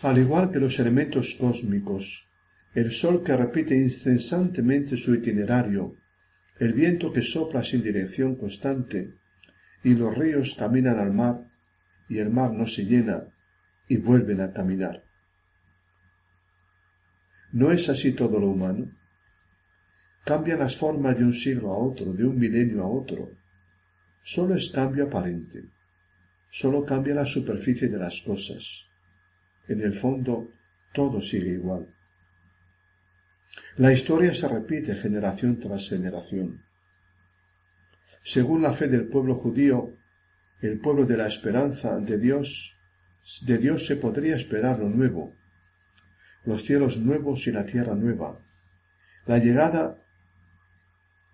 Al 0.01 0.17
igual 0.17 0.51
que 0.51 0.60
los 0.60 0.77
elementos 0.79 1.38
cósmicos, 1.39 2.27
el 2.73 2.91
sol 2.91 3.23
que 3.23 3.38
repite 3.38 3.77
incesantemente 3.77 4.97
su 4.97 5.15
itinerario, 5.15 5.95
el 6.60 6.73
viento 6.73 7.13
que 7.13 7.21
sopla 7.21 7.63
sin 7.63 7.81
dirección 7.81 8.36
constante, 8.36 9.13
y 9.86 9.93
los 9.93 10.13
ríos 10.17 10.55
caminan 10.60 10.99
al 10.99 11.13
mar, 11.13 11.49
y 12.10 12.17
el 12.17 12.29
mar 12.29 12.51
no 12.51 12.67
se 12.67 12.84
llena, 12.84 13.23
y 13.88 13.95
vuelven 13.95 14.41
a 14.41 14.51
caminar. 14.51 15.01
¿No 17.53 17.71
es 17.71 17.88
así 17.88 18.12
todo 18.12 18.38
lo 18.38 18.47
humano? 18.49 18.91
Cambia 20.25 20.58
las 20.58 20.75
formas 20.75 21.17
de 21.17 21.23
un 21.23 21.34
siglo 21.34 21.71
a 21.71 21.77
otro, 21.77 22.12
de 22.12 22.25
un 22.25 22.38
milenio 22.38 22.84
a 22.84 22.88
otro. 22.88 23.29
Solo 24.23 24.55
es 24.55 24.71
cambio 24.71 25.05
aparente 25.05 25.74
solo 26.55 26.85
cambia 26.85 27.13
la 27.13 27.25
superficie 27.25 27.89
de 27.89 27.97
las 27.97 28.21
cosas. 28.21 28.85
En 29.67 29.81
el 29.81 29.93
fondo, 29.93 30.51
todo 30.93 31.21
sigue 31.21 31.49
igual. 31.49 31.93
La 33.75 33.91
historia 33.91 34.33
se 34.33 34.47
repite 34.47 34.95
generación 34.95 35.59
tras 35.59 35.89
generación. 35.89 36.63
Según 38.23 38.61
la 38.61 38.71
fe 38.71 38.87
del 38.87 39.09
pueblo 39.09 39.35
judío, 39.35 39.97
el 40.61 40.79
pueblo 40.79 41.05
de 41.05 41.17
la 41.17 41.27
esperanza 41.27 41.99
de 41.99 42.17
Dios, 42.17 42.73
de 43.41 43.57
Dios 43.57 43.85
se 43.85 43.97
podría 43.97 44.37
esperar 44.37 44.79
lo 44.79 44.87
nuevo, 44.87 45.35
los 46.45 46.63
cielos 46.63 46.97
nuevos 46.99 47.45
y 47.47 47.51
la 47.51 47.65
tierra 47.65 47.95
nueva, 47.95 48.39
la 49.25 49.39
llegada 49.39 50.01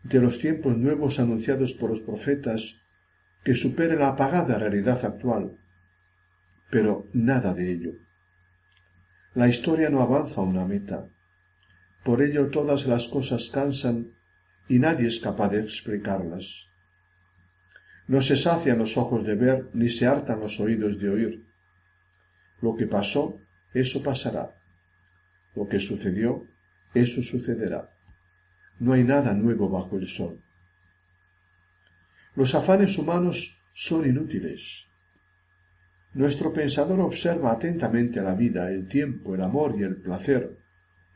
de 0.02 0.20
los 0.20 0.40
tiempos 0.40 0.76
nuevos 0.76 1.20
anunciados 1.20 1.74
por 1.74 1.92
los 1.92 2.00
profetas 2.00 2.81
que 3.44 3.56
supere 3.56 3.96
la 3.96 4.10
apagada 4.10 4.58
realidad 4.58 5.04
actual. 5.04 5.58
Pero 6.70 7.08
nada 7.14 7.54
de 7.54 7.72
ello. 7.72 7.92
La 9.34 9.48
historia 9.48 9.90
no 9.90 10.02
avanza 10.02 10.42
a 10.42 10.44
una 10.44 10.66
meta. 10.66 11.08
Por 12.04 12.22
ello 12.22 12.50
todas 12.50 12.86
las 12.86 13.08
cosas 13.08 13.50
cansan 13.50 14.12
y 14.68 14.80
nadie 14.80 15.08
es 15.08 15.20
capaz 15.20 15.50
de 15.50 15.62
explicarlas. 15.62 16.68
No 18.08 18.22
se 18.22 18.36
sacian 18.36 18.80
los 18.80 18.98
ojos 18.98 19.26
de 19.26 19.36
ver 19.36 19.70
ni 19.74 19.90
se 19.90 20.06
hartan 20.08 20.40
los 20.40 20.60
oídos 20.60 21.00
de 21.00 21.10
oír. 21.10 21.46
Lo 22.62 22.76
que 22.76 22.88
pasó, 22.88 23.38
eso 23.74 24.04
pasará. 24.04 24.56
Lo 25.56 25.68
que 25.68 25.80
sucedió, 25.80 26.46
eso 26.94 27.24
sucederá. 27.24 27.90
No 28.80 28.94
hay 28.94 29.04
nada 29.04 29.34
nuevo 29.34 29.70
bajo 29.70 29.98
el 29.98 30.08
sol. 30.08 30.44
Los 32.36 32.56
afanes 32.56 32.98
humanos 32.98 33.62
son 33.74 34.08
inútiles. 34.08 34.86
Nuestro 36.14 36.54
pensador 36.54 37.00
observa 37.02 37.52
atentamente 37.52 38.22
la 38.22 38.36
vida, 38.36 38.70
el 38.70 38.88
tiempo, 38.88 39.36
el 39.36 39.42
amor 39.42 39.76
y 39.78 39.84
el 39.84 39.98
placer, 39.98 40.58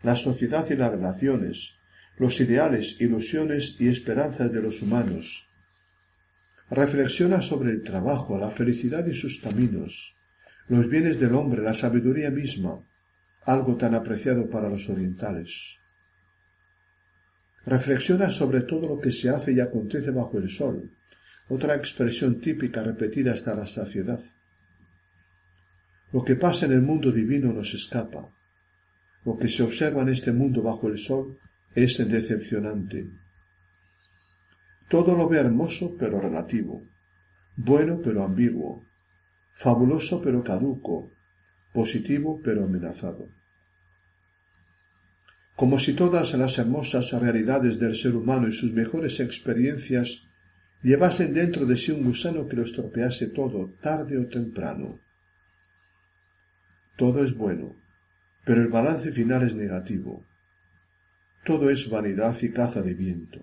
la 0.04 0.16
sociedad 0.16 0.70
y 0.70 0.76
las 0.76 0.92
relaciones, 0.92 1.76
los 2.18 2.40
ideales, 2.40 3.00
ilusiones 3.02 3.76
y 3.80 3.88
esperanzas 3.88 4.52
de 4.52 4.62
los 4.62 4.82
humanos. 4.82 5.48
Reflexiona 6.70 7.42
sobre 7.42 7.72
el 7.72 7.84
trabajo, 7.84 8.38
la 8.38 8.50
felicidad 8.50 9.06
y 9.06 9.14
sus 9.14 9.40
caminos, 9.40 10.16
los 10.68 10.90
bienes 10.90 11.20
del 11.20 11.36
hombre, 11.36 11.62
la 11.62 11.74
sabiduría 11.74 12.32
misma, 12.32 12.80
algo 13.44 13.76
tan 13.78 13.96
apreciado 13.96 14.50
para 14.50 14.70
los 14.70 14.90
orientales. 14.90 15.78
Reflexiona 17.66 18.32
sobre 18.32 18.62
todo 18.62 18.88
lo 18.88 19.00
que 19.00 19.12
se 19.12 19.30
hace 19.30 19.54
y 19.54 19.60
acontece 19.60 20.12
bajo 20.12 20.38
el 20.38 20.50
sol, 20.50 20.92
otra 21.48 21.76
expresión 21.76 22.40
típica 22.40 22.84
repetida 22.84 23.34
hasta 23.34 23.56
la 23.56 23.68
saciedad. 23.68 24.20
Lo 26.12 26.24
que 26.24 26.36
pasa 26.36 26.66
en 26.66 26.72
el 26.72 26.82
mundo 26.82 27.12
divino 27.12 27.54
nos 27.54 27.74
escapa. 27.74 28.32
Lo 29.26 29.38
que 29.38 29.50
se 29.50 29.64
observa 29.64 30.02
en 30.02 30.10
este 30.10 30.32
mundo 30.32 30.62
bajo 30.62 30.88
el 30.88 30.98
sol 30.98 31.38
es 31.74 31.98
decepcionante. 31.98 33.10
Todo 34.90 35.16
lo 35.16 35.28
ve 35.28 35.40
hermoso 35.40 35.96
pero 35.98 36.22
relativo, 36.22 36.84
bueno 37.56 38.00
pero 38.04 38.24
ambiguo, 38.24 38.86
fabuloso 39.56 40.22
pero 40.22 40.44
caduco, 40.44 41.12
positivo 41.74 42.40
pero 42.44 42.64
amenazado. 42.64 43.28
Como 45.56 45.80
si 45.80 45.94
todas 45.94 46.34
las 46.34 46.58
hermosas 46.58 47.12
realidades 47.14 47.80
del 47.80 47.96
ser 47.96 48.16
humano 48.16 48.48
y 48.48 48.54
sus 48.54 48.74
mejores 48.74 49.20
experiencias 49.20 50.25
llevasen 50.86 51.34
dentro 51.34 51.66
de 51.66 51.76
sí 51.78 51.92
un 51.92 52.04
gusano 52.04 52.48
que 52.48 52.56
lo 52.56 52.64
estropease 52.64 53.30
todo, 53.30 53.74
tarde 53.82 54.20
o 54.20 54.28
temprano. 54.28 55.00
Todo 56.96 57.24
es 57.24 57.36
bueno, 57.36 57.76
pero 58.46 58.62
el 58.62 58.68
balance 58.68 59.12
final 59.12 59.42
es 59.42 59.56
negativo. 59.56 60.24
Todo 61.44 61.72
es 61.72 61.90
vanidad 61.90 62.38
y 62.40 62.52
caza 62.52 62.84
de 62.84 62.94
viento. 62.94 63.40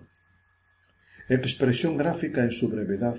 Expresión 1.27 1.97
gráfica 1.97 2.43
en 2.43 2.51
su 2.51 2.69
brevedad. 2.69 3.17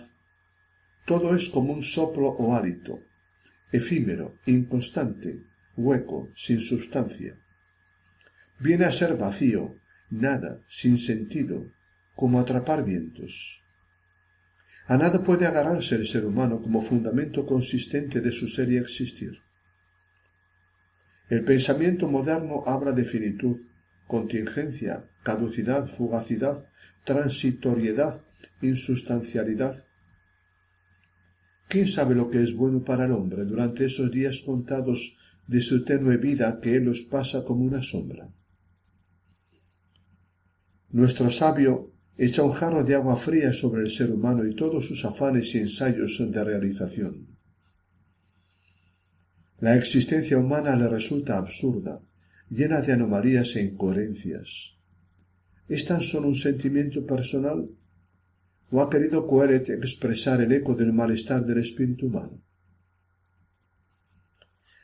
todo 1.04 1.36
es 1.36 1.50
como 1.50 1.74
un 1.74 1.82
soplo 1.82 2.28
o 2.28 2.56
hálito, 2.56 2.98
efímero, 3.70 4.38
inconstante, 4.46 5.42
hueco, 5.76 6.30
sin 6.34 6.60
sustancia. 6.62 7.36
Viene 8.58 8.86
a 8.86 8.92
ser 8.92 9.18
vacío, 9.18 9.76
nada, 10.08 10.60
sin 10.66 10.96
sentido, 10.96 11.66
como 12.14 12.40
atrapar 12.40 12.86
vientos. 12.86 13.63
A 14.86 14.98
nada 14.98 15.22
puede 15.22 15.46
agarrarse 15.46 15.94
el 15.94 16.06
ser 16.06 16.26
humano 16.26 16.60
como 16.60 16.82
fundamento 16.82 17.46
consistente 17.46 18.20
de 18.20 18.32
su 18.32 18.48
ser 18.48 18.70
y 18.70 18.76
existir. 18.76 19.32
El 21.30 21.42
pensamiento 21.42 22.06
moderno 22.06 22.62
habla 22.66 22.92
de 22.92 23.04
finitud, 23.04 23.56
contingencia, 24.06 25.08
caducidad, 25.22 25.86
fugacidad, 25.88 26.68
transitoriedad, 27.04 28.22
insustancialidad. 28.60 29.74
¿Quién 31.66 31.88
sabe 31.88 32.14
lo 32.14 32.30
que 32.30 32.42
es 32.42 32.54
bueno 32.54 32.84
para 32.84 33.06
el 33.06 33.12
hombre 33.12 33.46
durante 33.46 33.86
esos 33.86 34.10
días 34.10 34.42
contados 34.44 35.16
de 35.46 35.62
su 35.62 35.82
tenue 35.82 36.18
vida 36.18 36.60
que 36.60 36.76
él 36.76 36.84
los 36.84 37.00
pasa 37.04 37.42
como 37.42 37.64
una 37.64 37.82
sombra? 37.82 38.28
Nuestro 40.90 41.30
sabio 41.30 41.93
echa 42.16 42.42
un 42.42 42.52
jarro 42.52 42.84
de 42.84 42.94
agua 42.94 43.16
fría 43.16 43.52
sobre 43.52 43.82
el 43.82 43.90
ser 43.90 44.10
humano 44.10 44.46
y 44.46 44.54
todos 44.54 44.86
sus 44.86 45.04
afanes 45.04 45.54
y 45.54 45.58
ensayos 45.58 46.18
de 46.20 46.44
realización. 46.44 47.26
La 49.60 49.76
existencia 49.76 50.38
humana 50.38 50.76
le 50.76 50.88
resulta 50.88 51.38
absurda, 51.38 52.00
llena 52.50 52.80
de 52.80 52.92
anomalías 52.92 53.56
e 53.56 53.62
incoherencias. 53.62 54.76
¿Es 55.68 55.84
tan 55.86 56.02
solo 56.02 56.28
un 56.28 56.34
sentimiento 56.34 57.06
personal? 57.06 57.68
¿O 58.70 58.80
ha 58.80 58.90
querido 58.90 59.26
Coelet 59.26 59.70
expresar 59.70 60.40
el 60.40 60.52
eco 60.52 60.74
del 60.74 60.92
malestar 60.92 61.44
del 61.44 61.58
espíritu 61.58 62.06
humano? 62.06 62.42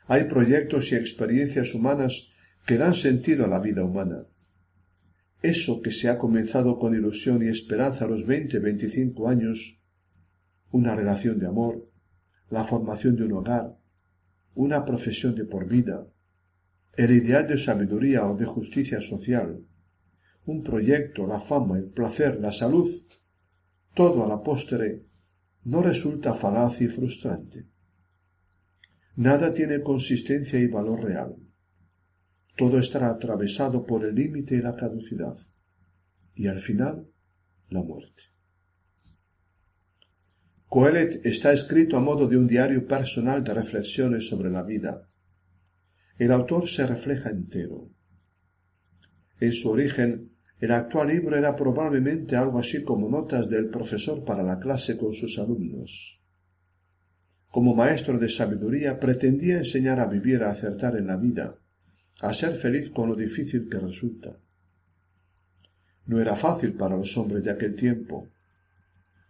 Hay 0.07 0.25
proyectos 0.25 0.91
y 0.91 0.95
experiencias 0.95 1.73
humanas 1.75 2.31
que 2.65 2.77
dan 2.77 2.95
sentido 2.95 3.45
a 3.45 3.47
la 3.47 3.59
vida 3.59 3.83
humana, 3.83 4.25
eso 5.41 5.81
que 5.81 5.91
se 5.91 6.07
ha 6.07 6.17
comenzado 6.17 6.77
con 6.77 6.93
ilusión 6.93 7.43
y 7.43 7.47
esperanza 7.47 8.05
a 8.05 8.07
los 8.07 8.25
veinte, 8.25 8.59
veinticinco 8.59 9.27
años, 9.27 9.81
una 10.71 10.95
relación 10.95 11.39
de 11.39 11.47
amor, 11.47 11.89
la 12.49 12.63
formación 12.63 13.15
de 13.15 13.25
un 13.25 13.33
hogar, 13.33 13.77
una 14.53 14.85
profesión 14.85 15.35
de 15.35 15.45
por 15.45 15.67
vida, 15.67 16.07
el 16.95 17.11
ideal 17.11 17.47
de 17.47 17.57
sabiduría 17.57 18.25
o 18.27 18.37
de 18.37 18.45
justicia 18.45 19.01
social, 19.01 19.65
un 20.45 20.63
proyecto, 20.63 21.25
la 21.25 21.39
fama, 21.39 21.77
el 21.77 21.85
placer, 21.85 22.39
la 22.39 22.51
salud, 22.51 22.87
todo 23.95 24.23
a 24.23 24.27
la 24.27 24.43
postre 24.43 25.05
no 25.63 25.81
resulta 25.81 26.33
falaz 26.33 26.81
y 26.81 26.87
frustrante. 26.87 27.65
Nada 29.15 29.53
tiene 29.53 29.81
consistencia 29.81 30.59
y 30.59 30.67
valor 30.67 31.03
real 31.03 31.35
todo 32.55 32.79
estará 32.79 33.09
atravesado 33.09 33.85
por 33.85 34.05
el 34.05 34.15
límite 34.15 34.55
y 34.55 34.61
la 34.61 34.75
caducidad, 34.75 35.35
y 36.35 36.47
al 36.47 36.59
final 36.59 37.07
la 37.69 37.81
muerte. 37.81 38.23
Coelet 40.67 41.25
está 41.25 41.51
escrito 41.51 41.97
a 41.97 41.99
modo 41.99 42.27
de 42.27 42.37
un 42.37 42.47
diario 42.47 42.87
personal 42.87 43.43
de 43.43 43.53
reflexiones 43.53 44.29
sobre 44.29 44.49
la 44.49 44.63
vida. 44.63 45.09
El 46.17 46.31
autor 46.31 46.69
se 46.69 46.87
refleja 46.87 47.29
entero. 47.29 47.89
En 49.39 49.51
su 49.51 49.69
origen, 49.69 50.31
el 50.59 50.71
actual 50.71 51.09
libro 51.09 51.35
era 51.35 51.55
probablemente 51.55 52.35
algo 52.35 52.59
así 52.59 52.83
como 52.83 53.09
notas 53.09 53.49
del 53.49 53.69
profesor 53.69 54.23
para 54.23 54.43
la 54.43 54.59
clase 54.59 54.97
con 54.97 55.13
sus 55.13 55.39
alumnos. 55.39 56.21
Como 57.47 57.75
maestro 57.75 58.17
de 58.17 58.29
sabiduría 58.29 58.97
pretendía 58.97 59.57
enseñar 59.57 59.99
a 59.99 60.07
vivir 60.07 60.43
a 60.43 60.51
acertar 60.51 60.95
en 60.95 61.07
la 61.07 61.17
vida, 61.17 61.57
a 62.21 62.33
ser 62.33 62.55
feliz 62.55 62.91
con 62.91 63.09
lo 63.09 63.15
difícil 63.15 63.67
que 63.67 63.79
resulta. 63.79 64.37
No 66.05 66.19
era 66.21 66.35
fácil 66.35 66.73
para 66.73 66.95
los 66.95 67.17
hombres 67.17 67.43
de 67.43 67.51
aquel 67.51 67.75
tiempo. 67.75 68.29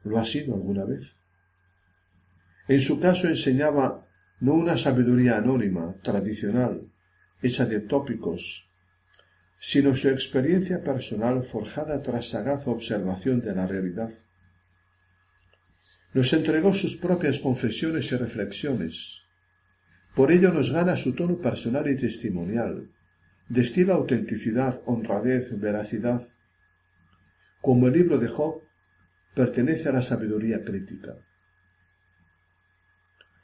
¿Lo 0.04 0.17
ha 0.17 0.25
sido 0.25 0.56
alguna 0.56 0.84
vez? 0.84 1.15
En 2.67 2.82
su 2.82 2.99
caso 2.99 3.27
enseñaba 3.27 4.08
no 4.41 4.54
una 4.56 4.77
sabiduría 4.77 5.38
anónima, 5.38 5.95
tradicional, 6.01 6.91
hecha 7.41 7.65
de 7.65 7.82
tópicos, 7.82 8.69
sino 9.60 9.95
su 9.95 10.10
experiencia 10.10 10.84
personal 10.84 11.43
forjada 11.43 12.01
tras 12.01 12.30
sagaz 12.30 12.68
observación 12.68 13.41
de 13.41 13.55
la 13.55 13.68
realidad. 13.68 14.11
Nos 16.13 16.34
entregó 16.34 16.74
sus 16.74 16.97
propias 16.97 17.39
confesiones 17.39 18.11
y 18.11 18.18
reflexiones, 18.18 19.20
por 20.16 20.32
ello 20.32 20.51
nos 20.51 20.72
gana 20.72 20.97
su 20.97 21.16
tono 21.16 21.38
personal 21.39 21.89
y 21.89 21.95
testimonial. 21.95 22.89
Destila 23.47 23.93
autenticidad, 23.93 24.82
honradez, 24.86 25.57
veracidad. 25.59 26.22
Como 27.62 27.88
el 27.88 27.93
libro 27.93 28.18
de 28.18 28.28
Job, 28.28 28.62
pertenece 29.34 29.89
a 29.89 29.93
la 29.93 30.01
sabiduría 30.01 30.64
crítica. 30.64 31.16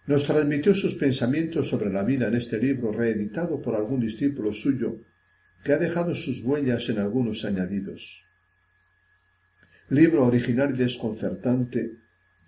Nos 0.07 0.25
transmitió 0.25 0.73
sus 0.73 0.95
pensamientos 0.95 1.67
sobre 1.67 1.91
la 1.91 2.03
vida 2.03 2.27
en 2.27 2.35
este 2.35 2.57
libro 2.57 2.91
reeditado 2.91 3.61
por 3.61 3.75
algún 3.75 3.99
discípulo 3.99 4.53
suyo 4.53 5.01
que 5.63 5.73
ha 5.73 5.77
dejado 5.77 6.15
sus 6.15 6.43
huellas 6.43 6.87
en 6.89 6.99
algunos 6.99 7.43
añadidos. 7.43 8.23
Libro 9.89 10.25
original 10.25 10.73
y 10.73 10.77
desconcertante, 10.77 11.97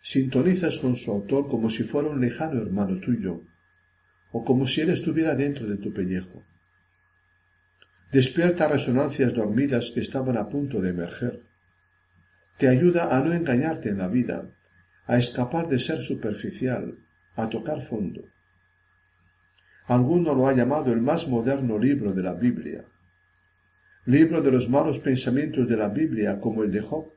sintonizas 0.02 0.80
con 0.80 0.96
su 0.96 1.12
autor 1.12 1.48
como 1.48 1.70
si 1.70 1.84
fuera 1.84 2.10
un 2.10 2.22
lejano 2.22 2.62
hermano 2.62 3.00
tuyo, 3.00 3.44
o 4.32 4.44
como 4.44 4.68
si 4.68 4.82
él 4.82 4.90
estuviera 4.90 5.36
dentro 5.36 5.68
de 5.68 5.78
tu 5.78 5.94
pellejo. 5.94 6.44
Despierta 8.12 8.68
resonancias 8.68 9.34
dormidas 9.34 9.92
que 9.94 10.02
estaban 10.02 10.38
a 10.38 10.50
punto 10.50 10.82
de 10.82 10.90
emerger. 10.90 11.44
Te 12.58 12.68
ayuda 12.68 13.16
a 13.16 13.24
no 13.24 13.34
engañarte 13.34 13.90
en 13.90 14.00
la 14.00 14.08
vida, 14.08 14.50
a 15.06 15.18
escapar 15.18 15.68
de 15.68 15.80
ser 15.80 16.02
superficial, 16.02 16.98
a 17.36 17.50
tocar 17.50 17.82
fondo. 17.84 18.22
Alguno 19.86 20.36
lo 20.36 20.48
ha 20.48 20.54
llamado 20.54 20.92
el 20.92 21.02
más 21.02 21.28
moderno 21.28 21.78
libro 21.80 22.14
de 22.14 22.22
la 22.22 22.34
Biblia. 22.34 22.86
Libro 24.06 24.42
de 24.42 24.52
los 24.52 24.70
malos 24.70 25.00
pensamientos 25.00 25.68
de 25.68 25.78
la 25.78 25.88
Biblia, 25.88 26.40
como 26.40 26.64
el 26.64 26.72
de 26.72 26.82
Job. 26.82 27.14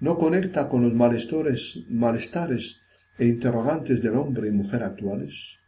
No 0.00 0.16
conecta 0.16 0.68
con 0.68 0.82
los 0.82 0.94
malestares, 0.94 1.84
malestares 1.88 2.80
e 3.18 3.26
interrogantes 3.26 4.02
del 4.02 4.16
hombre 4.16 4.48
y 4.48 4.52
mujer 4.52 4.82
actuales 4.82 5.59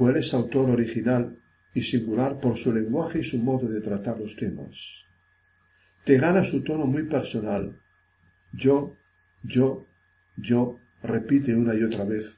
cuál 0.00 0.16
es 0.16 0.32
autor 0.32 0.70
original 0.70 1.36
y 1.74 1.82
singular 1.82 2.40
por 2.40 2.56
su 2.56 2.72
lenguaje 2.72 3.18
y 3.18 3.22
su 3.22 3.36
modo 3.36 3.68
de 3.68 3.82
tratar 3.82 4.18
los 4.18 4.34
temas. 4.34 5.04
Te 6.06 6.16
gana 6.16 6.42
su 6.42 6.64
tono 6.64 6.86
muy 6.86 7.02
personal. 7.02 7.78
Yo, 8.50 8.96
yo, 9.42 9.86
yo, 10.38 10.78
repite 11.02 11.54
una 11.54 11.74
y 11.74 11.82
otra 11.82 12.04
vez. 12.04 12.34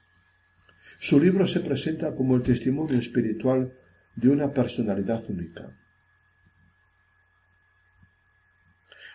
Su 0.98 1.20
libro 1.20 1.46
se 1.46 1.60
presenta 1.60 2.12
como 2.16 2.34
el 2.34 2.42
testimonio 2.42 2.98
espiritual 2.98 3.72
de 4.16 4.28
una 4.28 4.52
personalidad 4.52 5.22
única. 5.30 5.70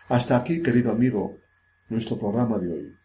Hasta 0.08 0.38
aquí, 0.38 0.62
querido 0.62 0.90
amigo, 0.90 1.38
nuestro 1.90 2.18
programa 2.18 2.58
de 2.58 2.72
hoy. 2.72 2.96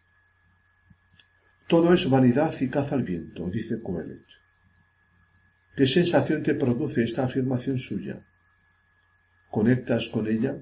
Todo 1.68 1.92
es 1.92 2.08
vanidad 2.08 2.54
y 2.58 2.70
caza 2.70 2.94
al 2.94 3.02
viento, 3.02 3.50
dice 3.50 3.82
Coelet. 3.82 4.33
¿Qué 5.76 5.86
sensación 5.88 6.42
te 6.42 6.54
produce 6.54 7.02
esta 7.02 7.24
afirmación 7.24 7.78
suya? 7.78 8.24
¿Conectas 9.50 10.08
con 10.08 10.28
ella? 10.28 10.56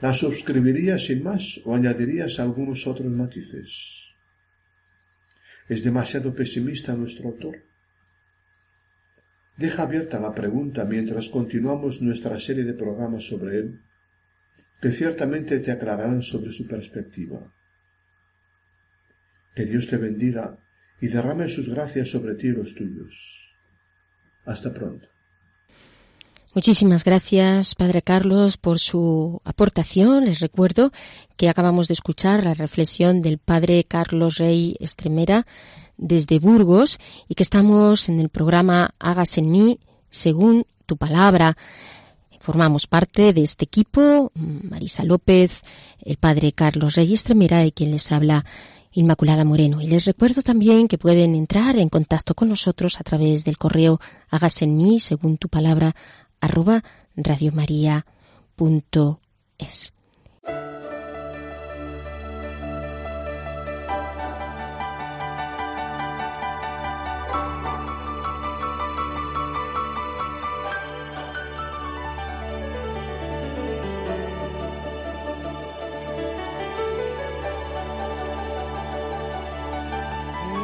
¿La 0.00 0.12
suscribirías 0.12 1.06
sin 1.06 1.22
más 1.22 1.60
o 1.64 1.74
añadirías 1.74 2.38
algunos 2.38 2.86
otros 2.86 3.10
matices? 3.10 3.70
¿Es 5.68 5.82
demasiado 5.82 6.34
pesimista 6.34 6.94
nuestro 6.94 7.28
autor? 7.28 7.64
Deja 9.56 9.84
abierta 9.84 10.20
la 10.20 10.34
pregunta 10.34 10.84
mientras 10.84 11.28
continuamos 11.28 12.02
nuestra 12.02 12.38
serie 12.38 12.64
de 12.64 12.74
programas 12.74 13.24
sobre 13.24 13.58
él, 13.58 13.80
que 14.80 14.90
ciertamente 14.90 15.60
te 15.60 15.70
aclararán 15.70 16.22
sobre 16.22 16.52
su 16.52 16.66
perspectiva. 16.66 17.50
Que 19.54 19.64
Dios 19.64 19.86
te 19.88 19.96
bendiga 19.96 20.58
y 21.00 21.08
derrame 21.08 21.48
sus 21.48 21.68
gracias 21.68 22.10
sobre 22.10 22.34
ti 22.34 22.48
y 22.48 22.52
los 22.52 22.74
tuyos. 22.74 23.41
Hasta 24.44 24.72
pronto. 24.72 25.08
Muchísimas 26.54 27.02
gracias, 27.04 27.74
Padre 27.74 28.02
Carlos, 28.02 28.58
por 28.58 28.78
su 28.78 29.40
aportación. 29.42 30.26
Les 30.26 30.40
recuerdo 30.40 30.92
que 31.38 31.48
acabamos 31.48 31.88
de 31.88 31.94
escuchar 31.94 32.44
la 32.44 32.52
reflexión 32.52 33.22
del 33.22 33.38
Padre 33.38 33.84
Carlos 33.84 34.36
Rey 34.36 34.76
Estremera 34.78 35.46
desde 35.96 36.38
Burgos 36.38 36.98
y 37.26 37.36
que 37.36 37.42
estamos 37.42 38.10
en 38.10 38.20
el 38.20 38.28
programa 38.28 38.94
Hagas 38.98 39.38
en 39.38 39.50
mí 39.50 39.80
según 40.10 40.66
tu 40.84 40.98
palabra. 40.98 41.56
Formamos 42.38 42.86
parte 42.86 43.32
de 43.32 43.40
este 43.42 43.64
equipo, 43.64 44.30
Marisa 44.34 45.04
López, 45.04 45.62
el 46.04 46.18
Padre 46.18 46.52
Carlos 46.52 46.96
Rey 46.96 47.14
Estremera 47.14 47.64
y 47.64 47.72
quien 47.72 47.92
les 47.92 48.12
habla, 48.12 48.44
Inmaculada 48.92 49.44
Moreno. 49.44 49.80
Y 49.80 49.86
les 49.86 50.04
recuerdo 50.04 50.42
también 50.42 50.88
que 50.88 50.98
pueden 50.98 51.34
entrar 51.34 51.78
en 51.78 51.88
contacto 51.88 52.34
con 52.34 52.48
nosotros 52.48 53.00
a 53.00 53.04
través 53.04 53.44
del 53.44 53.58
correo 53.58 54.00
hágase 54.30 54.66
según 54.98 55.38
tu 55.38 55.48
palabra, 55.48 55.94
arroba 56.40 56.82
radiomaria.es. 57.16 59.92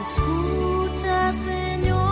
Escucha, 0.08 1.32
Señor, 1.34 2.07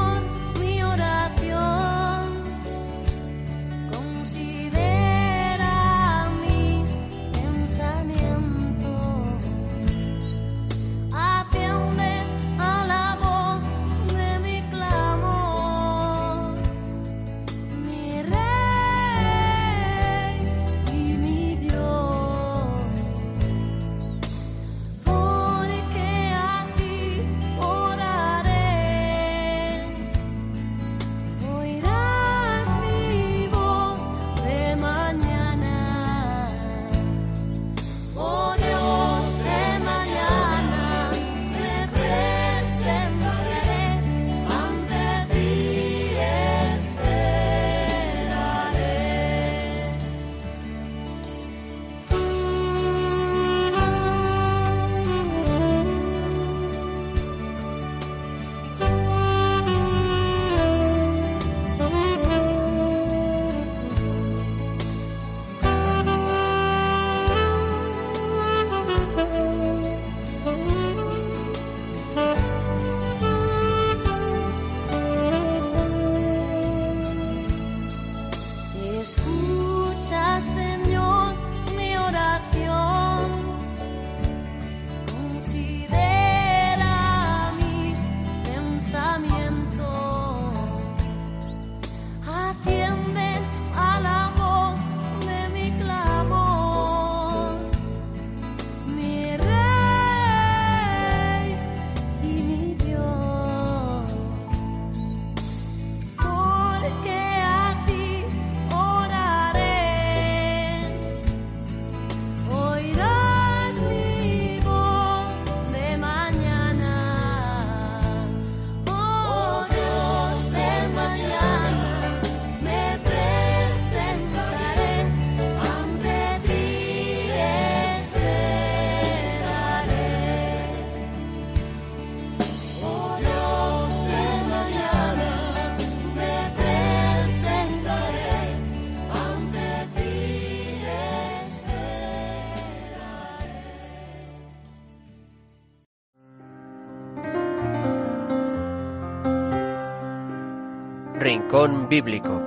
Rincón 151.47 151.89
Bíblico. 151.89 152.43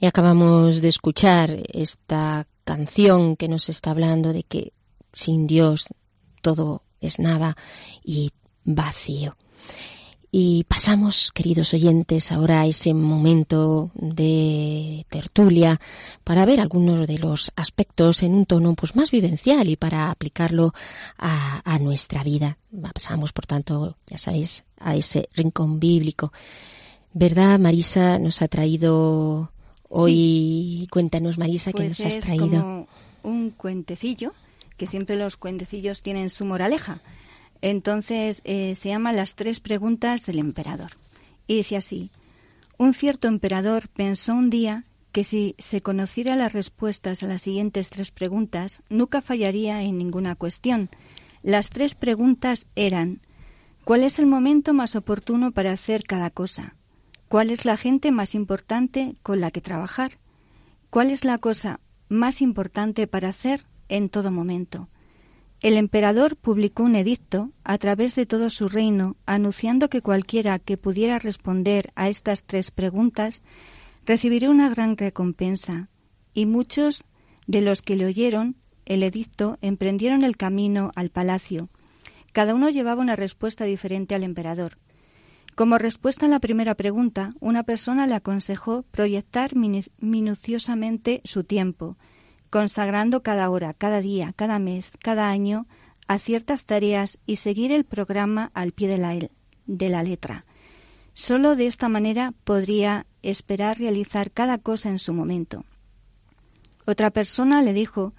Y 0.00 0.06
acabamos 0.06 0.80
de 0.80 0.88
escuchar 0.88 1.56
esta 1.72 2.48
canción 2.64 3.36
que 3.36 3.46
nos 3.46 3.68
está 3.68 3.92
hablando 3.92 4.32
de 4.32 4.42
que 4.42 4.72
sin 5.12 5.46
Dios 5.46 5.86
todo 6.42 6.82
es 7.00 7.20
nada 7.20 7.56
y 8.02 8.32
vacío. 8.64 9.36
Y 10.32 10.62
pasamos, 10.64 11.32
queridos 11.32 11.74
oyentes, 11.74 12.30
ahora 12.30 12.60
a 12.60 12.66
ese 12.66 12.94
momento 12.94 13.90
de 13.94 15.04
tertulia 15.08 15.80
para 16.22 16.44
ver 16.44 16.60
algunos 16.60 17.06
de 17.08 17.18
los 17.18 17.50
aspectos 17.56 18.22
en 18.22 18.34
un 18.34 18.46
tono 18.46 18.74
pues 18.74 18.94
más 18.94 19.10
vivencial 19.10 19.68
y 19.68 19.74
para 19.74 20.08
aplicarlo 20.10 20.72
a, 21.18 21.60
a 21.64 21.78
nuestra 21.80 22.22
vida. 22.22 22.58
Pasamos, 22.94 23.32
por 23.32 23.46
tanto, 23.46 23.96
ya 24.06 24.18
sabéis, 24.18 24.64
a 24.78 24.94
ese 24.94 25.28
rincón 25.34 25.80
bíblico. 25.80 26.32
¿Verdad, 27.12 27.58
Marisa? 27.58 28.20
Nos 28.20 28.40
ha 28.40 28.46
traído 28.46 29.50
hoy. 29.88 30.86
Cuéntanos, 30.92 31.38
Marisa, 31.38 31.72
¿qué 31.72 31.78
Pues 31.78 31.98
nos 31.98 32.06
has 32.06 32.16
es 32.16 32.24
traído? 32.24 32.48
como 32.48 32.88
un 33.24 33.50
cuentecillo, 33.50 34.32
que 34.76 34.86
siempre 34.86 35.16
los 35.16 35.36
cuentecillos 35.36 36.02
tienen 36.02 36.30
su 36.30 36.44
moraleja. 36.44 37.00
Entonces 37.62 38.42
eh, 38.44 38.74
se 38.74 38.88
llama 38.88 39.12
Las 39.12 39.34
tres 39.34 39.60
preguntas 39.60 40.26
del 40.26 40.38
emperador. 40.38 40.92
Y 41.46 41.56
dice 41.56 41.76
así, 41.76 42.10
un 42.78 42.94
cierto 42.94 43.28
emperador 43.28 43.88
pensó 43.88 44.34
un 44.34 44.50
día 44.50 44.84
que 45.12 45.24
si 45.24 45.54
se 45.58 45.80
conociera 45.80 46.36
las 46.36 46.52
respuestas 46.52 47.22
a 47.22 47.26
las 47.26 47.42
siguientes 47.42 47.90
tres 47.90 48.10
preguntas, 48.10 48.82
nunca 48.88 49.20
fallaría 49.22 49.82
en 49.82 49.98
ninguna 49.98 50.36
cuestión. 50.36 50.88
Las 51.42 51.70
tres 51.70 51.94
preguntas 51.94 52.68
eran, 52.76 53.20
¿cuál 53.84 54.04
es 54.04 54.18
el 54.18 54.26
momento 54.26 54.72
más 54.72 54.94
oportuno 54.94 55.50
para 55.50 55.72
hacer 55.72 56.04
cada 56.04 56.30
cosa? 56.30 56.76
¿Cuál 57.28 57.50
es 57.50 57.64
la 57.64 57.76
gente 57.76 58.12
más 58.12 58.34
importante 58.34 59.14
con 59.22 59.40
la 59.40 59.50
que 59.50 59.60
trabajar? 59.60 60.18
¿Cuál 60.90 61.10
es 61.10 61.24
la 61.24 61.38
cosa 61.38 61.80
más 62.08 62.40
importante 62.40 63.06
para 63.06 63.28
hacer 63.28 63.66
en 63.88 64.08
todo 64.08 64.30
momento? 64.30 64.88
El 65.60 65.76
emperador 65.76 66.36
publicó 66.36 66.84
un 66.84 66.96
edicto 66.96 67.52
a 67.64 67.76
través 67.76 68.14
de 68.14 68.24
todo 68.24 68.48
su 68.48 68.68
reino 68.68 69.16
anunciando 69.26 69.90
que 69.90 70.00
cualquiera 70.00 70.58
que 70.58 70.78
pudiera 70.78 71.18
responder 71.18 71.92
a 71.96 72.08
estas 72.08 72.44
tres 72.44 72.70
preguntas 72.70 73.42
recibiría 74.06 74.48
una 74.48 74.70
gran 74.70 74.96
recompensa, 74.96 75.90
y 76.32 76.46
muchos 76.46 77.04
de 77.46 77.60
los 77.60 77.82
que 77.82 77.96
le 77.96 78.06
oyeron 78.06 78.56
el 78.86 79.02
edicto 79.02 79.58
emprendieron 79.60 80.24
el 80.24 80.38
camino 80.38 80.92
al 80.96 81.10
palacio. 81.10 81.68
Cada 82.32 82.54
uno 82.54 82.70
llevaba 82.70 83.02
una 83.02 83.16
respuesta 83.16 83.64
diferente 83.64 84.14
al 84.14 84.22
emperador. 84.22 84.78
Como 85.54 85.76
respuesta 85.76 86.24
a 86.24 86.28
la 86.30 86.40
primera 86.40 86.74
pregunta, 86.74 87.34
una 87.38 87.64
persona 87.64 88.06
le 88.06 88.14
aconsejó 88.14 88.82
proyectar 88.90 89.52
minu- 89.52 89.90
minuciosamente 89.98 91.20
su 91.24 91.44
tiempo, 91.44 91.98
consagrando 92.50 93.22
cada 93.22 93.48
hora, 93.48 93.72
cada 93.72 94.00
día, 94.00 94.32
cada 94.34 94.58
mes, 94.58 94.92
cada 95.00 95.30
año 95.30 95.66
a 96.08 96.18
ciertas 96.18 96.66
tareas 96.66 97.18
y 97.24 97.36
seguir 97.36 97.70
el 97.70 97.84
programa 97.84 98.50
al 98.52 98.72
pie 98.72 98.88
de 98.88 99.88
la, 99.88 100.02
letra. 100.02 100.44
Solo 101.14 101.54
de 101.54 101.68
esta 101.68 101.88
manera 101.88 102.34
podría 102.42 103.06
esperar 103.22 103.78
realizar 103.78 104.32
cada 104.32 104.58
cosa 104.58 104.88
en 104.88 104.98
su 104.98 105.14
momento. 105.14 105.64
Otra 106.84 107.10
persona 107.10 107.62
le 107.62 107.72
dijo 107.72 108.12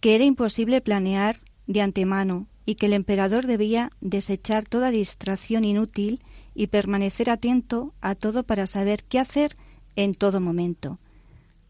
que 0.00 0.14
era 0.14 0.24
imposible 0.24 0.80
planear 0.80 1.38
de 1.66 1.82
antemano 1.82 2.46
y 2.64 2.76
que 2.76 2.86
el 2.86 2.92
emperador 2.92 3.46
debía 3.46 3.90
desechar 4.00 4.64
toda 4.64 4.90
distracción 4.90 5.64
inútil 5.64 6.22
y 6.54 6.68
permanecer 6.68 7.30
atento 7.30 7.94
a 8.00 8.14
todo 8.14 8.44
para 8.44 8.68
saber 8.68 9.02
qué 9.02 9.18
hacer 9.18 9.56
en 9.96 10.14
todo 10.14 10.40
momento. 10.40 11.00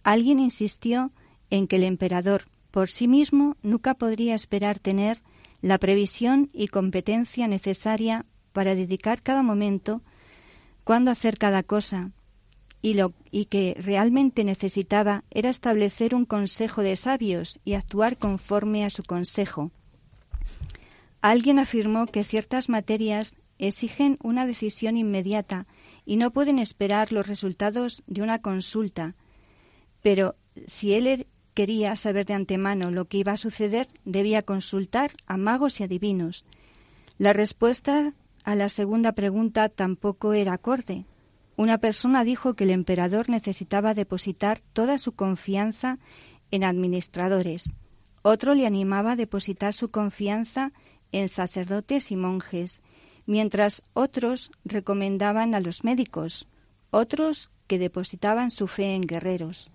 Alguien 0.02 0.40
insistió 0.40 1.12
en 1.50 1.66
que 1.66 1.76
el 1.76 1.84
emperador 1.84 2.44
por 2.70 2.90
sí 2.90 3.08
mismo 3.08 3.56
nunca 3.62 3.94
podría 3.94 4.34
esperar 4.34 4.78
tener 4.78 5.22
la 5.60 5.78
previsión 5.78 6.50
y 6.52 6.68
competencia 6.68 7.48
necesaria 7.48 8.26
para 8.52 8.74
dedicar 8.74 9.22
cada 9.22 9.42
momento, 9.42 10.02
cuándo 10.84 11.10
hacer 11.10 11.38
cada 11.38 11.62
cosa, 11.62 12.12
y 12.80 12.94
lo 12.94 13.12
y 13.30 13.46
que 13.46 13.76
realmente 13.78 14.44
necesitaba 14.44 15.24
era 15.30 15.50
establecer 15.50 16.14
un 16.14 16.24
consejo 16.24 16.82
de 16.82 16.96
sabios 16.96 17.58
y 17.64 17.74
actuar 17.74 18.18
conforme 18.18 18.84
a 18.84 18.90
su 18.90 19.02
consejo. 19.02 19.72
Alguien 21.20 21.58
afirmó 21.58 22.06
que 22.06 22.22
ciertas 22.22 22.68
materias 22.68 23.36
exigen 23.58 24.18
una 24.22 24.46
decisión 24.46 24.96
inmediata 24.96 25.66
y 26.06 26.16
no 26.16 26.30
pueden 26.30 26.58
esperar 26.60 27.12
los 27.12 27.26
resultados 27.26 28.04
de 28.06 28.22
una 28.22 28.40
consulta, 28.40 29.16
pero 30.00 30.36
si 30.66 30.94
él 30.94 31.08
er, 31.08 31.26
quería 31.58 31.96
saber 31.96 32.24
de 32.24 32.34
antemano 32.34 32.92
lo 32.92 33.06
que 33.06 33.16
iba 33.16 33.32
a 33.32 33.36
suceder, 33.36 33.88
debía 34.04 34.42
consultar 34.42 35.10
a 35.26 35.36
magos 35.36 35.80
y 35.80 35.82
adivinos. 35.82 36.44
La 37.18 37.32
respuesta 37.32 38.14
a 38.44 38.54
la 38.54 38.68
segunda 38.68 39.10
pregunta 39.10 39.68
tampoco 39.68 40.34
era 40.34 40.52
acorde. 40.52 41.04
Una 41.56 41.78
persona 41.78 42.22
dijo 42.22 42.54
que 42.54 42.62
el 42.62 42.70
emperador 42.70 43.28
necesitaba 43.28 43.94
depositar 43.94 44.60
toda 44.72 44.98
su 44.98 45.16
confianza 45.16 45.98
en 46.52 46.62
administradores. 46.62 47.74
Otro 48.22 48.54
le 48.54 48.64
animaba 48.64 49.12
a 49.12 49.16
depositar 49.16 49.74
su 49.74 49.90
confianza 49.90 50.70
en 51.10 51.28
sacerdotes 51.28 52.12
y 52.12 52.16
monjes, 52.16 52.82
mientras 53.26 53.82
otros 53.94 54.52
recomendaban 54.64 55.56
a 55.56 55.60
los 55.60 55.82
médicos, 55.82 56.46
otros 56.92 57.50
que 57.66 57.80
depositaban 57.80 58.52
su 58.52 58.68
fe 58.68 58.94
en 58.94 59.08
guerreros. 59.08 59.72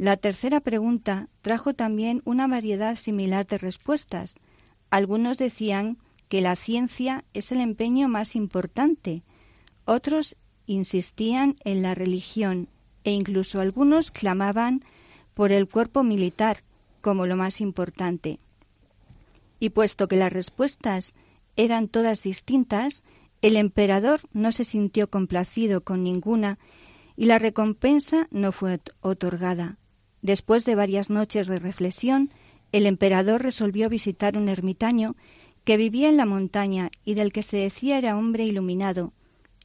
La 0.00 0.16
tercera 0.16 0.60
pregunta 0.60 1.28
trajo 1.42 1.74
también 1.74 2.22
una 2.24 2.46
variedad 2.46 2.96
similar 2.96 3.46
de 3.46 3.58
respuestas. 3.58 4.36
Algunos 4.88 5.36
decían 5.36 5.98
que 6.30 6.40
la 6.40 6.56
ciencia 6.56 7.26
es 7.34 7.52
el 7.52 7.60
empeño 7.60 8.08
más 8.08 8.34
importante, 8.34 9.22
otros 9.84 10.38
insistían 10.64 11.56
en 11.64 11.82
la 11.82 11.94
religión 11.94 12.68
e 13.04 13.10
incluso 13.10 13.60
algunos 13.60 14.10
clamaban 14.10 14.82
por 15.34 15.52
el 15.52 15.68
cuerpo 15.68 16.02
militar 16.02 16.62
como 17.02 17.26
lo 17.26 17.36
más 17.36 17.60
importante. 17.60 18.38
Y 19.58 19.68
puesto 19.68 20.08
que 20.08 20.16
las 20.16 20.32
respuestas 20.32 21.14
eran 21.56 21.88
todas 21.88 22.22
distintas, 22.22 23.04
el 23.42 23.54
emperador 23.54 24.22
no 24.32 24.50
se 24.50 24.64
sintió 24.64 25.10
complacido 25.10 25.82
con 25.82 26.02
ninguna 26.02 26.58
y 27.18 27.26
la 27.26 27.38
recompensa 27.38 28.28
no 28.30 28.50
fue 28.50 28.80
otorgada. 29.02 29.76
Después 30.22 30.64
de 30.64 30.74
varias 30.74 31.10
noches 31.10 31.46
de 31.46 31.58
reflexión, 31.58 32.30
el 32.72 32.86
emperador 32.86 33.42
resolvió 33.42 33.88
visitar 33.88 34.36
un 34.36 34.48
ermitaño 34.48 35.16
que 35.64 35.76
vivía 35.76 36.08
en 36.08 36.16
la 36.16 36.26
montaña 36.26 36.90
y 37.04 37.14
del 37.14 37.32
que 37.32 37.42
se 37.42 37.56
decía 37.56 37.98
era 37.98 38.16
hombre 38.16 38.44
iluminado. 38.44 39.12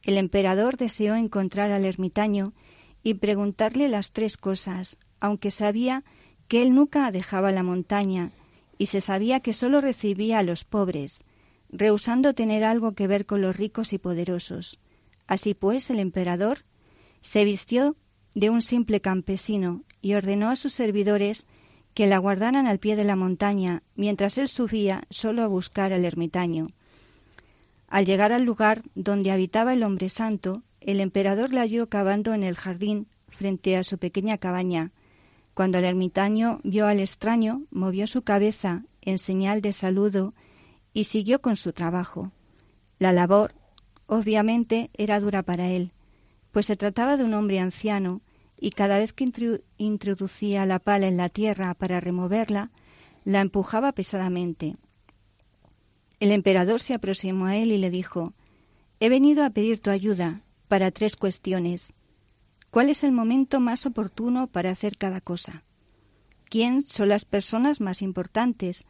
El 0.02 0.18
emperador 0.18 0.76
deseó 0.76 1.14
encontrar 1.14 1.70
al 1.70 1.84
ermitaño 1.84 2.52
y 3.02 3.14
preguntarle 3.14 3.88
las 3.88 4.12
tres 4.12 4.36
cosas, 4.36 4.98
aunque 5.20 5.50
sabía 5.50 6.04
que 6.48 6.62
él 6.62 6.74
nunca 6.74 7.10
dejaba 7.10 7.52
la 7.52 7.62
montaña 7.62 8.30
y 8.78 8.86
se 8.86 9.00
sabía 9.00 9.40
que 9.40 9.52
sólo 9.52 9.80
recibía 9.80 10.38
a 10.38 10.42
los 10.42 10.64
pobres, 10.64 11.24
rehusando 11.70 12.34
tener 12.34 12.64
algo 12.64 12.94
que 12.94 13.06
ver 13.06 13.26
con 13.26 13.40
los 13.40 13.56
ricos 13.56 13.92
y 13.92 13.98
poderosos. 13.98 14.78
Así 15.26 15.54
pues, 15.54 15.90
el 15.90 15.98
emperador 15.98 16.64
se 17.20 17.44
vistió 17.44 17.96
de 18.36 18.50
un 18.50 18.60
simple 18.60 19.00
campesino 19.00 19.82
y 20.02 20.12
ordenó 20.12 20.50
a 20.50 20.56
sus 20.56 20.74
servidores 20.74 21.46
que 21.94 22.06
la 22.06 22.18
guardaran 22.18 22.66
al 22.66 22.78
pie 22.78 22.94
de 22.94 23.02
la 23.02 23.16
montaña 23.16 23.82
mientras 23.94 24.36
él 24.36 24.48
subía 24.48 25.04
solo 25.08 25.42
a 25.42 25.46
buscar 25.46 25.94
al 25.94 26.04
ermitaño. 26.04 26.66
Al 27.88 28.04
llegar 28.04 28.32
al 28.32 28.42
lugar 28.42 28.82
donde 28.94 29.30
habitaba 29.30 29.72
el 29.72 29.82
hombre 29.82 30.10
santo, 30.10 30.62
el 30.82 31.00
emperador 31.00 31.54
la 31.54 31.62
halló 31.62 31.88
cavando 31.88 32.34
en 32.34 32.42
el 32.42 32.56
jardín 32.56 33.08
frente 33.28 33.74
a 33.74 33.82
su 33.82 33.96
pequeña 33.96 34.36
cabaña. 34.36 34.92
Cuando 35.54 35.78
el 35.78 35.84
ermitaño 35.84 36.60
vio 36.62 36.86
al 36.86 37.00
extraño, 37.00 37.62
movió 37.70 38.06
su 38.06 38.20
cabeza 38.20 38.84
en 39.00 39.16
señal 39.16 39.62
de 39.62 39.72
saludo 39.72 40.34
y 40.92 41.04
siguió 41.04 41.40
con 41.40 41.56
su 41.56 41.72
trabajo. 41.72 42.32
La 42.98 43.14
labor, 43.14 43.54
obviamente, 44.06 44.90
era 44.92 45.20
dura 45.20 45.42
para 45.42 45.70
él, 45.70 45.92
pues 46.52 46.66
se 46.66 46.76
trataba 46.76 47.16
de 47.16 47.24
un 47.24 47.32
hombre 47.32 47.60
anciano 47.60 48.20
y 48.58 48.70
cada 48.70 48.98
vez 48.98 49.12
que 49.12 49.30
introducía 49.76 50.66
la 50.66 50.78
pala 50.78 51.08
en 51.08 51.16
la 51.16 51.28
tierra 51.28 51.74
para 51.74 52.00
removerla, 52.00 52.70
la 53.24 53.40
empujaba 53.40 53.92
pesadamente. 53.92 54.76
El 56.20 56.32
emperador 56.32 56.80
se 56.80 56.94
aproximó 56.94 57.46
a 57.46 57.56
él 57.56 57.72
y 57.72 57.78
le 57.78 57.90
dijo 57.90 58.32
He 59.00 59.08
venido 59.08 59.44
a 59.44 59.50
pedir 59.50 59.80
tu 59.80 59.90
ayuda 59.90 60.42
para 60.68 60.90
tres 60.90 61.16
cuestiones. 61.16 61.92
¿Cuál 62.70 62.88
es 62.88 63.04
el 63.04 63.12
momento 63.12 63.60
más 63.60 63.84
oportuno 63.84 64.46
para 64.46 64.70
hacer 64.70 64.96
cada 64.96 65.20
cosa? 65.20 65.64
¿Quién 66.48 66.82
son 66.82 67.08
las 67.08 67.24
personas 67.24 67.80
más 67.80 68.00
importantes 68.00 68.84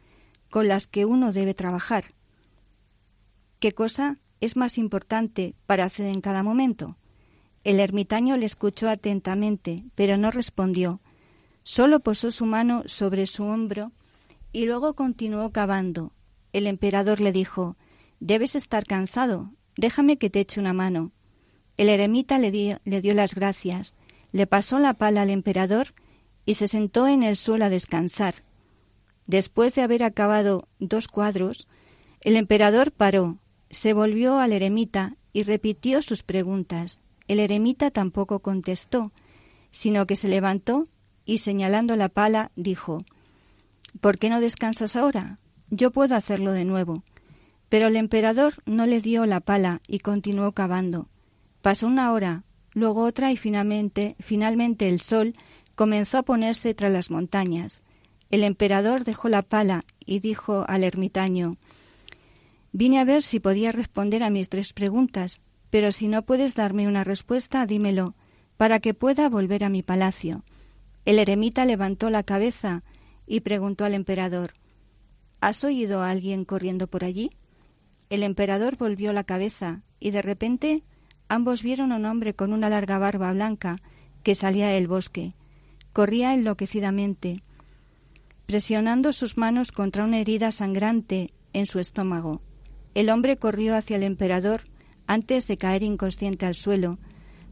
con 0.49 0.67
las 0.67 0.87
que 0.87 1.05
uno 1.05 1.33
debe 1.33 1.53
trabajar? 1.53 2.05
¿Qué 3.59 3.73
cosa 3.73 4.19
es 4.39 4.55
más 4.55 4.77
importante 4.77 5.55
para 5.65 5.85
hacer 5.85 6.05
en 6.07 6.21
cada 6.21 6.43
momento? 6.43 6.97
El 7.67 7.81
ermitaño 7.81 8.37
le 8.37 8.45
escuchó 8.45 8.87
atentamente, 8.87 9.83
pero 9.93 10.15
no 10.15 10.31
respondió. 10.31 11.01
Solo 11.63 11.99
posó 11.99 12.31
su 12.31 12.45
mano 12.45 12.83
sobre 12.85 13.27
su 13.27 13.43
hombro 13.43 13.91
y 14.53 14.63
luego 14.63 14.93
continuó 14.93 15.51
cavando. 15.51 16.13
El 16.53 16.65
emperador 16.65 17.19
le 17.19 17.33
dijo 17.33 17.75
Debes 18.21 18.55
estar 18.55 18.85
cansado. 18.85 19.51
Déjame 19.75 20.17
que 20.17 20.29
te 20.29 20.39
eche 20.39 20.61
una 20.61 20.71
mano. 20.71 21.11
El 21.75 21.89
eremita 21.89 22.39
le, 22.39 22.79
le 22.81 23.01
dio 23.01 23.13
las 23.13 23.35
gracias, 23.35 23.97
le 24.31 24.47
pasó 24.47 24.79
la 24.79 24.93
pala 24.93 25.23
al 25.23 25.29
emperador 25.29 25.93
y 26.45 26.53
se 26.53 26.69
sentó 26.69 27.05
en 27.05 27.21
el 27.21 27.35
suelo 27.35 27.65
a 27.65 27.69
descansar. 27.69 28.45
Después 29.25 29.75
de 29.75 29.81
haber 29.81 30.05
acabado 30.05 30.69
dos 30.79 31.09
cuadros, 31.09 31.67
el 32.21 32.37
emperador 32.37 32.93
paró, 32.93 33.39
se 33.69 33.91
volvió 33.91 34.39
al 34.39 34.53
eremita 34.53 35.17
y 35.33 35.43
repitió 35.43 36.01
sus 36.01 36.23
preguntas. 36.23 37.01
El 37.27 37.39
eremita 37.39 37.91
tampoco 37.91 38.39
contestó, 38.39 39.11
sino 39.71 40.07
que 40.07 40.15
se 40.15 40.27
levantó 40.27 40.87
y 41.25 41.39
señalando 41.39 41.95
la 41.95 42.09
pala 42.09 42.51
dijo 42.55 43.03
¿Por 44.01 44.17
qué 44.17 44.29
no 44.29 44.39
descansas 44.39 44.95
ahora? 44.95 45.39
Yo 45.69 45.91
puedo 45.91 46.15
hacerlo 46.15 46.51
de 46.51 46.65
nuevo. 46.65 47.03
Pero 47.69 47.87
el 47.87 47.95
emperador 47.95 48.53
no 48.65 48.85
le 48.85 49.01
dio 49.01 49.25
la 49.25 49.41
pala 49.41 49.81
y 49.87 49.99
continuó 49.99 50.53
cavando. 50.53 51.09
Pasó 51.61 51.87
una 51.87 52.13
hora, 52.13 52.43
luego 52.73 53.03
otra 53.03 53.31
y 53.31 53.37
finalmente, 53.37 54.15
finalmente 54.19 54.87
el 54.87 55.01
sol 55.01 55.35
comenzó 55.75 56.19
a 56.19 56.23
ponerse 56.23 56.73
tras 56.73 56.91
las 56.91 57.11
montañas. 57.11 57.81
El 58.29 58.43
emperador 58.43 59.03
dejó 59.03 59.29
la 59.29 59.41
pala 59.41 59.83
y 60.05 60.19
dijo 60.19 60.65
al 60.67 60.83
ermitaño 60.83 61.57
Vine 62.71 62.99
a 62.99 63.05
ver 63.05 63.23
si 63.23 63.39
podía 63.39 63.71
responder 63.71 64.23
a 64.23 64.29
mis 64.29 64.49
tres 64.49 64.73
preguntas, 64.73 65.41
pero 65.77 65.91
si 65.91 66.07
no 66.07 66.23
puedes 66.23 66.55
darme 66.55 66.87
una 66.87 67.03
respuesta, 67.03 67.67
dímelo, 67.67 68.15
para 68.57 68.79
que 68.79 68.95
pueda 68.95 69.29
volver 69.29 69.63
a 69.63 69.69
mi 69.69 69.83
palacio. 69.83 70.43
El 71.05 71.19
eremita 71.19 71.65
levantó 71.65 72.09
la 72.09 72.23
cabeza 72.23 72.83
y 73.27 73.41
preguntó 73.41 73.85
al 73.85 73.93
emperador 73.93 74.53
¿Has 75.39 75.63
oído 75.63 76.01
a 76.01 76.09
alguien 76.09 76.45
corriendo 76.45 76.87
por 76.87 77.03
allí? 77.03 77.29
El 78.09 78.23
emperador 78.23 78.75
volvió 78.75 79.13
la 79.13 79.23
cabeza 79.23 79.83
y 79.99 80.09
de 80.09 80.23
repente 80.23 80.83
ambos 81.29 81.61
vieron 81.61 81.91
a 81.91 81.97
un 81.97 82.05
hombre 82.05 82.33
con 82.33 82.53
una 82.53 82.71
larga 82.71 82.97
barba 82.97 83.31
blanca 83.31 83.77
que 84.23 84.33
salía 84.33 84.69
del 84.69 84.87
bosque. 84.87 85.35
Corría 85.93 86.33
enloquecidamente, 86.33 87.43
presionando 88.47 89.13
sus 89.13 89.37
manos 89.37 89.71
contra 89.71 90.05
una 90.05 90.17
herida 90.17 90.51
sangrante 90.51 91.35
en 91.53 91.67
su 91.67 91.77
estómago. 91.77 92.41
El 92.95 93.11
hombre 93.11 93.37
corrió 93.37 93.75
hacia 93.75 93.97
el 93.97 94.01
emperador 94.01 94.61
antes 95.07 95.47
de 95.47 95.57
caer 95.57 95.83
inconsciente 95.83 96.45
al 96.45 96.53
suelo, 96.53 96.99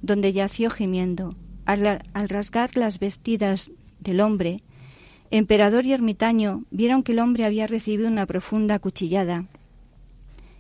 donde 0.02 0.34
yació 0.34 0.70
gimiendo. 0.70 1.36
Al, 1.66 2.30
rasgar 2.30 2.78
las 2.78 3.00
vestidas 3.00 3.72
del 4.00 4.22
hombre, 4.22 4.62
emperador 5.32 5.86
y 5.86 5.94
ermitaño 5.94 6.64
vieron 6.70 7.02
que 7.02 7.14
el 7.14 7.20
hombre 7.20 7.46
había 7.46 7.66
recibido 7.66 8.08
una 8.08 8.28
profunda 8.28 8.78
cuchillada. 8.78 9.48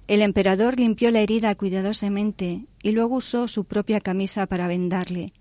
El 0.08 0.22
emperador 0.22 0.80
limpió 0.80 1.12
la 1.12 1.22
herida 1.22 1.54
cuidadosamente 1.56 2.66
y 2.82 2.92
luego 2.92 3.18
usó 3.18 3.48
su 3.48 3.66
propia 3.66 4.00
camisa 4.02 4.46
para 4.48 4.68
vendarle. 4.68 5.34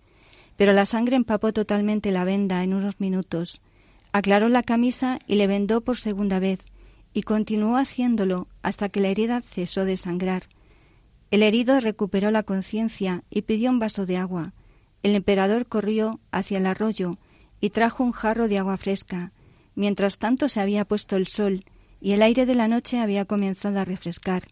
Pero 0.56 0.72
la 0.72 0.86
sangre 0.86 1.16
empapó 1.16 1.52
totalmente 1.52 2.12
la 2.12 2.24
venda 2.24 2.62
en 2.62 2.74
unos 2.74 3.00
minutos. 3.00 3.60
Aclaró 4.12 4.48
la 4.48 4.62
camisa 4.62 5.18
y 5.26 5.34
le 5.34 5.46
vendó 5.46 5.80
por 5.80 5.96
segunda 5.96 6.38
vez, 6.38 6.60
y 7.12 7.22
continuó 7.22 7.76
haciéndolo 7.76 8.48
hasta 8.62 8.88
que 8.88 9.00
la 9.00 9.08
herida 9.08 9.40
cesó 9.40 9.84
de 9.84 9.96
sangrar. 9.96 10.44
El 11.34 11.42
herido 11.42 11.80
recuperó 11.80 12.30
la 12.30 12.44
conciencia 12.44 13.24
y 13.28 13.42
pidió 13.42 13.68
un 13.68 13.80
vaso 13.80 14.06
de 14.06 14.18
agua. 14.18 14.52
El 15.02 15.16
emperador 15.16 15.66
corrió 15.66 16.20
hacia 16.30 16.58
el 16.58 16.66
arroyo 16.66 17.18
y 17.60 17.70
trajo 17.70 18.04
un 18.04 18.12
jarro 18.12 18.46
de 18.46 18.58
agua 18.58 18.76
fresca. 18.76 19.32
Mientras 19.74 20.18
tanto 20.18 20.48
se 20.48 20.60
había 20.60 20.84
puesto 20.84 21.16
el 21.16 21.26
sol 21.26 21.64
y 22.00 22.12
el 22.12 22.22
aire 22.22 22.46
de 22.46 22.54
la 22.54 22.68
noche 22.68 23.00
había 23.00 23.24
comenzado 23.24 23.80
a 23.80 23.84
refrescar. 23.84 24.44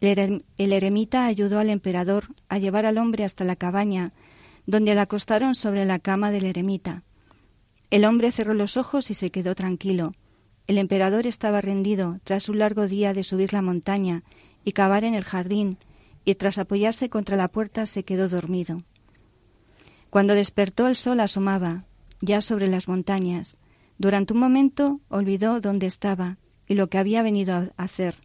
El, 0.00 0.44
eremita 0.58 1.26
ayudó 1.26 1.58
al 1.58 1.70
emperador 1.70 2.26
a 2.48 2.58
llevar 2.58 2.86
al 2.86 2.98
hombre 2.98 3.24
hasta 3.24 3.42
la 3.42 3.56
cabaña, 3.56 4.12
donde 4.64 4.94
le 4.94 5.00
acostaron 5.00 5.56
sobre 5.56 5.86
la 5.86 5.98
cama 5.98 6.30
del 6.30 6.44
eremita. 6.44 7.02
El 7.90 8.04
hombre 8.04 8.30
cerró 8.30 8.54
los 8.54 8.76
ojos 8.76 9.10
y 9.10 9.14
se 9.14 9.32
quedó 9.32 9.56
tranquilo. 9.56 10.14
El 10.68 10.78
emperador 10.78 11.26
estaba 11.26 11.60
rendido 11.60 12.20
tras 12.22 12.48
un 12.48 12.60
largo 12.60 12.86
día 12.86 13.12
de 13.12 13.24
subir 13.24 13.52
la 13.52 13.62
montaña 13.62 14.22
y 14.64 14.70
cavar 14.70 15.02
en 15.02 15.14
el 15.14 15.24
jardín, 15.24 15.78
y 16.26 16.34
tras 16.34 16.58
apoyarse 16.58 17.08
contra 17.08 17.36
la 17.36 17.48
puerta 17.48 17.86
se 17.86 18.04
quedó 18.04 18.28
dormido. 18.28 18.82
Cuando 20.10 20.34
despertó 20.34 20.88
el 20.88 20.96
sol 20.96 21.20
asomaba, 21.20 21.84
ya 22.20 22.40
sobre 22.40 22.66
las 22.66 22.88
montañas. 22.88 23.56
Durante 23.96 24.34
un 24.34 24.40
momento 24.40 25.00
olvidó 25.08 25.60
dónde 25.60 25.86
estaba 25.86 26.36
y 26.66 26.74
lo 26.74 26.88
que 26.88 26.98
había 26.98 27.22
venido 27.22 27.54
a 27.54 27.70
hacer. 27.76 28.16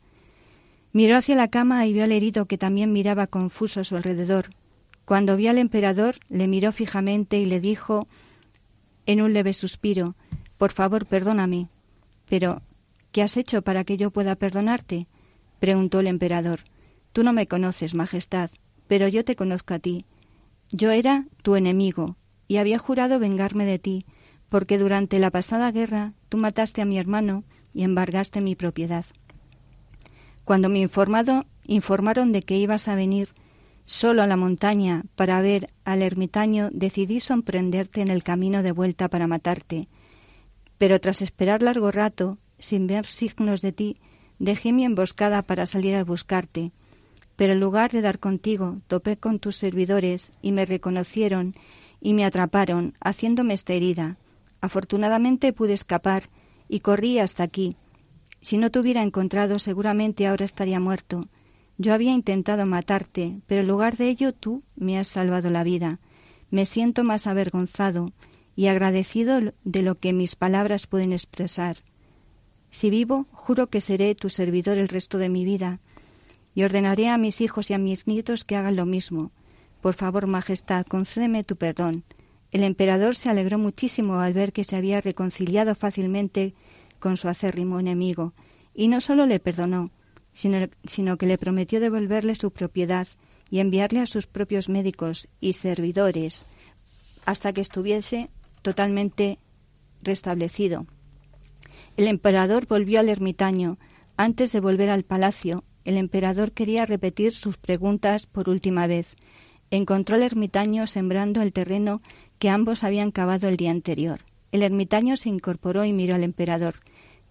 Miró 0.91 1.16
hacia 1.16 1.36
la 1.36 1.49
cama 1.49 1.86
y 1.86 1.93
vio 1.93 2.04
al 2.04 2.12
herido 2.12 2.47
que 2.47 2.58
también 2.58 2.91
miraba 2.91 3.28
confuso 3.28 3.82
a 3.82 3.84
su 3.84 3.95
alrededor. 3.95 4.49
Cuando 5.06 5.38
vio 5.38 5.52
al 5.52 5.60
emperador, 5.60 6.16
le 6.28 6.47
miró 6.47 6.72
fijamente 6.72 7.38
y 7.38 7.45
le 7.45 7.60
dijo 7.60 8.08
en 9.06 9.22
un 9.22 9.34
leve 9.34 9.54
suspiro 9.54 10.16
Por 10.58 10.72
favor, 10.72 11.06
perdóname. 11.06 11.70
Pero, 12.28 12.64
¿qué 13.12 13.22
has 13.22 13.38
hecho 13.38 13.62
para 13.62 13.84
que 13.84 13.97
yo 13.97 14.10
pueda 14.10 14.36
perdonarte? 14.36 15.08
preguntó 15.60 15.99
el 15.99 16.08
emperador. 16.08 16.62
Tú 17.14 17.24
no 17.24 17.34
me 17.34 17.47
conoces, 17.47 17.93
Majestad, 17.93 18.51
pero 18.88 19.07
yo 19.07 19.26
te 19.26 19.36
conozco 19.36 19.74
a 19.74 19.80
ti. 19.80 20.05
Yo 20.72 20.91
era 20.91 21.26
tu 21.43 21.55
enemigo, 21.55 22.16
y 22.47 22.57
había 22.57 22.80
jurado 22.80 23.20
vengarme 23.20 23.66
de 23.66 23.80
ti, 23.80 24.05
porque 24.49 24.78
durante 24.78 25.20
la 25.20 25.30
pasada 25.30 25.72
guerra 25.72 26.14
tú 26.30 26.38
mataste 26.38 26.82
a 26.82 26.86
mi 26.86 26.97
hermano 26.97 27.43
y 27.74 27.84
embargaste 27.84 28.41
mi 28.41 28.55
propiedad. 28.55 29.05
Cuando 30.45 30.70
me 30.70 30.80
informado, 30.80 31.45
informaron 31.66 32.32
de 32.32 32.41
que 32.41 32.57
ibas 32.57 32.88
a 32.88 32.95
venir 32.95 33.30
solo 33.86 34.22
a 34.22 34.28
la 34.28 34.38
montaña 34.38 35.03
para 35.16 35.41
ver 35.41 35.70
al 35.84 36.01
ermitaño, 36.01 36.70
decidí 36.72 37.20
sorprenderte 37.20 38.01
en 38.01 38.09
el 38.09 38.24
camino 38.24 38.64
de 38.64 38.72
vuelta 38.72 39.09
para 39.09 39.28
matarte. 39.28 39.88
Pero 40.78 40.99
tras 40.99 41.22
esperar 41.22 41.62
largo 41.62 41.91
rato, 41.91 42.38
sin 42.57 42.88
ver 42.88 43.05
signos 43.05 43.62
de 43.62 43.72
ti, 43.72 43.97
dejé 44.39 44.72
mi 44.72 44.86
emboscada 44.86 45.41
para 45.41 45.66
salir 45.66 45.95
a 45.95 46.03
buscarte 46.03 46.72
pero 47.42 47.54
en 47.54 47.60
lugar 47.60 47.92
de 47.92 48.02
dar 48.02 48.20
contigo, 48.20 48.82
topé 48.86 49.18
con 49.18 49.39
tus 49.39 49.56
servidores 49.56 50.32
y 50.44 50.52
me 50.52 50.64
reconocieron 50.64 51.56
y 52.00 52.14
me 52.14 52.24
atraparon, 52.24 52.94
haciéndome 53.04 53.56
esta 53.56 53.74
herida. 53.74 54.18
Afortunadamente 54.62 55.52
pude 55.52 55.74
escapar 55.74 56.30
y 56.70 56.82
corrí 56.82 57.18
hasta 57.18 57.42
aquí. 57.42 57.78
Si 58.44 58.60
no 58.60 58.70
te 58.70 58.78
hubiera 58.78 59.02
encontrado, 59.02 59.58
seguramente 59.58 60.28
ahora 60.28 60.46
estaría 60.46 60.80
muerto. 60.80 61.30
Yo 61.80 61.96
había 61.96 62.12
intentado 62.12 62.68
matarte, 62.68 63.42
pero 63.48 63.62
en 63.62 63.68
lugar 63.70 63.98
de 63.98 64.10
ello 64.10 64.34
tú 64.34 64.62
me 64.76 65.00
has 65.00 65.08
salvado 65.08 65.50
la 65.50 65.64
vida. 65.64 66.00
Me 66.52 66.68
siento 66.68 67.04
más 67.04 67.26
avergonzado 67.26 68.14
y 68.56 68.68
agradecido 68.68 69.39
de 69.64 69.82
lo 69.82 69.96
que 69.96 70.14
mis 70.14 70.36
palabras 70.36 70.86
pueden 70.86 71.12
expresar. 71.12 71.78
Si 72.70 72.92
vivo, 72.92 73.26
juro 73.32 73.66
que 73.66 73.82
seré 73.82 74.14
tu 74.14 74.30
servidor 74.30 74.78
el 74.78 74.89
resto 74.89 75.18
de 75.18 75.30
mi 75.30 75.44
vida 75.44 75.80
y 76.54 76.64
ordenaré 76.64 77.10
a 77.10 77.18
mis 77.18 77.41
hijos 77.41 77.70
y 77.70 77.74
a 77.74 77.78
mis 77.78 78.08
nietos 78.08 78.43
que 78.43 78.56
hagan 78.56 78.76
lo 78.76 78.86
mismo. 78.86 79.32
Por 79.82 79.95
favor, 79.95 80.28
Majestad, 80.28 80.86
concédeme 80.86 81.43
tu 81.43 81.56
perdón. 81.56 82.04
El 82.52 82.64
emperador 82.64 83.16
se 83.16 83.30
alegró 83.30 83.58
muchísimo 83.58 84.20
al 84.20 84.34
ver 84.34 84.52
que 84.52 84.64
se 84.64 84.76
había 84.76 85.02
reconciliado 85.02 85.74
fácilmente 85.76 86.54
con 86.99 87.18
su 87.18 87.30
acérrimo 87.30 87.80
enemigo, 87.80 88.34
y 88.74 88.88
no 88.88 89.02
sólo 89.02 89.26
le 89.26 89.39
perdonó, 89.39 89.89
sino, 90.34 90.68
sino 90.84 91.18
que 91.18 91.26
le 91.26 91.38
prometió 91.38 91.80
devolverle 91.80 92.36
su 92.36 92.52
propiedad 92.52 93.08
y 93.49 93.60
enviarle 93.60 93.99
a 93.99 94.06
sus 94.06 94.28
propios 94.28 94.70
médicos 94.70 95.28
y 95.39 95.54
servidores 95.54 96.45
hasta 97.26 97.54
que 97.54 97.62
estuviese 97.62 98.30
totalmente 98.62 99.39
restablecido. 100.02 100.88
El 101.97 102.08
emperador 102.08 102.68
volvió 102.68 102.99
al 102.99 103.10
ermitaño 103.10 103.78
antes 104.18 104.52
de 104.52 104.60
volver 104.60 104.89
al 104.89 105.04
palacio 105.04 105.64
el 105.86 105.97
emperador 105.97 106.51
quería 106.51 106.86
repetir 106.86 107.34
sus 107.34 107.57
preguntas 107.57 108.25
por 108.25 108.49
última 108.49 108.88
vez. 108.88 109.15
Encontró 109.69 110.15
al 110.15 110.23
ermitaño 110.23 110.86
sembrando 110.88 111.41
el 111.41 111.53
terreno 111.53 112.01
que 112.39 112.49
ambos 112.49 112.84
habían 112.84 113.11
cavado 113.11 113.47
el 113.47 113.57
día 113.57 113.71
anterior. 113.71 114.21
El 114.51 114.63
ermitaño 114.63 115.17
se 115.17 115.29
incorporó 115.29 115.86
y 115.86 115.93
miró 115.93 116.15
al 116.15 116.23
emperador. 116.23 116.75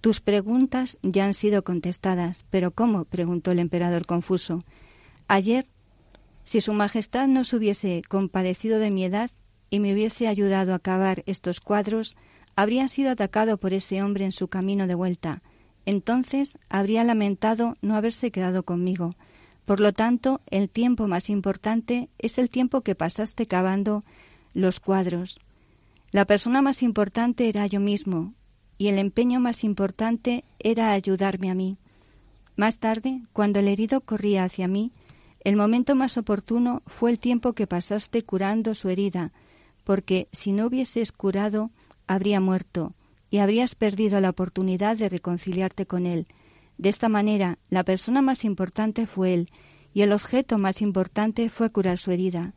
Tus 0.01 0.21
preguntas 0.21 0.99
ya 1.03 1.27
han 1.27 1.35
sido 1.35 1.63
contestadas. 1.63 2.45
¿Pero 2.51 2.71
cómo? 2.71 3.05
preguntó 3.05 3.51
el 3.51 3.59
emperador 3.59 4.07
confuso. 4.07 4.65
Ayer, 5.29 5.67
si 6.45 6.61
su 6.61 6.73
Majestad 6.73 7.29
no 7.29 7.45
se 7.45 7.57
hubiese 7.57 8.03
compadecido 8.09 8.79
de 8.79 8.91
mi 8.91 9.05
edad 9.05 9.31
y 9.69 9.79
me 9.79 9.93
hubiese 9.93 10.27
ayudado 10.27 10.75
a 10.75 10.79
cavar 10.79 11.23
estos 11.27 11.61
cuadros, 11.61 12.17
habría 12.57 12.89
sido 12.89 13.11
atacado 13.11 13.59
por 13.59 13.75
ese 13.75 14.03
hombre 14.03 14.25
en 14.25 14.33
su 14.33 14.49
camino 14.49 14.87
de 14.87 14.95
vuelta 14.95 15.43
entonces 15.87 16.59
habría 16.69 17.05
lamentado 17.05 17.77
no 17.83 17.97
haberse 17.97 18.31
quedado 18.31 18.63
conmigo. 18.65 19.15
Por 19.65 19.81
lo 19.81 19.93
tanto, 19.93 20.41
el 20.51 20.69
tiempo 20.69 21.07
más 21.07 21.31
importante 21.31 22.09
es 22.19 22.39
el 22.39 22.51
tiempo 22.51 22.81
que 22.81 22.95
pasaste 22.95 23.47
cavando 23.47 24.05
los 24.53 24.81
cuadros. 24.81 25.41
La 26.11 26.25
persona 26.25 26.61
más 26.61 26.83
importante 26.83 27.49
era 27.49 27.67
yo 27.67 27.79
mismo, 27.79 28.35
y 28.79 28.89
el 28.89 28.99
empeño 28.99 29.41
más 29.41 29.63
importante 29.63 30.45
era 30.59 30.91
ayudarme 30.91 31.51
a 31.51 31.55
mí. 31.55 31.77
Más 32.57 32.79
tarde, 32.79 33.23
cuando 33.33 33.61
el 33.61 33.69
herido 33.69 34.01
corría 34.01 34.45
hacia 34.45 34.67
mí, 34.69 34.91
el 35.45 35.57
momento 35.57 35.95
más 35.95 36.17
oportuno 36.19 36.83
fue 36.87 37.11
el 37.11 37.19
tiempo 37.19 37.53
que 37.53 37.67
pasaste 37.67 38.23
curando 38.23 38.75
su 38.75 38.89
herida, 38.89 39.33
porque 39.85 40.29
si 40.33 40.53
no 40.53 40.67
hubieses 40.67 41.13
curado, 41.13 41.71
habría 42.07 42.41
muerto, 42.41 42.93
y 43.31 43.39
habrías 43.39 43.75
perdido 43.75 44.21
la 44.21 44.31
oportunidad 44.31 44.97
de 44.97 45.09
reconciliarte 45.09 45.87
con 45.87 46.07
Él. 46.07 46.27
De 46.79 46.89
esta 46.89 47.09
manera, 47.09 47.59
la 47.69 47.85
persona 47.85 48.23
más 48.23 48.45
importante 48.45 49.07
fue 49.07 49.35
Él, 49.35 49.51
y 49.93 50.03
el 50.03 50.13
objeto 50.13 50.59
más 50.59 50.83
importante 50.83 51.49
fue 51.49 51.71
curar 51.71 51.99
su 51.99 52.11
herida. 52.11 52.55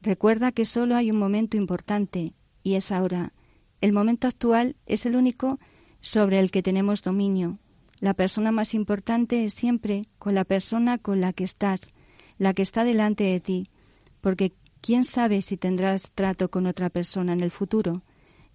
Recuerda 0.00 0.52
que 0.52 0.64
solo 0.64 0.96
hay 0.96 1.10
un 1.10 1.18
momento 1.18 1.56
importante, 1.56 2.34
y 2.62 2.74
es 2.74 2.92
ahora. 2.92 3.32
El 3.80 3.92
momento 3.92 4.28
actual 4.28 4.76
es 4.86 5.06
el 5.06 5.16
único 5.16 5.58
sobre 6.00 6.38
el 6.38 6.50
que 6.50 6.62
tenemos 6.62 7.02
dominio. 7.02 7.58
La 8.00 8.14
persona 8.14 8.50
más 8.50 8.74
importante 8.74 9.44
es 9.44 9.54
siempre 9.54 10.06
con 10.18 10.34
la 10.34 10.44
persona 10.44 10.98
con 10.98 11.20
la 11.20 11.32
que 11.32 11.44
estás, 11.44 11.92
la 12.38 12.52
que 12.52 12.62
está 12.62 12.84
delante 12.84 13.24
de 13.24 13.40
ti, 13.40 13.70
porque 14.20 14.52
quién 14.80 15.04
sabe 15.04 15.40
si 15.42 15.56
tendrás 15.56 16.10
trato 16.12 16.50
con 16.50 16.66
otra 16.66 16.90
persona 16.90 17.32
en 17.32 17.40
el 17.40 17.52
futuro. 17.52 18.02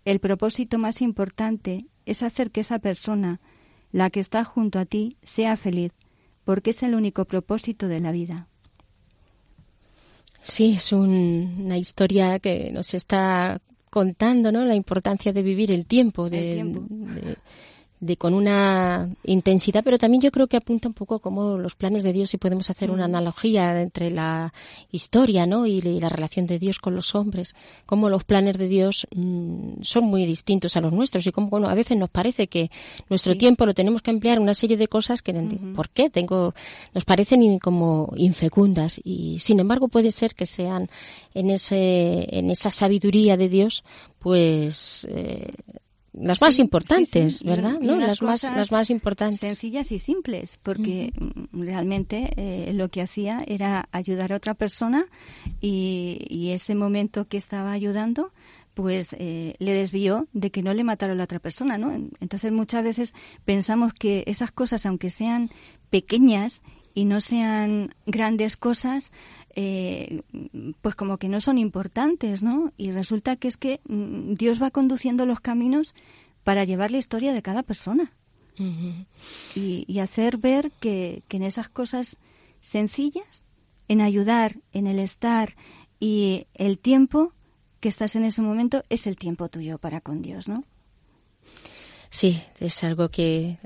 El 0.07 0.21
propósito 0.21 0.77
más 0.77 1.01
importante 1.01 1.87
es 2.05 2.23
hacer 2.23 2.49
que 2.51 2.61
esa 2.61 2.79
persona, 2.79 3.41
la 3.91 4.09
que 4.09 4.21
está 4.21 4.45
junto 4.45 4.79
a 4.79 4.85
ti, 4.85 5.17
sea 5.21 5.57
feliz, 5.57 5.91
porque 6.45 6.69
es 6.69 6.81
el 6.81 6.95
único 6.95 7.25
propósito 7.25 7.89
de 7.89 7.99
la 7.99 8.13
vida. 8.13 8.47
Sí, 10.41 10.75
es 10.77 10.93
una 10.93 11.77
historia 11.77 12.39
que 12.39 12.71
nos 12.71 12.93
está 12.93 13.61
contando, 13.89 14.53
¿no? 14.53 14.63
La 14.63 14.75
importancia 14.75 15.33
de 15.33 15.43
vivir 15.43 15.71
el 15.71 15.85
tiempo, 15.85 16.29
de, 16.29 16.63
de 16.63 17.35
con 18.17 18.33
una 18.33 19.09
intensidad, 19.23 19.83
pero 19.83 19.97
también 19.97 20.21
yo 20.21 20.31
creo 20.31 20.47
que 20.47 20.57
apunta 20.57 20.87
un 20.87 20.93
poco 20.93 21.19
como 21.19 21.57
los 21.57 21.75
planes 21.75 22.03
de 22.03 22.13
Dios, 22.13 22.33
y 22.33 22.37
podemos 22.37 22.69
hacer 22.69 22.91
una 22.91 23.07
mm. 23.07 23.15
analogía 23.15 23.81
entre 23.81 24.11
la 24.11 24.53
historia 24.91 25.47
¿no? 25.47 25.65
y, 25.65 25.81
la 25.81 26.09
relación 26.09 26.45
de 26.45 26.59
Dios 26.59 26.79
con 26.79 26.95
los 26.95 27.15
hombres, 27.15 27.55
como 27.85 28.09
los 28.09 28.23
planes 28.23 28.57
de 28.57 28.67
Dios 28.67 29.07
mm, 29.15 29.81
son 29.81 30.03
muy 30.05 30.25
distintos 30.25 30.77
a 30.77 30.81
los 30.81 30.93
nuestros 30.93 31.25
y 31.25 31.31
como 31.31 31.49
bueno, 31.49 31.69
a 31.69 31.73
veces 31.73 31.97
nos 31.97 32.09
parece 32.09 32.47
que 32.47 32.69
nuestro 33.09 33.35
tiempo 33.35 33.65
lo 33.65 33.73
tenemos 33.73 34.01
que 34.01 34.11
emplear 34.11 34.37
en 34.37 34.43
una 34.43 34.53
serie 34.53 34.77
de 34.77 34.87
cosas 34.87 35.21
que, 35.21 35.33
¿por 35.75 35.89
qué? 35.89 36.09
Tengo, 36.09 36.53
nos 36.93 37.05
parecen 37.05 37.57
como 37.59 38.13
infecundas 38.15 38.99
y 39.03 39.39
sin 39.39 39.59
embargo 39.59 39.87
puede 39.87 40.11
ser 40.11 40.35
que 40.35 40.45
sean 40.45 40.89
en, 41.33 41.49
ese, 41.49 42.27
en 42.37 42.51
esa 42.51 42.69
sabiduría 42.69 43.37
de 43.37 43.49
Dios, 43.49 43.83
pues... 44.19 45.07
Eh, 45.09 45.51
las 46.19 46.41
más 46.41 46.55
Sí, 46.55 46.61
importantes, 46.61 47.33
sí, 47.33 47.39
sí. 47.39 47.45
Y- 47.45 47.47
¿verdad? 47.47 47.79
¿No? 47.81 47.95
Las 47.95 48.21
más, 48.21 48.43
las 48.43 48.71
más 48.71 48.89
importantes. 48.89 49.39
Sencillas 49.39 49.91
y 49.91 49.99
simples, 49.99 50.59
porque 50.63 51.13
mm, 51.19 51.61
realmente 51.63 52.31
eh, 52.37 52.73
lo 52.73 52.89
que 52.89 53.01
hacía 53.01 53.43
era 53.47 53.87
ayudar 53.91 54.33
a 54.33 54.37
otra 54.37 54.53
persona 54.53 55.05
y, 55.61 56.25
y 56.29 56.51
ese 56.51 56.75
momento 56.75 57.27
que 57.27 57.37
estaba 57.37 57.71
ayudando 57.71 58.31
pues 58.73 59.15
eh, 59.17 59.55
le 59.57 59.73
desvió 59.73 60.27
de 60.33 60.51
que 60.51 60.61
no 60.61 60.71
le 60.71 60.83
matara 60.83 61.13
a 61.13 61.15
la 61.15 61.23
otra 61.23 61.39
persona, 61.39 61.79
¿no? 61.79 61.91
En- 61.91 62.11
Entonces 62.19 62.51
muchas 62.51 62.83
veces 62.83 63.13
pensamos 63.43 63.91
que 63.93 64.23
esas 64.27 64.51
cosas, 64.51 64.85
aunque 64.85 65.09
sean 65.09 65.49
pequeñas 65.89 66.61
y 66.93 67.05
no 67.05 67.19
sean 67.21 67.93
grandes 68.05 68.55
cosas, 68.55 69.11
eh, 69.59 70.21
pues 70.81 70.93
como 70.93 71.17
que 71.17 71.29
no 71.29 71.41
son 71.41 71.57
importantes, 71.57 72.43
¿no? 72.43 72.71
Y 72.77 72.91
resulta 72.91 73.37
que 73.37 73.47
es 73.47 73.57
que 73.57 73.81
mm, 73.87 74.35
Dios 74.35 74.61
va 74.61 74.69
conduciendo 74.69 75.25
los 75.25 75.39
caminos 75.39 75.95
para 76.43 76.63
llevar 76.63 76.91
la 76.91 76.99
historia 76.99 77.33
de 77.33 77.41
cada 77.41 77.63
persona 77.63 78.13
y 79.55 79.99
hacer 79.99 80.37
ver 80.37 80.71
que, 80.79 81.21
que 81.27 81.37
en 81.37 81.43
esas 81.43 81.69
cosas 81.69 82.17
sencillas, 82.59 83.43
en 83.87 84.01
ayudar, 84.01 84.57
en 84.73 84.87
el 84.87 84.99
estar 84.99 85.55
y 85.99 86.45
el 86.53 86.77
tiempo 86.79 87.33
que 87.79 87.89
estás 87.89 88.15
en 88.15 88.25
ese 88.25 88.41
momento 88.41 88.83
es 88.89 89.07
el 89.07 89.15
tiempo 89.15 89.49
tuyo 89.49 89.79
para 89.79 90.01
con 90.01 90.21
Dios, 90.21 90.47
¿no? 90.47 90.63
Sí, 92.09 92.41
es 92.59 92.83
algo 92.83 93.09
que 93.09 93.57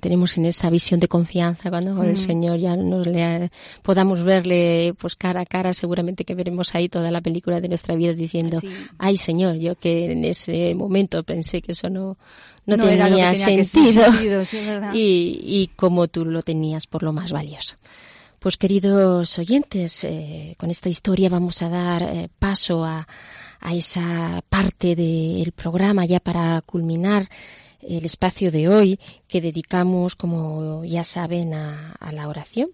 tenemos 0.00 0.36
en 0.36 0.46
esa 0.46 0.70
visión 0.70 1.00
de 1.00 1.08
confianza 1.08 1.70
cuando 1.70 1.94
con 1.94 2.06
el 2.06 2.16
Señor 2.16 2.58
ya 2.58 2.76
nos 2.76 3.06
le, 3.06 3.50
podamos 3.82 4.22
verle 4.22 4.94
pues 4.98 5.16
cara 5.16 5.40
a 5.40 5.46
cara 5.46 5.72
seguramente 5.72 6.24
que 6.24 6.34
veremos 6.34 6.74
ahí 6.74 6.88
toda 6.88 7.10
la 7.10 7.20
película 7.20 7.60
de 7.60 7.68
nuestra 7.68 7.94
vida 7.94 8.12
diciendo 8.12 8.60
Sí. 8.60 8.68
ay 8.98 9.16
Señor 9.16 9.56
yo 9.56 9.74
que 9.76 10.12
en 10.12 10.24
ese 10.24 10.74
momento 10.74 11.22
pensé 11.22 11.62
que 11.62 11.72
eso 11.72 11.88
no 11.90 12.16
no, 12.66 12.76
tenía 12.76 13.34
sentido, 13.34 14.44
sí, 14.44 14.58
y, 14.92 15.40
y 15.42 15.70
como 15.74 16.06
tú 16.08 16.26
lo 16.26 16.42
tenías 16.42 16.86
por 16.86 17.02
lo 17.02 17.14
más 17.14 17.32
valioso. 17.32 17.76
Pues 18.38 18.58
queridos 18.58 19.38
oyentes 19.38 20.04
eh, 20.04 20.54
con 20.58 20.70
esta 20.70 20.90
historia 20.90 21.30
vamos 21.30 21.62
a 21.62 21.70
dar 21.70 22.02
eh, 22.02 22.28
paso 22.38 22.84
a, 22.84 23.08
a 23.60 23.74
esa 23.74 24.42
parte 24.48 24.94
del 24.94 25.50
programa 25.52 26.04
ya 26.04 26.20
para 26.20 26.60
culminar 26.60 27.26
el 27.80 28.04
espacio 28.04 28.50
de 28.50 28.68
hoy 28.68 29.00
que 29.28 29.40
dedicamos, 29.40 30.16
como 30.16 30.84
ya 30.84 31.04
saben, 31.04 31.54
a, 31.54 31.96
la 32.12 32.28
oración 32.28 32.70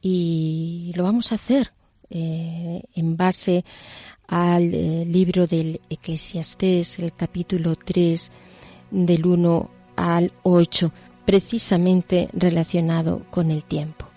y 0.00 0.92
lo 0.94 1.04
vamos 1.04 1.32
a 1.32 1.36
hacer 1.36 1.72
eh, 2.10 2.82
en 2.94 3.16
base 3.16 3.64
al 4.26 4.74
eh, 4.74 5.04
libro 5.06 5.46
del 5.46 5.80
Eclesiastés, 5.88 6.98
el 6.98 7.12
capítulo 7.14 7.76
3, 7.76 8.30
del 8.90 9.26
1 9.26 9.70
al 9.96 10.32
8, 10.42 10.92
precisamente 11.24 12.28
relacionado 12.32 13.22
con 13.30 13.50
el 13.50 13.64
tiempo. 13.64 14.07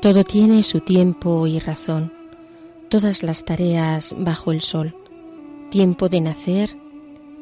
Todo 0.00 0.24
tiene 0.24 0.62
su 0.62 0.80
tiempo 0.80 1.46
y 1.46 1.58
razón, 1.58 2.10
todas 2.88 3.22
las 3.22 3.44
tareas 3.44 4.16
bajo 4.18 4.50
el 4.50 4.62
sol, 4.62 4.94
tiempo 5.70 6.08
de 6.08 6.22
nacer, 6.22 6.74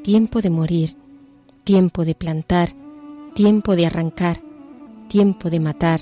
tiempo 0.03 0.41
de 0.41 0.51
morir, 0.51 0.97
tiempo 1.63 2.05
de 2.05 2.17
plantar, 2.17 2.75
tiempo 3.35 3.77
de 3.77 3.87
arrancar, 3.87 4.41
tiempo 5.09 5.51
de 5.51 5.61
matar, 5.61 6.01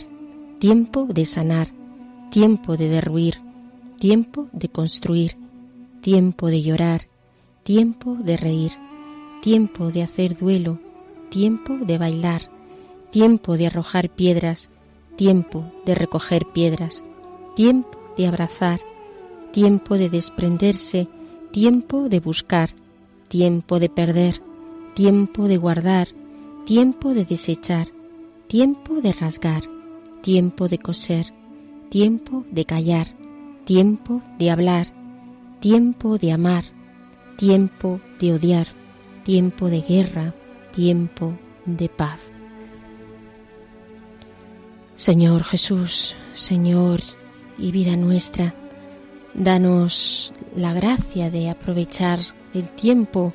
tiempo 0.59 1.05
de 1.05 1.27
sanar, 1.27 1.69
tiempo 2.31 2.79
de 2.79 2.89
derruir, 2.89 3.43
tiempo 3.99 4.49
de 4.53 4.71
construir, 4.71 5.37
tiempo 6.01 6.47
de 6.47 6.63
llorar, 6.63 7.03
tiempo 7.65 8.15
de 8.15 8.39
reír, 8.39 8.73
tiempo 9.43 9.91
de 9.91 10.03
hacer 10.03 10.39
duelo, 10.39 10.79
tiempo 11.29 11.77
de 11.77 11.99
bailar, 11.99 12.49
tiempo 13.11 13.59
de 13.59 13.67
arrojar 13.67 14.09
piedras, 14.09 14.71
tiempo 15.17 15.65
de 15.85 15.95
recoger 15.95 16.47
piedras, 16.47 17.05
tiempo 17.55 17.99
de 18.17 18.27
abrazar, 18.27 18.81
tiempo 19.53 19.97
de 19.97 20.09
desprenderse, 20.09 21.09
tiempo 21.51 22.09
de 22.09 22.21
buscar, 22.21 22.71
tiempo 23.29 23.79
de 23.79 23.89
perder, 23.89 24.43
tiempo 24.95 25.49
de 25.49 25.57
guardar, 25.57 26.09
tiempo 26.67 27.15
de 27.15 27.25
desechar, 27.25 27.89
tiempo 28.47 29.01
de 29.01 29.13
rasgar, 29.13 29.63
tiempo 30.21 30.69
de 30.69 30.79
coser, 30.79 31.33
tiempo 31.89 32.45
de 32.51 32.65
callar, 32.65 33.07
tiempo 33.65 34.23
de 34.39 34.51
hablar, 34.51 34.89
tiempo 35.61 36.19
de 36.19 36.33
amar, 36.33 36.65
tiempo 37.37 38.01
de 38.21 38.35
odiar, 38.35 38.69
tiempo 39.25 39.69
de 39.69 39.81
guerra, 39.81 40.35
tiempo 40.73 41.33
de 41.65 41.89
paz. 41.89 42.36
Señor 44.97 45.45
Jesús, 45.45 46.17
Señor 46.33 47.01
y 47.59 47.71
vida 47.71 47.99
nuestra, 47.99 48.55
danos 49.35 50.33
la 50.57 50.73
gracia 50.73 51.31
de 51.31 51.51
aprovechar 51.51 52.19
el 52.55 52.71
tiempo 52.71 53.35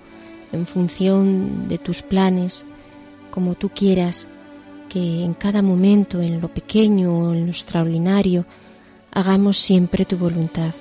en 0.52 0.66
función 0.66 1.68
de 1.68 1.78
tus 1.78 2.02
planes, 2.02 2.66
como 3.30 3.54
tú 3.54 3.70
quieras, 3.70 4.28
que 4.90 5.24
en 5.24 5.36
cada 5.36 5.62
momento, 5.62 6.20
en 6.20 6.42
lo 6.42 6.52
pequeño 6.52 7.16
o 7.16 7.34
en 7.34 7.46
lo 7.46 7.52
extraordinario, 7.52 8.48
hagamos 9.12 9.60
siempre 9.60 10.04
tu 10.04 10.18
voluntad, 10.18 10.74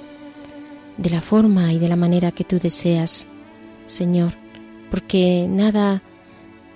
de 0.96 1.10
la 1.10 1.20
forma 1.20 1.74
y 1.74 1.78
de 1.78 1.90
la 1.90 1.96
manera 1.96 2.32
que 2.32 2.44
tú 2.44 2.58
deseas, 2.58 3.28
Señor, 3.84 4.32
porque 4.90 5.46
nada 5.46 6.02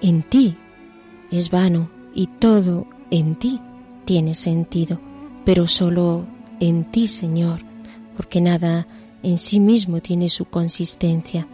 en 0.03 0.23
ti 0.23 0.59
es 1.31 1.49
vano 1.49 1.89
y 2.15 2.27
todo 2.27 2.87
en 3.11 3.37
ti 3.37 3.59
tiene 4.05 4.35
sentido, 4.35 5.01
pero 5.45 5.67
solo 5.67 6.27
en 6.61 6.85
ti, 6.85 7.07
Señor, 7.07 7.61
porque 8.17 8.41
nada 8.41 8.87
en 9.23 9.39
sí 9.39 9.61
mismo 9.61 10.01
tiene 10.01 10.29
su 10.29 10.45
consistencia. 10.45 11.47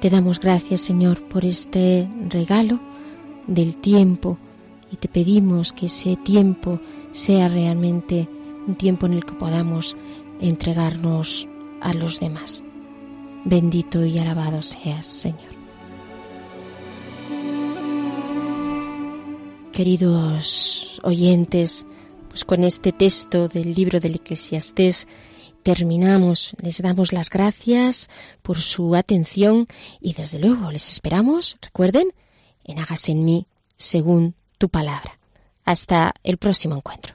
Te 0.00 0.10
damos 0.10 0.40
gracias, 0.40 0.80
Señor, 0.80 1.22
por 1.28 1.44
este 1.44 2.08
regalo 2.28 2.80
del 3.46 3.76
tiempo 3.76 4.38
y 4.90 4.96
te 4.96 5.08
pedimos 5.08 5.72
que 5.72 5.86
ese 5.86 6.16
tiempo 6.16 6.80
sea 7.12 7.48
realmente 7.48 8.28
un 8.66 8.74
tiempo 8.74 9.06
en 9.06 9.14
el 9.14 9.24
que 9.24 9.32
podamos 9.32 9.96
entregarnos 10.40 11.48
a 11.80 11.92
los 11.92 12.20
demás. 12.20 12.62
Bendito 13.44 14.04
y 14.04 14.18
alabado 14.18 14.62
seas, 14.62 15.06
Señor. 15.06 15.59
Queridos 19.80 21.00
oyentes, 21.04 21.86
pues 22.28 22.44
con 22.44 22.64
este 22.64 22.92
texto 22.92 23.48
del 23.48 23.72
libro 23.72 23.98
del 23.98 24.16
Eclesiastés 24.16 25.08
terminamos. 25.62 26.54
Les 26.60 26.82
damos 26.82 27.14
las 27.14 27.30
gracias 27.30 28.10
por 28.42 28.58
su 28.58 28.94
atención 28.94 29.68
y 29.98 30.12
desde 30.12 30.38
luego 30.38 30.70
les 30.70 30.86
esperamos, 30.90 31.56
recuerden, 31.62 32.12
en 32.62 32.78
Hágase 32.78 33.12
en 33.12 33.24
mí 33.24 33.46
según 33.78 34.34
tu 34.58 34.68
palabra. 34.68 35.18
Hasta 35.64 36.12
el 36.24 36.36
próximo 36.36 36.76
encuentro. 36.76 37.14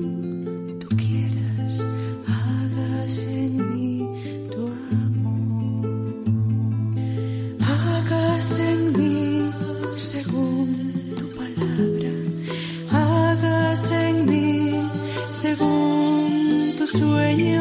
tu 17.37 17.60